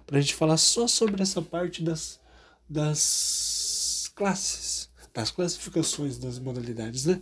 para 0.06 0.16
a 0.16 0.20
gente 0.22 0.34
falar 0.34 0.56
só 0.56 0.88
sobre 0.88 1.22
essa 1.22 1.42
parte 1.42 1.82
das, 1.82 2.18
das 2.66 4.10
classes, 4.14 4.88
das 5.12 5.30
classificações 5.30 6.16
das 6.16 6.38
modalidades, 6.38 7.04
né? 7.04 7.20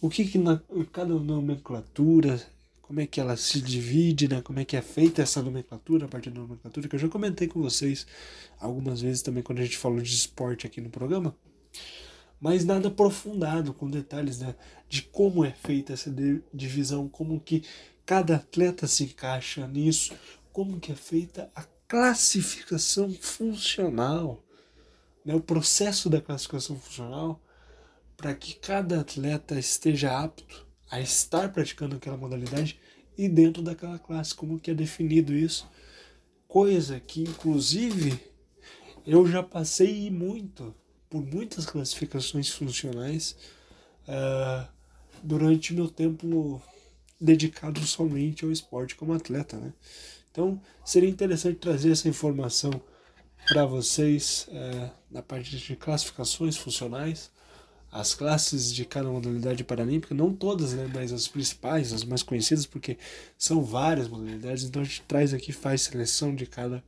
O 0.00 0.10
que, 0.10 0.24
que 0.24 0.36
na, 0.36 0.60
cada 0.92 1.14
nomenclatura, 1.14 2.44
como 2.80 2.98
é 2.98 3.06
que 3.06 3.20
ela 3.20 3.36
se 3.36 3.60
divide, 3.60 4.26
né? 4.26 4.42
Como 4.42 4.58
é 4.58 4.64
que 4.64 4.76
é 4.76 4.82
feita 4.82 5.22
essa 5.22 5.40
nomenclatura, 5.40 6.06
a 6.06 6.08
partir 6.08 6.30
da 6.30 6.40
nomenclatura, 6.40 6.88
que 6.88 6.96
eu 6.96 7.00
já 7.00 7.08
comentei 7.08 7.46
com 7.46 7.62
vocês 7.62 8.04
algumas 8.58 9.00
vezes 9.00 9.22
também 9.22 9.44
quando 9.44 9.60
a 9.60 9.62
gente 9.62 9.78
falou 9.78 10.00
de 10.00 10.12
esporte 10.12 10.66
aqui 10.66 10.80
no 10.80 10.90
programa 10.90 11.32
mas 12.42 12.64
nada 12.64 12.88
aprofundado 12.88 13.72
com 13.72 13.88
detalhes 13.88 14.40
né, 14.40 14.56
de 14.88 15.02
como 15.02 15.44
é 15.44 15.52
feita 15.52 15.92
essa 15.92 16.12
divisão, 16.52 17.08
como 17.08 17.38
que 17.38 17.62
cada 18.04 18.34
atleta 18.34 18.88
se 18.88 19.04
encaixa 19.04 19.64
nisso, 19.68 20.12
como 20.52 20.80
que 20.80 20.90
é 20.90 20.94
feita 20.96 21.48
a 21.54 21.62
classificação 21.86 23.14
funcional, 23.14 24.42
né, 25.24 25.32
o 25.36 25.40
processo 25.40 26.10
da 26.10 26.20
classificação 26.20 26.76
funcional 26.76 27.40
para 28.16 28.34
que 28.34 28.56
cada 28.56 29.00
atleta 29.00 29.56
esteja 29.56 30.18
apto 30.18 30.66
a 30.90 31.00
estar 31.00 31.52
praticando 31.52 31.94
aquela 31.94 32.16
modalidade 32.16 32.76
e 33.16 33.28
dentro 33.28 33.62
daquela 33.62 34.00
classe, 34.00 34.34
como 34.34 34.58
que 34.58 34.72
é 34.72 34.74
definido 34.74 35.32
isso, 35.32 35.70
coisa 36.48 36.98
que 36.98 37.22
inclusive 37.22 38.18
eu 39.06 39.28
já 39.28 39.44
passei 39.44 40.10
muito 40.10 40.74
por 41.12 41.22
muitas 41.22 41.66
classificações 41.66 42.48
funcionais 42.48 43.36
uh, 44.08 44.66
durante 45.22 45.74
meu 45.74 45.86
tempo 45.86 46.62
dedicado 47.20 47.78
somente 47.86 48.46
ao 48.46 48.50
esporte 48.50 48.96
como 48.96 49.12
atleta, 49.12 49.58
né? 49.58 49.74
Então 50.30 50.58
seria 50.82 51.10
interessante 51.10 51.58
trazer 51.58 51.92
essa 51.92 52.08
informação 52.08 52.72
para 53.46 53.66
vocês 53.66 54.48
uh, 54.48 54.90
na 55.10 55.20
parte 55.20 55.54
de 55.54 55.76
classificações 55.76 56.56
funcionais, 56.56 57.30
as 57.90 58.14
classes 58.14 58.72
de 58.72 58.86
cada 58.86 59.10
modalidade 59.10 59.62
paralímpica, 59.64 60.14
não 60.14 60.32
todas, 60.32 60.72
né, 60.72 60.90
mas 60.94 61.12
as 61.12 61.28
principais, 61.28 61.92
as 61.92 62.04
mais 62.04 62.22
conhecidas, 62.22 62.64
porque 62.64 62.96
são 63.36 63.62
várias 63.62 64.08
modalidades, 64.08 64.64
então 64.64 64.80
a 64.80 64.84
gente 64.86 65.02
traz 65.02 65.34
aqui, 65.34 65.52
faz 65.52 65.82
seleção 65.82 66.34
de 66.34 66.46
cada 66.46 66.82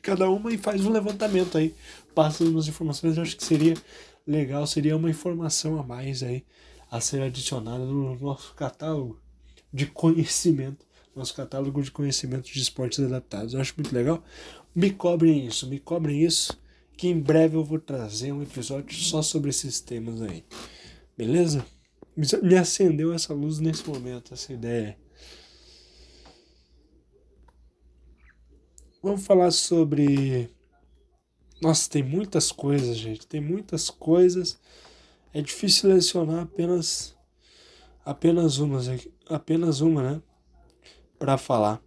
cada 0.00 0.28
uma 0.30 0.52
e 0.52 0.58
faz 0.58 0.84
um 0.84 0.90
levantamento 0.90 1.58
aí, 1.58 1.74
passa 2.14 2.44
umas 2.44 2.68
informações, 2.68 3.16
eu 3.16 3.22
acho 3.22 3.36
que 3.36 3.44
seria 3.44 3.74
legal, 4.26 4.66
seria 4.66 4.96
uma 4.96 5.10
informação 5.10 5.78
a 5.78 5.82
mais 5.82 6.22
aí 6.22 6.44
a 6.90 7.00
ser 7.00 7.22
adicionada 7.22 7.84
no 7.84 8.18
nosso 8.18 8.54
catálogo 8.54 9.20
de 9.72 9.86
conhecimento, 9.86 10.84
nosso 11.14 11.34
catálogo 11.34 11.82
de 11.82 11.90
conhecimento 11.90 12.50
de 12.52 12.60
esportes 12.60 12.98
adaptados. 13.00 13.54
Eu 13.54 13.60
acho 13.60 13.74
muito 13.76 13.94
legal. 13.94 14.22
Me 14.74 14.90
cobrem 14.90 15.46
isso, 15.46 15.68
me 15.68 15.78
cobrem 15.78 16.24
isso, 16.24 16.58
que 16.96 17.08
em 17.08 17.18
breve 17.18 17.56
eu 17.56 17.64
vou 17.64 17.78
trazer 17.78 18.32
um 18.32 18.42
episódio 18.42 18.94
só 18.94 19.22
sobre 19.22 19.50
esses 19.50 19.80
temas 19.80 20.20
aí. 20.20 20.44
Beleza? 21.16 21.64
Me 22.42 22.56
acendeu 22.56 23.12
essa 23.12 23.32
luz 23.32 23.58
nesse 23.58 23.88
momento, 23.88 24.34
essa 24.34 24.52
ideia. 24.52 24.98
Vamos 29.02 29.26
falar 29.26 29.50
sobre. 29.50 30.50
Nossa, 31.60 31.88
tem 31.88 32.02
muitas 32.02 32.52
coisas, 32.52 32.96
gente. 32.96 33.26
Tem 33.26 33.40
muitas 33.40 33.88
coisas. 33.90 34.58
É 35.32 35.40
difícil 35.40 35.82
selecionar 35.82 36.42
apenas 36.42 37.14
apenas 38.04 38.58
uma, 38.58 38.80
apenas 39.28 39.80
uma, 39.80 40.02
né? 40.02 40.22
Para 41.18 41.38
falar. 41.38 41.80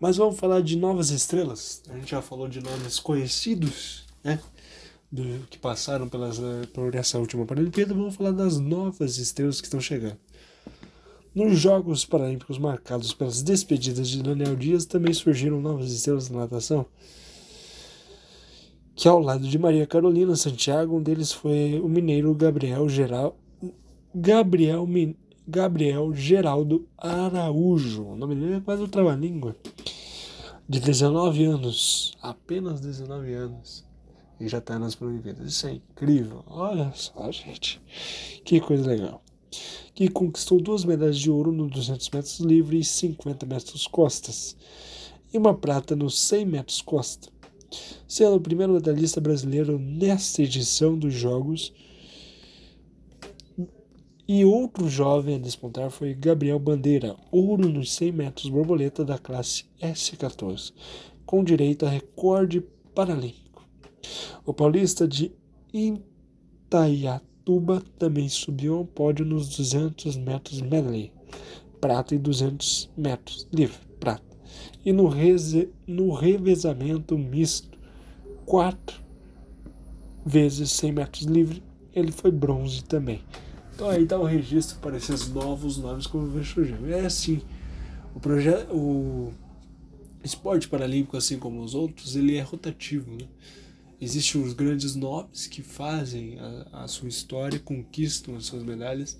Mas 0.00 0.16
vamos 0.16 0.38
falar 0.38 0.62
de 0.62 0.76
novas 0.76 1.10
estrelas. 1.10 1.82
A 1.88 1.94
gente 1.94 2.10
já 2.10 2.20
falou 2.20 2.48
de 2.48 2.60
nomes 2.60 2.98
conhecidos, 2.98 4.04
né? 4.24 4.40
Do, 5.10 5.46
que 5.48 5.58
passaram 5.58 6.08
pelas, 6.08 6.40
por 6.72 6.94
essa 6.94 7.18
última 7.18 7.46
Paralimpíada. 7.46 7.94
Vamos 7.94 8.16
falar 8.16 8.32
das 8.32 8.58
novas 8.58 9.18
estrelas 9.18 9.60
que 9.60 9.66
estão 9.66 9.80
chegando. 9.80 10.18
Nos 11.34 11.58
Jogos 11.58 12.04
Paralímpicos 12.04 12.58
marcados 12.58 13.14
pelas 13.14 13.42
despedidas 13.42 14.08
de 14.08 14.22
Daniel 14.22 14.54
Dias, 14.54 14.84
também 14.84 15.14
surgiram 15.14 15.62
novas 15.62 15.90
estrelas 15.90 16.28
da 16.28 16.40
natação, 16.40 16.84
que 18.94 19.08
ao 19.08 19.18
lado 19.18 19.48
de 19.48 19.58
Maria 19.58 19.86
Carolina 19.86 20.36
Santiago, 20.36 20.94
um 20.94 21.02
deles 21.02 21.32
foi 21.32 21.80
o 21.80 21.88
mineiro 21.88 22.34
Gabriel 22.34 22.86
Geral, 22.86 23.38
Gabriel, 24.14 24.86
Gabriel 25.48 26.12
Geraldo 26.12 26.86
Araújo. 26.98 28.08
O 28.08 28.14
nome 28.14 28.34
dele 28.34 28.56
é 28.56 28.60
quase 28.60 28.86
trava-língua. 28.88 29.56
De 30.68 30.80
19 30.80 31.44
anos, 31.44 32.12
apenas 32.20 32.78
19 32.78 33.32
anos, 33.32 33.86
e 34.38 34.48
já 34.48 34.58
está 34.58 34.78
nas 34.78 34.94
Paralimpíadas. 34.94 35.50
Isso 35.50 35.66
é 35.66 35.72
incrível. 35.72 36.44
Olha 36.46 36.92
só, 36.94 37.32
gente, 37.32 37.80
que 38.44 38.60
coisa 38.60 38.86
legal 38.86 39.21
que 39.94 40.08
conquistou 40.08 40.60
duas 40.60 40.84
medalhas 40.84 41.18
de 41.18 41.30
ouro 41.30 41.52
nos 41.52 41.70
200 41.70 42.10
metros 42.10 42.40
livre 42.40 42.78
e 42.78 42.84
50 42.84 43.46
metros 43.46 43.86
costas, 43.86 44.56
e 45.32 45.38
uma 45.38 45.54
prata 45.54 45.96
nos 45.96 46.18
100 46.20 46.44
metros 46.46 46.82
costa, 46.82 47.28
sendo 48.06 48.36
o 48.36 48.40
primeiro 48.40 48.74
medalhista 48.74 49.20
brasileiro 49.20 49.78
nesta 49.78 50.42
edição 50.42 50.98
dos 50.98 51.14
Jogos. 51.14 51.72
E 54.28 54.44
outro 54.44 54.88
jovem 54.88 55.34
a 55.34 55.38
despontar 55.38 55.90
foi 55.90 56.14
Gabriel 56.14 56.58
Bandeira, 56.58 57.16
ouro 57.30 57.68
nos 57.68 57.92
100 57.92 58.12
metros 58.12 58.48
borboleta 58.48 59.04
da 59.04 59.18
classe 59.18 59.64
S14, 59.80 60.72
com 61.26 61.42
direito 61.42 61.84
a 61.84 61.88
recorde 61.90 62.62
paralímpico. 62.94 63.66
O 64.46 64.54
paulista 64.54 65.08
de 65.08 65.32
Itaiatu 65.74 67.31
Tuba 67.44 67.82
também 67.98 68.28
subiu 68.28 68.76
ao 68.76 68.84
pódio 68.84 69.24
nos 69.24 69.56
200 69.56 70.16
metros 70.16 70.60
medley, 70.60 71.12
prata 71.80 72.14
e 72.14 72.18
200 72.18 72.90
metros 72.96 73.48
livre, 73.52 73.78
prata. 73.98 74.22
E 74.84 74.92
no, 74.92 75.08
reze, 75.08 75.68
no 75.86 76.12
revezamento 76.12 77.18
misto, 77.18 77.78
4 78.46 79.02
vezes 80.24 80.70
100 80.70 80.92
metros 80.92 81.22
livre, 81.22 81.62
ele 81.92 82.12
foi 82.12 82.30
bronze 82.30 82.84
também. 82.84 83.20
Então 83.74 83.88
aí 83.88 84.04
está 84.04 84.18
o 84.18 84.24
registro 84.24 84.78
para 84.78 84.96
esses 84.96 85.28
novos 85.28 85.78
nomes 85.78 86.06
como 86.06 86.28
vem 86.28 86.44
surgindo. 86.44 86.88
É 86.92 87.06
assim, 87.06 87.40
o 88.14 88.20
projeto, 88.20 88.72
o 88.72 89.32
esporte 90.22 90.68
paralímpico, 90.68 91.16
assim 91.16 91.38
como 91.38 91.60
os 91.60 91.74
outros, 91.74 92.14
ele 92.14 92.36
é 92.36 92.42
rotativo, 92.42 93.10
né? 93.10 93.26
Existem 94.02 94.42
os 94.42 94.52
grandes 94.52 94.96
nomes 94.96 95.46
que 95.46 95.62
fazem 95.62 96.36
a, 96.40 96.82
a 96.82 96.88
sua 96.88 97.08
história, 97.08 97.60
conquistam 97.60 98.34
as 98.34 98.46
suas 98.46 98.64
medalhas, 98.64 99.16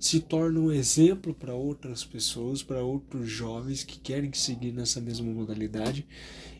se 0.00 0.18
tornam 0.18 0.72
exemplo 0.72 1.34
para 1.34 1.52
outras 1.52 2.04
pessoas, 2.04 2.62
para 2.62 2.82
outros 2.82 3.28
jovens 3.28 3.84
que 3.84 3.98
querem 3.98 4.32
seguir 4.32 4.72
nessa 4.72 4.98
mesma 4.98 5.30
modalidade 5.30 6.06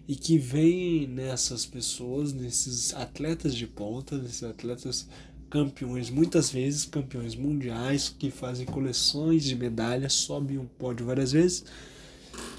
e 0.07 0.15
que 0.15 0.37
veem 0.37 1.07
nessas 1.07 1.65
pessoas, 1.65 2.35
nesses 2.35 2.93
atletas 2.93 3.55
de 3.55 3.67
ponta, 3.67 4.19
nesses 4.19 4.43
atletas 4.43 5.09
campeões, 5.49 6.11
muitas 6.11 6.51
vezes 6.51 6.85
campeões 6.85 7.35
mundiais, 7.35 8.15
que 8.19 8.31
fazem 8.31 8.67
coleções 8.67 9.43
de 9.43 9.57
medalhas, 9.57 10.13
sobem 10.13 10.59
um 10.59 10.67
pódio 10.67 11.07
várias 11.07 11.33
vezes. 11.33 11.65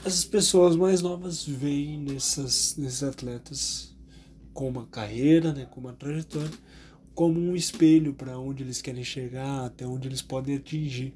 Essas 0.03 0.26
pessoas 0.26 0.76
mais 0.76 1.03
novas 1.03 1.45
veem 1.45 1.99
nessas, 1.99 2.76
nesses 2.76 3.03
atletas 3.03 3.95
com 4.56 4.70
uma 4.70 4.88
carreira, 4.88 5.53
né, 5.53 5.68
com 5.70 5.82
uma 5.82 5.91
trajetória, 5.91 6.49
como 7.14 7.38
um 7.39 7.56
espelho 7.56 8.14
para 8.14 8.39
onde 8.39 8.64
eles 8.64 8.82
querem 8.82 9.03
chegar, 9.03 9.66
até 9.66 9.86
onde 9.86 10.08
eles 10.08 10.22
podem 10.22 10.56
atingir 10.56 11.14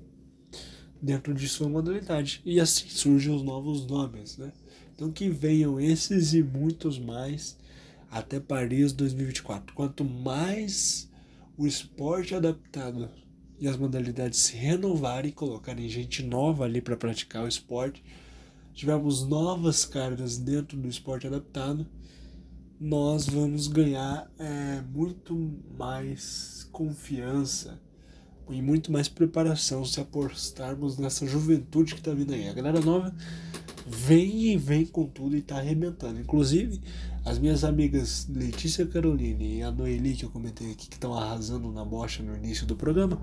dentro 1.02 1.34
de 1.34 1.48
sua 1.48 1.70
modalidade. 1.70 2.42
E 2.46 2.60
assim 2.60 2.90
surgem 2.90 3.34
os 3.34 3.42
novos 3.42 3.88
nomes, 3.88 4.38
né? 4.38 4.52
Então 4.94 5.10
que 5.10 5.30
venham 5.30 5.80
esses 5.80 6.34
e 6.34 6.44
muitos 6.44 7.00
mais 7.00 7.58
até 8.12 8.42
Paris 8.42 8.92
2024. 8.92 9.74
Quanto 9.74 10.04
mais 10.04 11.10
o 11.58 11.66
esporte 11.66 12.36
adaptado 12.36 13.10
e 13.58 13.70
as 13.70 13.78
modalidades 13.78 14.40
se 14.40 14.58
renovarem 14.58 15.30
e 15.30 15.34
colocarem 15.34 15.88
gente 15.88 16.24
nova 16.24 16.66
ali 16.66 16.82
para 16.82 16.98
praticar 16.98 17.46
o 17.46 17.48
esporte, 17.48 18.04
tivermos 18.74 19.26
novas 19.26 19.86
caras 19.86 20.38
dentro 20.38 20.78
do 20.78 20.90
esporte 20.90 21.28
adaptado, 21.28 21.88
nós 22.80 23.28
vamos 23.28 23.68
ganhar 23.68 24.32
é, 24.40 24.82
muito 24.94 25.36
mais 25.78 26.68
confiança 26.72 27.80
e 28.50 28.62
muito 28.62 28.92
mais 28.92 29.10
preparação 29.10 29.84
se 29.84 30.00
apostarmos 30.00 30.98
nessa 30.98 31.28
juventude 31.28 31.94
que 31.94 32.00
está 32.00 32.14
vindo 32.14 32.34
aí. 32.34 32.48
A 32.48 32.54
galera 32.54 32.80
nova 32.80 33.14
vem 33.86 34.54
e 34.54 34.58
vem 34.58 34.86
com 34.86 35.06
tudo 35.06 35.36
e 35.36 35.40
está 35.40 35.58
arrebentando. 35.58 36.22
Inclusive, 36.22 36.82
as 37.26 37.38
minhas 37.38 37.64
amigas 37.64 38.28
Letícia 38.34 38.86
Caroline 38.86 39.58
e 39.58 39.62
a 39.62 39.72
Noeli, 39.72 40.16
que 40.16 40.24
eu 40.24 40.30
comentei 40.30 40.72
aqui, 40.72 40.88
que 40.88 40.96
estão 40.96 41.14
arrasando 41.14 41.72
na 41.72 41.84
bocha 41.84 42.24
no 42.24 42.36
início 42.36 42.66
do 42.66 42.76
programa, 42.76 43.22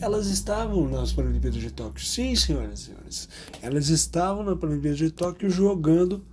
elas 0.00 0.28
estavam 0.28 0.88
nas 0.88 1.12
Paralimpíadas 1.12 1.60
de 1.60 1.70
Tóquio. 1.70 2.04
Sim, 2.04 2.36
senhoras 2.36 2.80
e 2.80 2.84
senhores. 2.84 3.28
Elas 3.62 3.88
estavam 3.88 4.44
na 4.44 4.54
Paralimpíada 4.54 4.96
de 4.96 5.10
Tóquio 5.10 5.50
jogando 5.50 6.24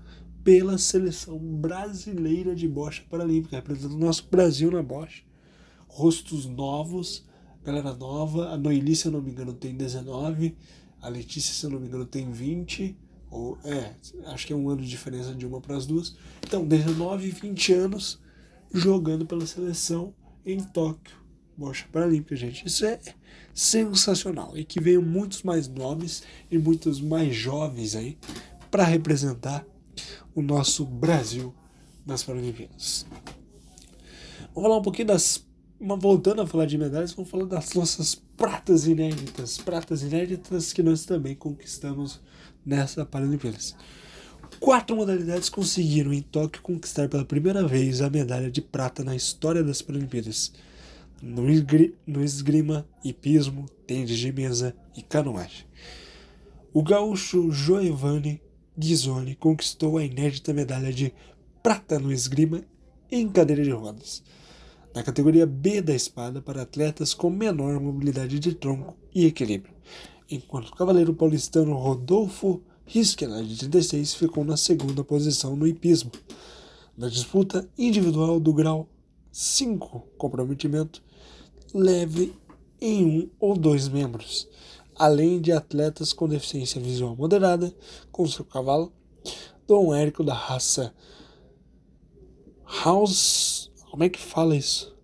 pela 0.46 0.78
seleção 0.78 1.40
brasileira 1.40 2.56
de 2.56 2.68
bocha 2.68 3.04
paralímpica, 3.10 3.56
representando 3.56 3.96
o 3.96 4.06
nosso 4.06 4.28
Brasil 4.30 4.70
na 4.70 4.84
bocha. 4.84 5.24
Rostos 5.88 6.46
novos, 6.46 7.26
galera 7.64 7.96
nova. 7.96 8.50
A 8.52 8.58
Noeli, 8.58 8.96
se 8.96 9.08
eu 9.08 9.12
não 9.12 9.24
me 9.24 9.32
engano, 9.32 9.54
tem 9.54 9.76
19. 9.76 10.56
A 11.02 11.10
Letícia, 11.10 11.52
se 11.52 11.66
eu 11.66 11.72
não 11.72 11.80
me 11.80 11.88
engano, 11.88 12.06
tem 12.06 12.32
20. 12.32 12.96
Ou, 13.32 13.58
é, 13.64 13.96
acho 14.28 14.46
que 14.46 14.54
é 14.54 14.56
um 14.56 14.70
ano 14.70 14.84
de 14.84 14.88
diferença 14.88 15.34
de 15.34 15.48
uma 15.48 15.60
para 15.60 15.76
as 15.76 15.88
duas. 15.88 16.16
Então, 16.46 16.64
19 16.64 17.28
e 17.28 17.32
20 17.32 17.74
anos 17.74 18.22
jogando 18.72 19.26
pela 19.26 19.48
seleção 19.48 20.14
em 20.46 20.60
Tóquio. 20.60 21.18
Bocha 21.58 21.88
Paralímpica, 21.92 22.36
gente. 22.36 22.68
Isso 22.68 22.86
é 22.86 23.00
sensacional. 23.52 24.56
E 24.56 24.64
que 24.64 24.80
venham 24.80 25.02
muitos 25.02 25.42
mais 25.42 25.68
nomes 25.68 26.22
e 26.52 26.58
muitos 26.60 27.02
mais 27.02 27.36
jovens 27.36 27.96
aí 27.96 28.16
para 28.70 28.84
representar 28.84 29.66
o 30.36 30.42
nosso 30.42 30.86
Brasil 30.86 31.56
nas 32.06 32.22
Paralimpíadas. 32.22 33.08
Vamos 34.54 34.70
falar 34.70 34.78
um 34.78 34.84
pouquinho 34.84 35.08
das. 35.08 35.44
Voltando 35.80 36.42
a 36.42 36.48
falar 36.48 36.66
de 36.66 36.78
medalhas, 36.78 37.14
vamos 37.14 37.30
falar 37.30 37.46
das 37.46 37.74
nossas 37.74 38.16
pratas 38.16 38.88
inéditas. 38.88 39.58
Pratas 39.58 40.04
inéditas 40.04 40.72
que 40.72 40.84
nós 40.84 41.06
também 41.06 41.36
conquistamos 41.36 42.22
nessa 42.66 43.06
Paralimpíadas. 43.06 43.76
Quatro 44.60 44.96
modalidades 44.96 45.50
conseguiram 45.50 46.14
em 46.14 46.22
Tóquio 46.22 46.62
conquistar 46.62 47.10
pela 47.10 47.26
primeira 47.26 47.68
vez 47.68 48.02
a 48.02 48.10
medalha 48.10 48.50
de 48.50 48.62
prata 48.62 49.04
na 49.04 49.16
história 49.16 49.64
das 49.64 49.82
Paralimpíadas. 49.82 50.54
No, 51.22 51.50
esgri 51.50 51.96
no 52.06 52.24
esgrima, 52.24 52.88
hipismo, 53.04 53.66
tênis 53.86 54.18
de 54.18 54.32
mesa 54.32 54.76
e 54.96 55.02
canoagem. 55.02 55.66
O 56.74 56.84
gaúcho 56.84 57.52
Giovanni 57.52 58.42
Ghisoni 58.78 59.36
conquistou 59.36 59.98
a 59.98 60.04
inédita 60.04 60.54
medalha 60.54 60.92
de 60.92 61.14
prata 61.64 61.98
no 61.98 62.12
esgrima 62.12 62.62
em 63.12 63.30
cadeira 63.30 63.64
de 63.64 63.72
rodas, 63.72 64.24
na 64.94 65.04
categoria 65.04 65.46
B 65.46 65.82
da 65.82 65.94
espada 65.94 66.42
para 66.42 66.62
atletas 66.62 67.14
com 67.14 67.30
menor 67.30 67.80
mobilidade 67.80 68.40
de 68.40 68.54
tronco 68.54 68.96
e 69.14 69.26
equilíbrio, 69.26 69.74
enquanto 70.30 70.70
o 70.70 70.76
cavaleiro 70.76 71.14
paulistano 71.14 71.74
Rodolfo 71.74 72.62
Rischela, 72.86 73.44
de 73.44 73.58
36, 73.58 74.14
ficou 74.14 74.44
na 74.44 74.56
segunda 74.56 75.04
posição 75.04 75.56
no 75.56 75.66
hipismo. 75.66 76.12
Na 76.98 77.10
disputa 77.10 77.68
individual 77.78 78.40
do 78.40 78.54
grau 78.54 78.88
5, 79.32 80.08
comprometimento 80.18 81.02
leve 81.74 82.34
em 82.80 83.06
um 83.06 83.30
ou 83.40 83.58
dois 83.58 83.88
membros, 83.88 84.48
além 84.96 85.42
de 85.42 85.52
atletas 85.52 86.14
com 86.14 86.28
deficiência 86.28 86.80
visual 86.82 87.16
moderada, 87.16 87.74
com 88.12 88.28
seu 88.28 88.46
cavalo, 88.46 88.92
Dom 89.68 89.94
Érico 89.94 90.24
da 90.24 90.34
raça 90.34 90.94
House. 92.84 93.72
Como 93.92 94.04
é 94.04 94.10
que 94.10 94.20
fala 94.20 94.56
isso? 94.56 94.96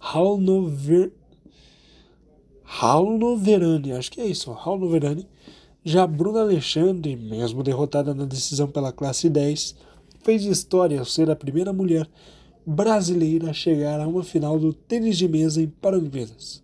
Halnover. 0.00 1.12
Halnoverani, 2.64 3.92
acho 3.92 4.10
que 4.10 4.20
é 4.20 4.26
isso, 4.26 4.50
Halnoverani. 4.52 5.26
Já 5.84 6.06
Bruna 6.06 6.40
Alexandre, 6.40 7.16
mesmo 7.16 7.62
derrotada 7.62 8.12
na 8.12 8.24
decisão 8.24 8.68
pela 8.68 8.92
classe 8.92 9.30
10, 9.30 9.74
fez 10.22 10.44
história 10.44 10.98
ao 10.98 11.04
ser 11.04 11.30
a 11.30 11.36
primeira 11.36 11.72
mulher 11.72 12.06
brasileira 12.66 13.50
a 13.50 13.54
chegar 13.54 13.98
a 13.98 14.06
uma 14.06 14.22
final 14.22 14.58
do 14.58 14.74
tênis 14.74 15.16
de 15.16 15.26
mesa 15.26 15.62
em 15.62 15.68
Paralimpíadas. 15.68 16.62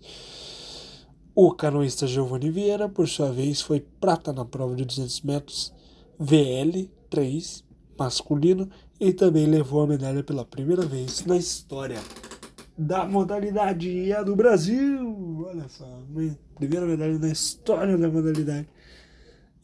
O 1.36 1.52
canoísta 1.52 2.06
Giovanni 2.06 2.48
Vieira, 2.48 2.88
por 2.88 3.08
sua 3.08 3.32
vez, 3.32 3.60
foi 3.60 3.80
prata 3.80 4.32
na 4.32 4.44
prova 4.44 4.76
de 4.76 4.84
200 4.84 5.20
metros 5.22 5.74
VL 6.16 6.88
3 7.10 7.64
masculino 7.98 8.70
e 9.00 9.12
também 9.12 9.44
levou 9.46 9.82
a 9.82 9.86
medalha 9.88 10.22
pela 10.22 10.44
primeira 10.44 10.86
vez 10.86 11.26
na 11.26 11.36
história 11.36 12.00
da 12.78 13.04
modalidade 13.04 13.90
e 13.90 14.12
a 14.12 14.22
do 14.22 14.36
Brasil. 14.36 15.44
Olha 15.48 15.68
só, 15.68 16.02
primeira 16.54 16.86
medalha 16.86 17.18
na 17.18 17.32
história 17.32 17.98
da 17.98 18.08
modalidade 18.08 18.68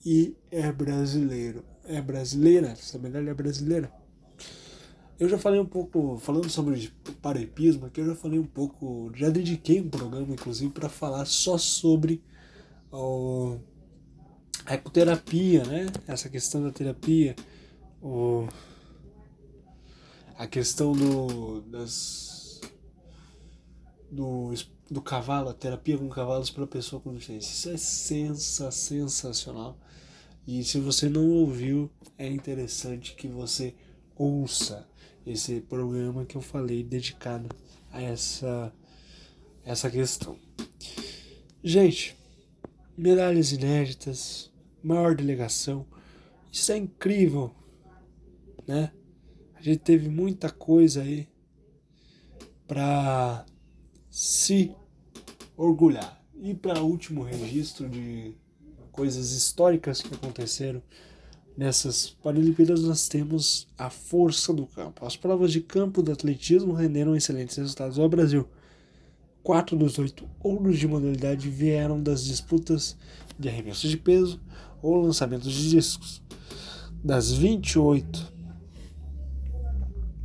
e 0.05 0.35
é 0.51 0.73
brasileiro. 0.73 1.63
É 1.85 2.03
brasileira, 2.03 2.71
essa 2.71 2.99
medalha 2.99 3.31
é 3.31 3.35
brasileira. 3.35 4.00
Eu 5.21 5.29
já 5.29 5.37
falei 5.37 5.61
um 5.61 5.67
pouco, 5.67 6.17
falando 6.17 6.49
sobre 6.49 6.91
parahipismo 7.21 7.85
aqui, 7.85 8.01
eu 8.01 8.07
já 8.07 8.15
falei 8.15 8.39
um 8.39 8.47
pouco, 8.47 9.13
já 9.15 9.29
dediquei 9.29 9.79
um 9.79 9.91
programa, 9.91 10.33
inclusive, 10.33 10.73
para 10.73 10.89
falar 10.89 11.27
só 11.27 11.59
sobre 11.59 12.23
ó, 12.91 13.59
a 14.65 14.73
ecoterapia, 14.73 15.63
né? 15.65 15.89
Essa 16.09 16.31
questão 16.31 16.63
da 16.63 16.73
terapia, 16.73 17.37
o, 18.01 18.49
a 20.39 20.47
questão 20.47 20.93
do, 20.93 21.61
das, 21.71 22.63
do, 24.11 24.55
do 24.91 25.03
cavalo, 25.03 25.51
a 25.51 25.55
terapia 25.55 25.99
com 25.99 26.09
cavalos 26.09 26.49
para 26.49 26.67
pessoa 26.67 26.99
com 27.03 27.13
deficiência. 27.13 27.51
Isso 27.51 27.69
é 27.69 27.77
sensa, 27.77 28.71
sensacional. 28.71 29.79
E 30.47 30.65
se 30.65 30.81
você 30.81 31.11
não 31.11 31.29
ouviu, 31.29 31.91
é 32.17 32.27
interessante 32.27 33.15
que 33.15 33.29
você 33.29 33.75
ouça 34.17 34.89
esse 35.33 35.61
programa 35.61 36.25
que 36.25 36.37
eu 36.37 36.41
falei 36.41 36.83
dedicado 36.83 37.49
a 37.91 38.03
essa 38.03 38.73
essa 39.65 39.91
questão. 39.91 40.37
Gente, 41.63 42.17
medalhas 42.97 43.53
inéditas, 43.53 44.51
maior 44.83 45.15
delegação, 45.15 45.87
isso 46.51 46.73
é 46.73 46.77
incrível, 46.77 47.55
né? 48.67 48.93
A 49.55 49.63
gente 49.63 49.79
teve 49.79 50.09
muita 50.09 50.51
coisa 50.51 51.03
aí 51.03 51.29
para 52.67 53.45
se 54.09 54.75
orgulhar. 55.57 56.19
E 56.43 56.55
para 56.55 56.81
último 56.83 57.23
registro 57.23 57.89
de 57.89 58.35
coisas 58.91 59.33
históricas 59.33 60.01
que 60.01 60.15
aconteceram 60.15 60.83
Nessas 61.61 62.17
Paralimpíadas 62.23 62.85
nós 62.85 63.07
temos 63.07 63.69
a 63.77 63.91
força 63.91 64.51
do 64.51 64.65
campo. 64.65 65.05
As 65.05 65.15
provas 65.15 65.53
de 65.53 65.61
campo 65.61 66.01
do 66.01 66.11
atletismo 66.11 66.73
renderam 66.73 67.15
excelentes 67.15 67.55
resultados 67.55 67.99
ao 67.99 68.09
Brasil. 68.09 68.49
Quatro 69.43 69.77
dos 69.77 69.99
oito 69.99 70.25
ouros 70.43 70.79
de 70.79 70.89
modalidade 70.89 71.51
vieram 71.51 72.03
das 72.03 72.25
disputas 72.25 72.97
de 73.39 73.47
arremesso 73.51 73.87
de 73.87 73.99
peso 73.99 74.41
ou 74.81 75.03
lançamentos 75.03 75.53
de 75.53 75.69
discos. 75.69 76.23
Das 77.05 77.31
28 77.31 78.33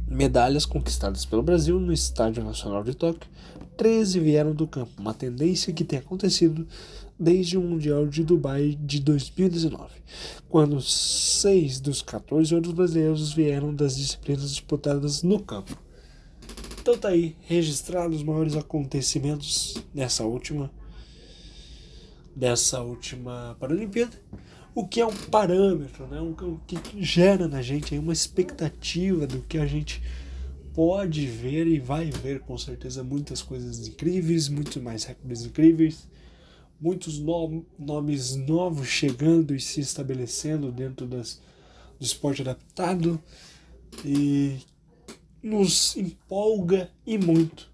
medalhas 0.08 0.66
conquistadas 0.66 1.26
pelo 1.26 1.44
Brasil 1.44 1.82
no 1.82 1.92
Estádio 1.92 2.46
Nacional 2.46 2.82
de 2.82 2.96
Tóquio, 2.96 3.30
13 3.76 4.22
vieram 4.22 4.54
do 4.54 4.66
campo, 4.66 5.02
uma 5.02 5.14
tendência 5.14 5.74
que 5.74 5.84
tem 5.84 6.00
acontecido 6.00 6.66
desde 7.18 7.58
o 7.58 7.62
Mundial 7.62 8.08
de 8.08 8.24
Dubai 8.24 8.78
de 8.80 9.00
2019, 9.00 9.90
quando 10.50 10.82
seis 10.82 11.80
dos 11.80 12.02
14 12.02 12.54
outros 12.54 12.74
brasileiros 12.74 13.34
vieram 13.34 13.74
das 13.74 13.98
disciplinas 13.98 14.50
disputadas 14.50 15.24
no 15.24 15.40
campo. 15.40 15.78
Então 16.80 16.98
tá 16.98 17.10
aí 17.10 17.36
registrados 17.48 18.18
os 18.18 18.24
maiores 18.24 18.56
acontecimentos 18.56 19.84
dessa 19.94 20.24
última 20.24 20.72
dessa 22.36 22.82
última 22.82 23.56
Paralimpíada, 23.60 24.22
o 24.76 24.86
que 24.86 25.00
é 25.00 25.06
um 25.06 25.16
parâmetro, 25.16 26.06
né? 26.06 26.20
o 26.20 26.60
que 26.68 26.78
gera 27.02 27.48
na 27.48 27.62
gente 27.62 27.98
uma 27.98 28.12
expectativa 28.12 29.26
do 29.26 29.40
que 29.40 29.58
a 29.58 29.66
gente 29.66 30.04
pode 30.74 31.26
ver 31.26 31.66
e 31.66 31.80
vai 31.80 32.12
ver 32.12 32.42
com 32.42 32.58
certeza 32.58 33.02
muitas 33.02 33.42
coisas 33.42 33.88
incríveis, 33.88 34.50
muitos 34.50 34.76
mais 34.84 35.06
recordes 35.06 35.46
incríveis, 35.46 36.06
muitos 36.80 37.20
no 37.20 37.66
nomes 37.78 38.36
novos 38.36 38.88
chegando 38.88 39.56
e 39.56 39.60
se 39.60 39.80
estabelecendo 39.80 40.72
dentro 40.72 41.08
das, 41.08 41.42
do 42.00 42.06
esporte 42.06 42.42
adaptado 42.42 43.22
e 44.04 44.58
nos 45.42 45.96
empolga 45.96 46.90
e 47.06 47.18
muito 47.18 47.72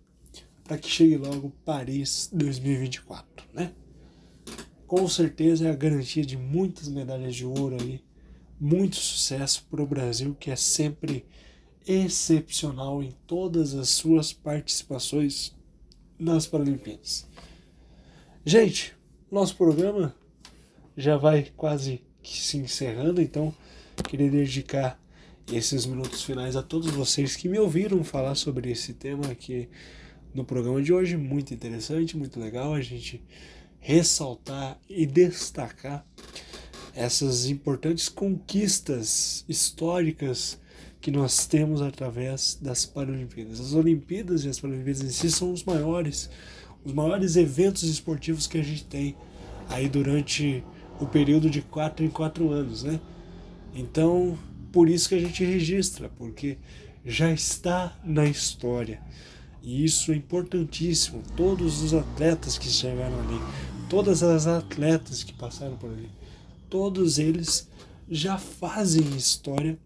para 0.64 0.78
que 0.78 0.90
chegue 0.90 1.18
logo 1.18 1.52
Paris 1.66 2.30
2024, 2.32 3.46
né? 3.54 3.74
Com 4.88 5.08
certeza 5.08 5.68
é 5.68 5.72
a 5.72 5.76
garantia 5.76 6.26
de 6.26 6.38
muitas 6.38 6.88
medalhas 6.88 7.36
de 7.36 7.46
ouro 7.46 7.78
aí, 7.82 8.02
muito 8.60 8.96
sucesso 8.98 9.66
para 9.70 9.82
o 9.82 9.88
Brasil 9.88 10.36
que 10.40 10.52
é 10.52 10.56
sempre 10.56 11.26
excepcional 11.88 13.02
em 13.02 13.12
todas 13.26 13.74
as 13.74 13.90
suas 13.90 14.32
participações 14.32 15.56
nas 16.20 16.46
Paralimpíadas. 16.46 17.28
Gente, 18.44 18.96
nosso 19.32 19.56
programa 19.56 20.16
já 20.98 21.16
vai 21.16 21.52
quase 21.56 22.02
que 22.24 22.42
se 22.42 22.58
encerrando, 22.58 23.22
então 23.22 23.54
queria 24.10 24.32
dedicar 24.32 25.00
esses 25.54 25.86
minutos 25.86 26.24
finais 26.24 26.56
a 26.56 26.64
todos 26.64 26.90
vocês 26.90 27.36
que 27.36 27.48
me 27.48 27.60
ouviram 27.60 28.04
falar 28.04 28.34
sobre 28.34 28.72
esse 28.72 28.96
tema 28.96 29.28
aqui 29.28 29.70
no 30.34 30.44
programa 30.44 30.82
de 30.82 30.92
hoje. 30.92 31.16
Muito 31.18 31.54
interessante, 31.54 32.18
muito 32.18 32.40
legal 32.40 32.74
a 32.74 32.82
gente 32.82 33.24
ressaltar 33.80 34.80
e 34.90 35.06
destacar 35.06 36.04
essas 36.96 37.46
importantes 37.46 38.10
conquistas 38.10 39.46
históricas 39.48 40.60
que 41.00 41.12
nós 41.12 41.46
temos 41.46 41.80
através 41.80 42.58
das 42.60 42.88
Paralimpíadas. 42.88 43.60
As 43.60 43.74
Olimpíadas 43.76 44.46
e 44.46 44.50
as 44.50 44.60
Paralimpíadas 44.60 45.04
em 45.04 45.10
si 45.10 45.30
são 45.30 45.52
os 45.54 45.64
maiores, 45.64 46.28
os 46.84 46.94
maiores 46.94 47.36
eventos 47.36 47.84
esportivos 47.84 48.48
que 48.48 48.58
a 48.58 48.64
gente 48.64 48.84
tem 48.86 49.16
aí 49.70 49.88
durante 49.88 50.64
o 51.00 51.06
período 51.06 51.50
de 51.50 51.62
quatro 51.62 52.06
em 52.06 52.10
quatro 52.10 52.52
anos, 52.52 52.84
né? 52.84 53.00
Então, 53.74 54.38
por 54.72 54.90
isso 54.90 55.10
que 55.10 55.16
a 55.16 55.20
gente 55.20 55.44
registra, 55.44 56.10
porque 56.18 56.58
já 57.06 57.32
está 57.32 57.98
na 58.04 58.26
história. 58.26 59.02
E 59.62 59.84
isso 59.84 60.12
é 60.12 60.16
importantíssimo. 60.16 61.22
Todos 61.36 61.82
os 61.82 61.94
atletas 61.94 62.58
que 62.58 62.68
chegaram 62.68 63.20
ali, 63.20 63.40
todas 63.90 64.24
as 64.24 64.48
atletas 64.48 65.24
que 65.24 65.34
passaram 65.34 65.78
por 65.78 65.92
ali, 65.92 66.10
todos 66.70 67.20
eles 67.20 67.70
já 68.10 68.38
fazem 68.38 69.04
história 69.16 69.78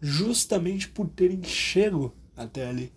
justamente 0.00 0.88
por 0.88 1.08
terem 1.08 1.42
chego 1.42 2.14
até 2.36 2.68
ali. 2.68 2.92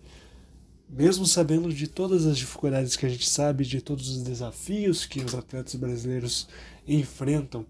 Mesmo 0.92 1.24
sabendo 1.24 1.72
de 1.72 1.86
todas 1.86 2.26
as 2.26 2.36
dificuldades 2.36 2.96
que 2.96 3.06
a 3.06 3.08
gente 3.08 3.28
sabe, 3.28 3.64
de 3.64 3.80
todos 3.80 4.08
os 4.08 4.22
desafios 4.22 5.06
que 5.06 5.20
os 5.20 5.34
atletas 5.34 5.76
brasileiros 5.76 6.48
enfrentam, 6.86 7.64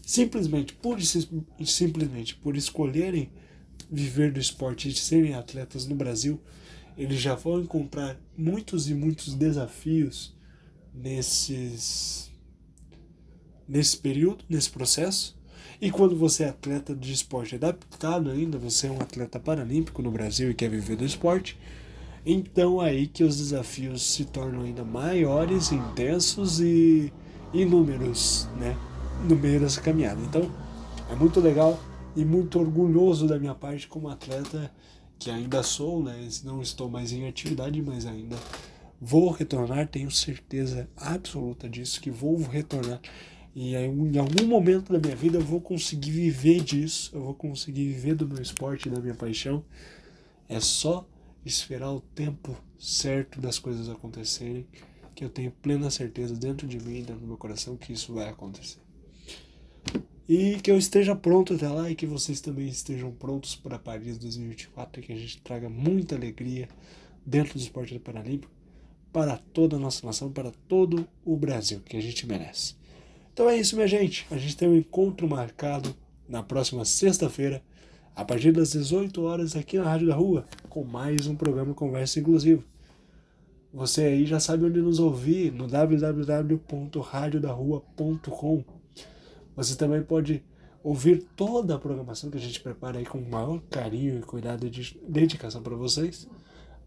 simplesmente 0.00 0.72
por, 0.72 0.98
simplesmente 1.64 2.34
por 2.34 2.56
escolherem 2.56 3.30
viver 3.90 4.32
do 4.32 4.40
esporte 4.40 4.88
e 4.88 4.94
serem 4.94 5.34
atletas 5.34 5.86
no 5.86 5.94
Brasil, 5.94 6.40
eles 6.96 7.20
já 7.20 7.34
vão 7.34 7.60
encontrar 7.60 8.18
muitos 8.36 8.88
e 8.88 8.94
muitos 8.94 9.34
desafios 9.34 10.34
nesses 10.94 12.30
nesse 13.68 13.96
período, 13.96 14.44
nesse 14.48 14.70
processo, 14.70 15.36
e 15.80 15.90
quando 15.90 16.16
você 16.16 16.44
é 16.44 16.48
atleta 16.48 16.94
de 16.94 17.12
esporte 17.12 17.56
adaptado 17.56 18.30
ainda, 18.30 18.56
você 18.56 18.86
é 18.86 18.90
um 18.90 19.00
atleta 19.00 19.38
paralímpico 19.38 20.00
no 20.02 20.10
Brasil 20.10 20.50
e 20.50 20.54
quer 20.54 20.70
viver 20.70 20.96
do 20.96 21.04
esporte, 21.04 21.58
então 22.26 22.80
aí 22.80 23.06
que 23.06 23.22
os 23.22 23.38
desafios 23.38 24.02
se 24.02 24.24
tornam 24.24 24.62
ainda 24.62 24.84
maiores, 24.84 25.70
intensos 25.70 26.60
e 26.60 27.12
inúmeros, 27.54 28.48
né, 28.58 28.76
no 29.28 29.36
meio 29.36 29.60
dessa 29.60 29.80
caminhada. 29.80 30.20
Então, 30.20 30.50
é 31.10 31.14
muito 31.14 31.40
legal 31.40 31.78
e 32.16 32.24
muito 32.24 32.58
orgulhoso 32.58 33.26
da 33.26 33.38
minha 33.38 33.54
parte 33.54 33.86
como 33.86 34.08
atleta 34.08 34.70
que 35.18 35.30
ainda 35.30 35.62
sou, 35.62 36.02
né, 36.02 36.28
não 36.44 36.60
estou 36.60 36.90
mais 36.90 37.12
em 37.12 37.26
atividade, 37.28 37.80
mas 37.80 38.04
ainda 38.04 38.36
vou 39.00 39.30
retornar, 39.30 39.86
tenho 39.88 40.10
certeza 40.10 40.88
absoluta 40.96 41.68
disso 41.68 42.00
que 42.00 42.10
vou 42.10 42.36
retornar 42.42 43.00
e 43.58 43.74
em 43.74 44.18
algum 44.18 44.46
momento 44.46 44.92
da 44.92 44.98
minha 44.98 45.16
vida 45.16 45.38
eu 45.38 45.42
vou 45.42 45.62
conseguir 45.62 46.10
viver 46.10 46.60
disso, 46.60 47.10
eu 47.14 47.22
vou 47.22 47.32
conseguir 47.32 47.86
viver 47.86 48.14
do 48.14 48.28
meu 48.28 48.42
esporte, 48.42 48.90
da 48.90 49.00
minha 49.00 49.14
paixão. 49.14 49.64
É 50.46 50.60
só 50.60 51.08
esperar 51.48 51.92
o 51.92 52.00
tempo 52.00 52.56
certo 52.78 53.40
das 53.40 53.58
coisas 53.58 53.88
acontecerem, 53.88 54.66
que 55.14 55.24
eu 55.24 55.30
tenho 55.30 55.50
plena 55.50 55.90
certeza 55.90 56.34
dentro 56.34 56.66
de 56.66 56.78
mim, 56.78 57.02
dentro 57.02 57.20
do 57.20 57.26
meu 57.26 57.36
coração, 57.36 57.76
que 57.76 57.92
isso 57.92 58.12
vai 58.12 58.28
acontecer. 58.28 58.78
E 60.28 60.56
que 60.60 60.70
eu 60.70 60.76
esteja 60.76 61.14
pronto 61.14 61.54
até 61.54 61.68
lá 61.68 61.88
e 61.90 61.94
que 61.94 62.04
vocês 62.04 62.40
também 62.40 62.68
estejam 62.68 63.12
prontos 63.12 63.54
para 63.54 63.78
Paris 63.78 64.18
2024 64.18 65.00
e 65.00 65.04
que 65.04 65.12
a 65.12 65.16
gente 65.16 65.40
traga 65.40 65.68
muita 65.68 66.16
alegria 66.16 66.68
dentro 67.24 67.54
do 67.54 67.60
esporte 67.60 67.96
paralímpico 67.98 68.52
para 69.12 69.38
toda 69.38 69.76
a 69.76 69.78
nossa 69.78 70.04
nação, 70.04 70.30
para 70.30 70.50
todo 70.68 71.08
o 71.24 71.36
Brasil, 71.36 71.80
que 71.80 71.96
a 71.96 72.02
gente 72.02 72.26
merece. 72.26 72.74
Então 73.32 73.48
é 73.48 73.56
isso, 73.56 73.76
minha 73.76 73.86
gente. 73.86 74.26
A 74.30 74.36
gente 74.36 74.56
tem 74.56 74.68
um 74.68 74.76
encontro 74.76 75.28
marcado 75.28 75.96
na 76.28 76.42
próxima 76.42 76.84
sexta-feira, 76.84 77.62
a 78.16 78.24
partir 78.24 78.50
das 78.50 78.72
18 78.72 79.22
horas, 79.22 79.54
aqui 79.54 79.76
na 79.76 79.84
Rádio 79.84 80.08
da 80.08 80.14
Rua, 80.14 80.46
com 80.70 80.82
mais 80.82 81.26
um 81.26 81.36
programa 81.36 81.74
Conversa 81.74 82.18
Inclusiva. 82.18 82.64
Você 83.74 84.04
aí 84.04 84.24
já 84.24 84.40
sabe 84.40 84.64
onde 84.64 84.80
nos 84.80 84.98
ouvir, 84.98 85.52
no 85.52 85.68
www.radiodarrua.com. 85.68 88.64
Você 89.54 89.76
também 89.76 90.02
pode 90.02 90.42
ouvir 90.82 91.26
toda 91.36 91.74
a 91.74 91.78
programação 91.78 92.30
que 92.30 92.38
a 92.38 92.40
gente 92.40 92.58
prepara 92.58 92.98
aí 92.98 93.04
com 93.04 93.18
o 93.18 93.30
maior 93.30 93.60
carinho 93.68 94.18
e 94.18 94.22
cuidado 94.22 94.66
e 94.66 94.70
dedicação 95.06 95.62
para 95.62 95.76
vocês, 95.76 96.26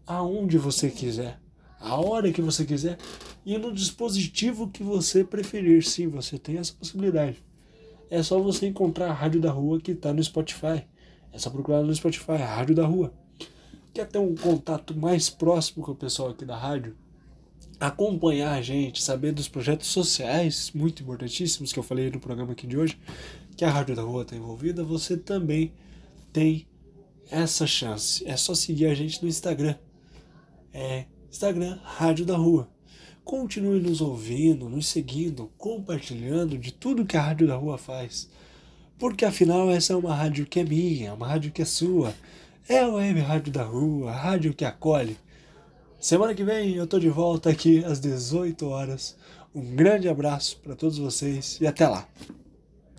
aonde 0.04 0.58
você 0.58 0.90
quiser 0.90 1.38
a 1.78 1.94
hora 1.94 2.32
que 2.32 2.42
você 2.42 2.64
quiser 2.64 2.98
e 3.46 3.56
no 3.56 3.72
dispositivo 3.72 4.68
que 4.68 4.82
você 4.82 5.22
preferir. 5.22 5.86
Sim, 5.86 6.08
você 6.08 6.36
tem 6.36 6.58
essa 6.58 6.72
possibilidade. 6.72 7.40
É 8.10 8.20
só 8.20 8.40
você 8.40 8.66
encontrar 8.66 9.10
a 9.10 9.12
Rádio 9.12 9.40
da 9.40 9.52
Rua 9.52 9.80
que 9.80 9.92
está 9.92 10.12
no 10.12 10.24
Spotify. 10.24 10.84
É 11.32 11.38
só 11.38 11.50
procurar 11.50 11.82
no 11.82 11.94
Spotify, 11.94 12.36
Rádio 12.36 12.74
da 12.74 12.86
Rua. 12.86 13.12
Quer 13.92 14.06
ter 14.06 14.18
um 14.18 14.34
contato 14.34 14.96
mais 14.96 15.28
próximo 15.28 15.84
com 15.84 15.92
o 15.92 15.96
pessoal 15.96 16.30
aqui 16.30 16.44
da 16.44 16.56
rádio? 16.56 16.96
Acompanhar 17.78 18.52
a 18.52 18.62
gente, 18.62 19.02
saber 19.02 19.32
dos 19.32 19.48
projetos 19.48 19.88
sociais 19.88 20.70
muito 20.74 21.02
importantíssimos 21.02 21.72
que 21.72 21.78
eu 21.78 21.82
falei 21.82 22.10
no 22.10 22.20
programa 22.20 22.52
aqui 22.52 22.66
de 22.66 22.76
hoje, 22.76 22.98
que 23.56 23.64
a 23.64 23.70
Rádio 23.70 23.96
da 23.96 24.02
Rua 24.02 24.22
está 24.22 24.36
envolvida, 24.36 24.84
você 24.84 25.16
também 25.16 25.72
tem 26.32 26.66
essa 27.30 27.66
chance. 27.66 28.26
É 28.26 28.36
só 28.36 28.54
seguir 28.54 28.86
a 28.86 28.94
gente 28.94 29.22
no 29.22 29.28
Instagram. 29.28 29.74
É 30.72 31.06
Instagram 31.30 31.78
Rádio 31.82 32.26
da 32.26 32.36
Rua. 32.36 32.68
Continue 33.24 33.80
nos 33.80 34.00
ouvindo, 34.00 34.68
nos 34.68 34.88
seguindo, 34.88 35.50
compartilhando 35.56 36.58
de 36.58 36.72
tudo 36.72 37.06
que 37.06 37.16
a 37.16 37.22
Rádio 37.22 37.46
da 37.46 37.56
Rua 37.56 37.78
faz. 37.78 38.28
Porque 39.00 39.24
afinal 39.24 39.70
essa 39.70 39.94
é 39.94 39.96
uma 39.96 40.14
rádio 40.14 40.44
que 40.44 40.60
é 40.60 40.64
minha, 40.64 41.14
uma 41.14 41.26
rádio 41.26 41.50
que 41.50 41.62
é 41.62 41.64
sua. 41.64 42.12
É 42.68 42.80
a 42.80 42.88
Web 42.88 43.18
Rádio 43.20 43.50
da 43.50 43.62
Rua, 43.62 44.10
a 44.10 44.14
rádio 44.14 44.52
que 44.52 44.62
acolhe. 44.62 45.16
Semana 45.98 46.34
que 46.34 46.44
vem 46.44 46.74
eu 46.74 46.86
tô 46.86 46.98
de 46.98 47.08
volta 47.08 47.48
aqui 47.48 47.82
às 47.82 47.98
18 47.98 48.68
horas. 48.68 49.16
Um 49.54 49.74
grande 49.74 50.06
abraço 50.06 50.60
para 50.62 50.76
todos 50.76 50.98
vocês 50.98 51.56
e 51.62 51.66
até 51.66 51.88
lá. 51.88 52.06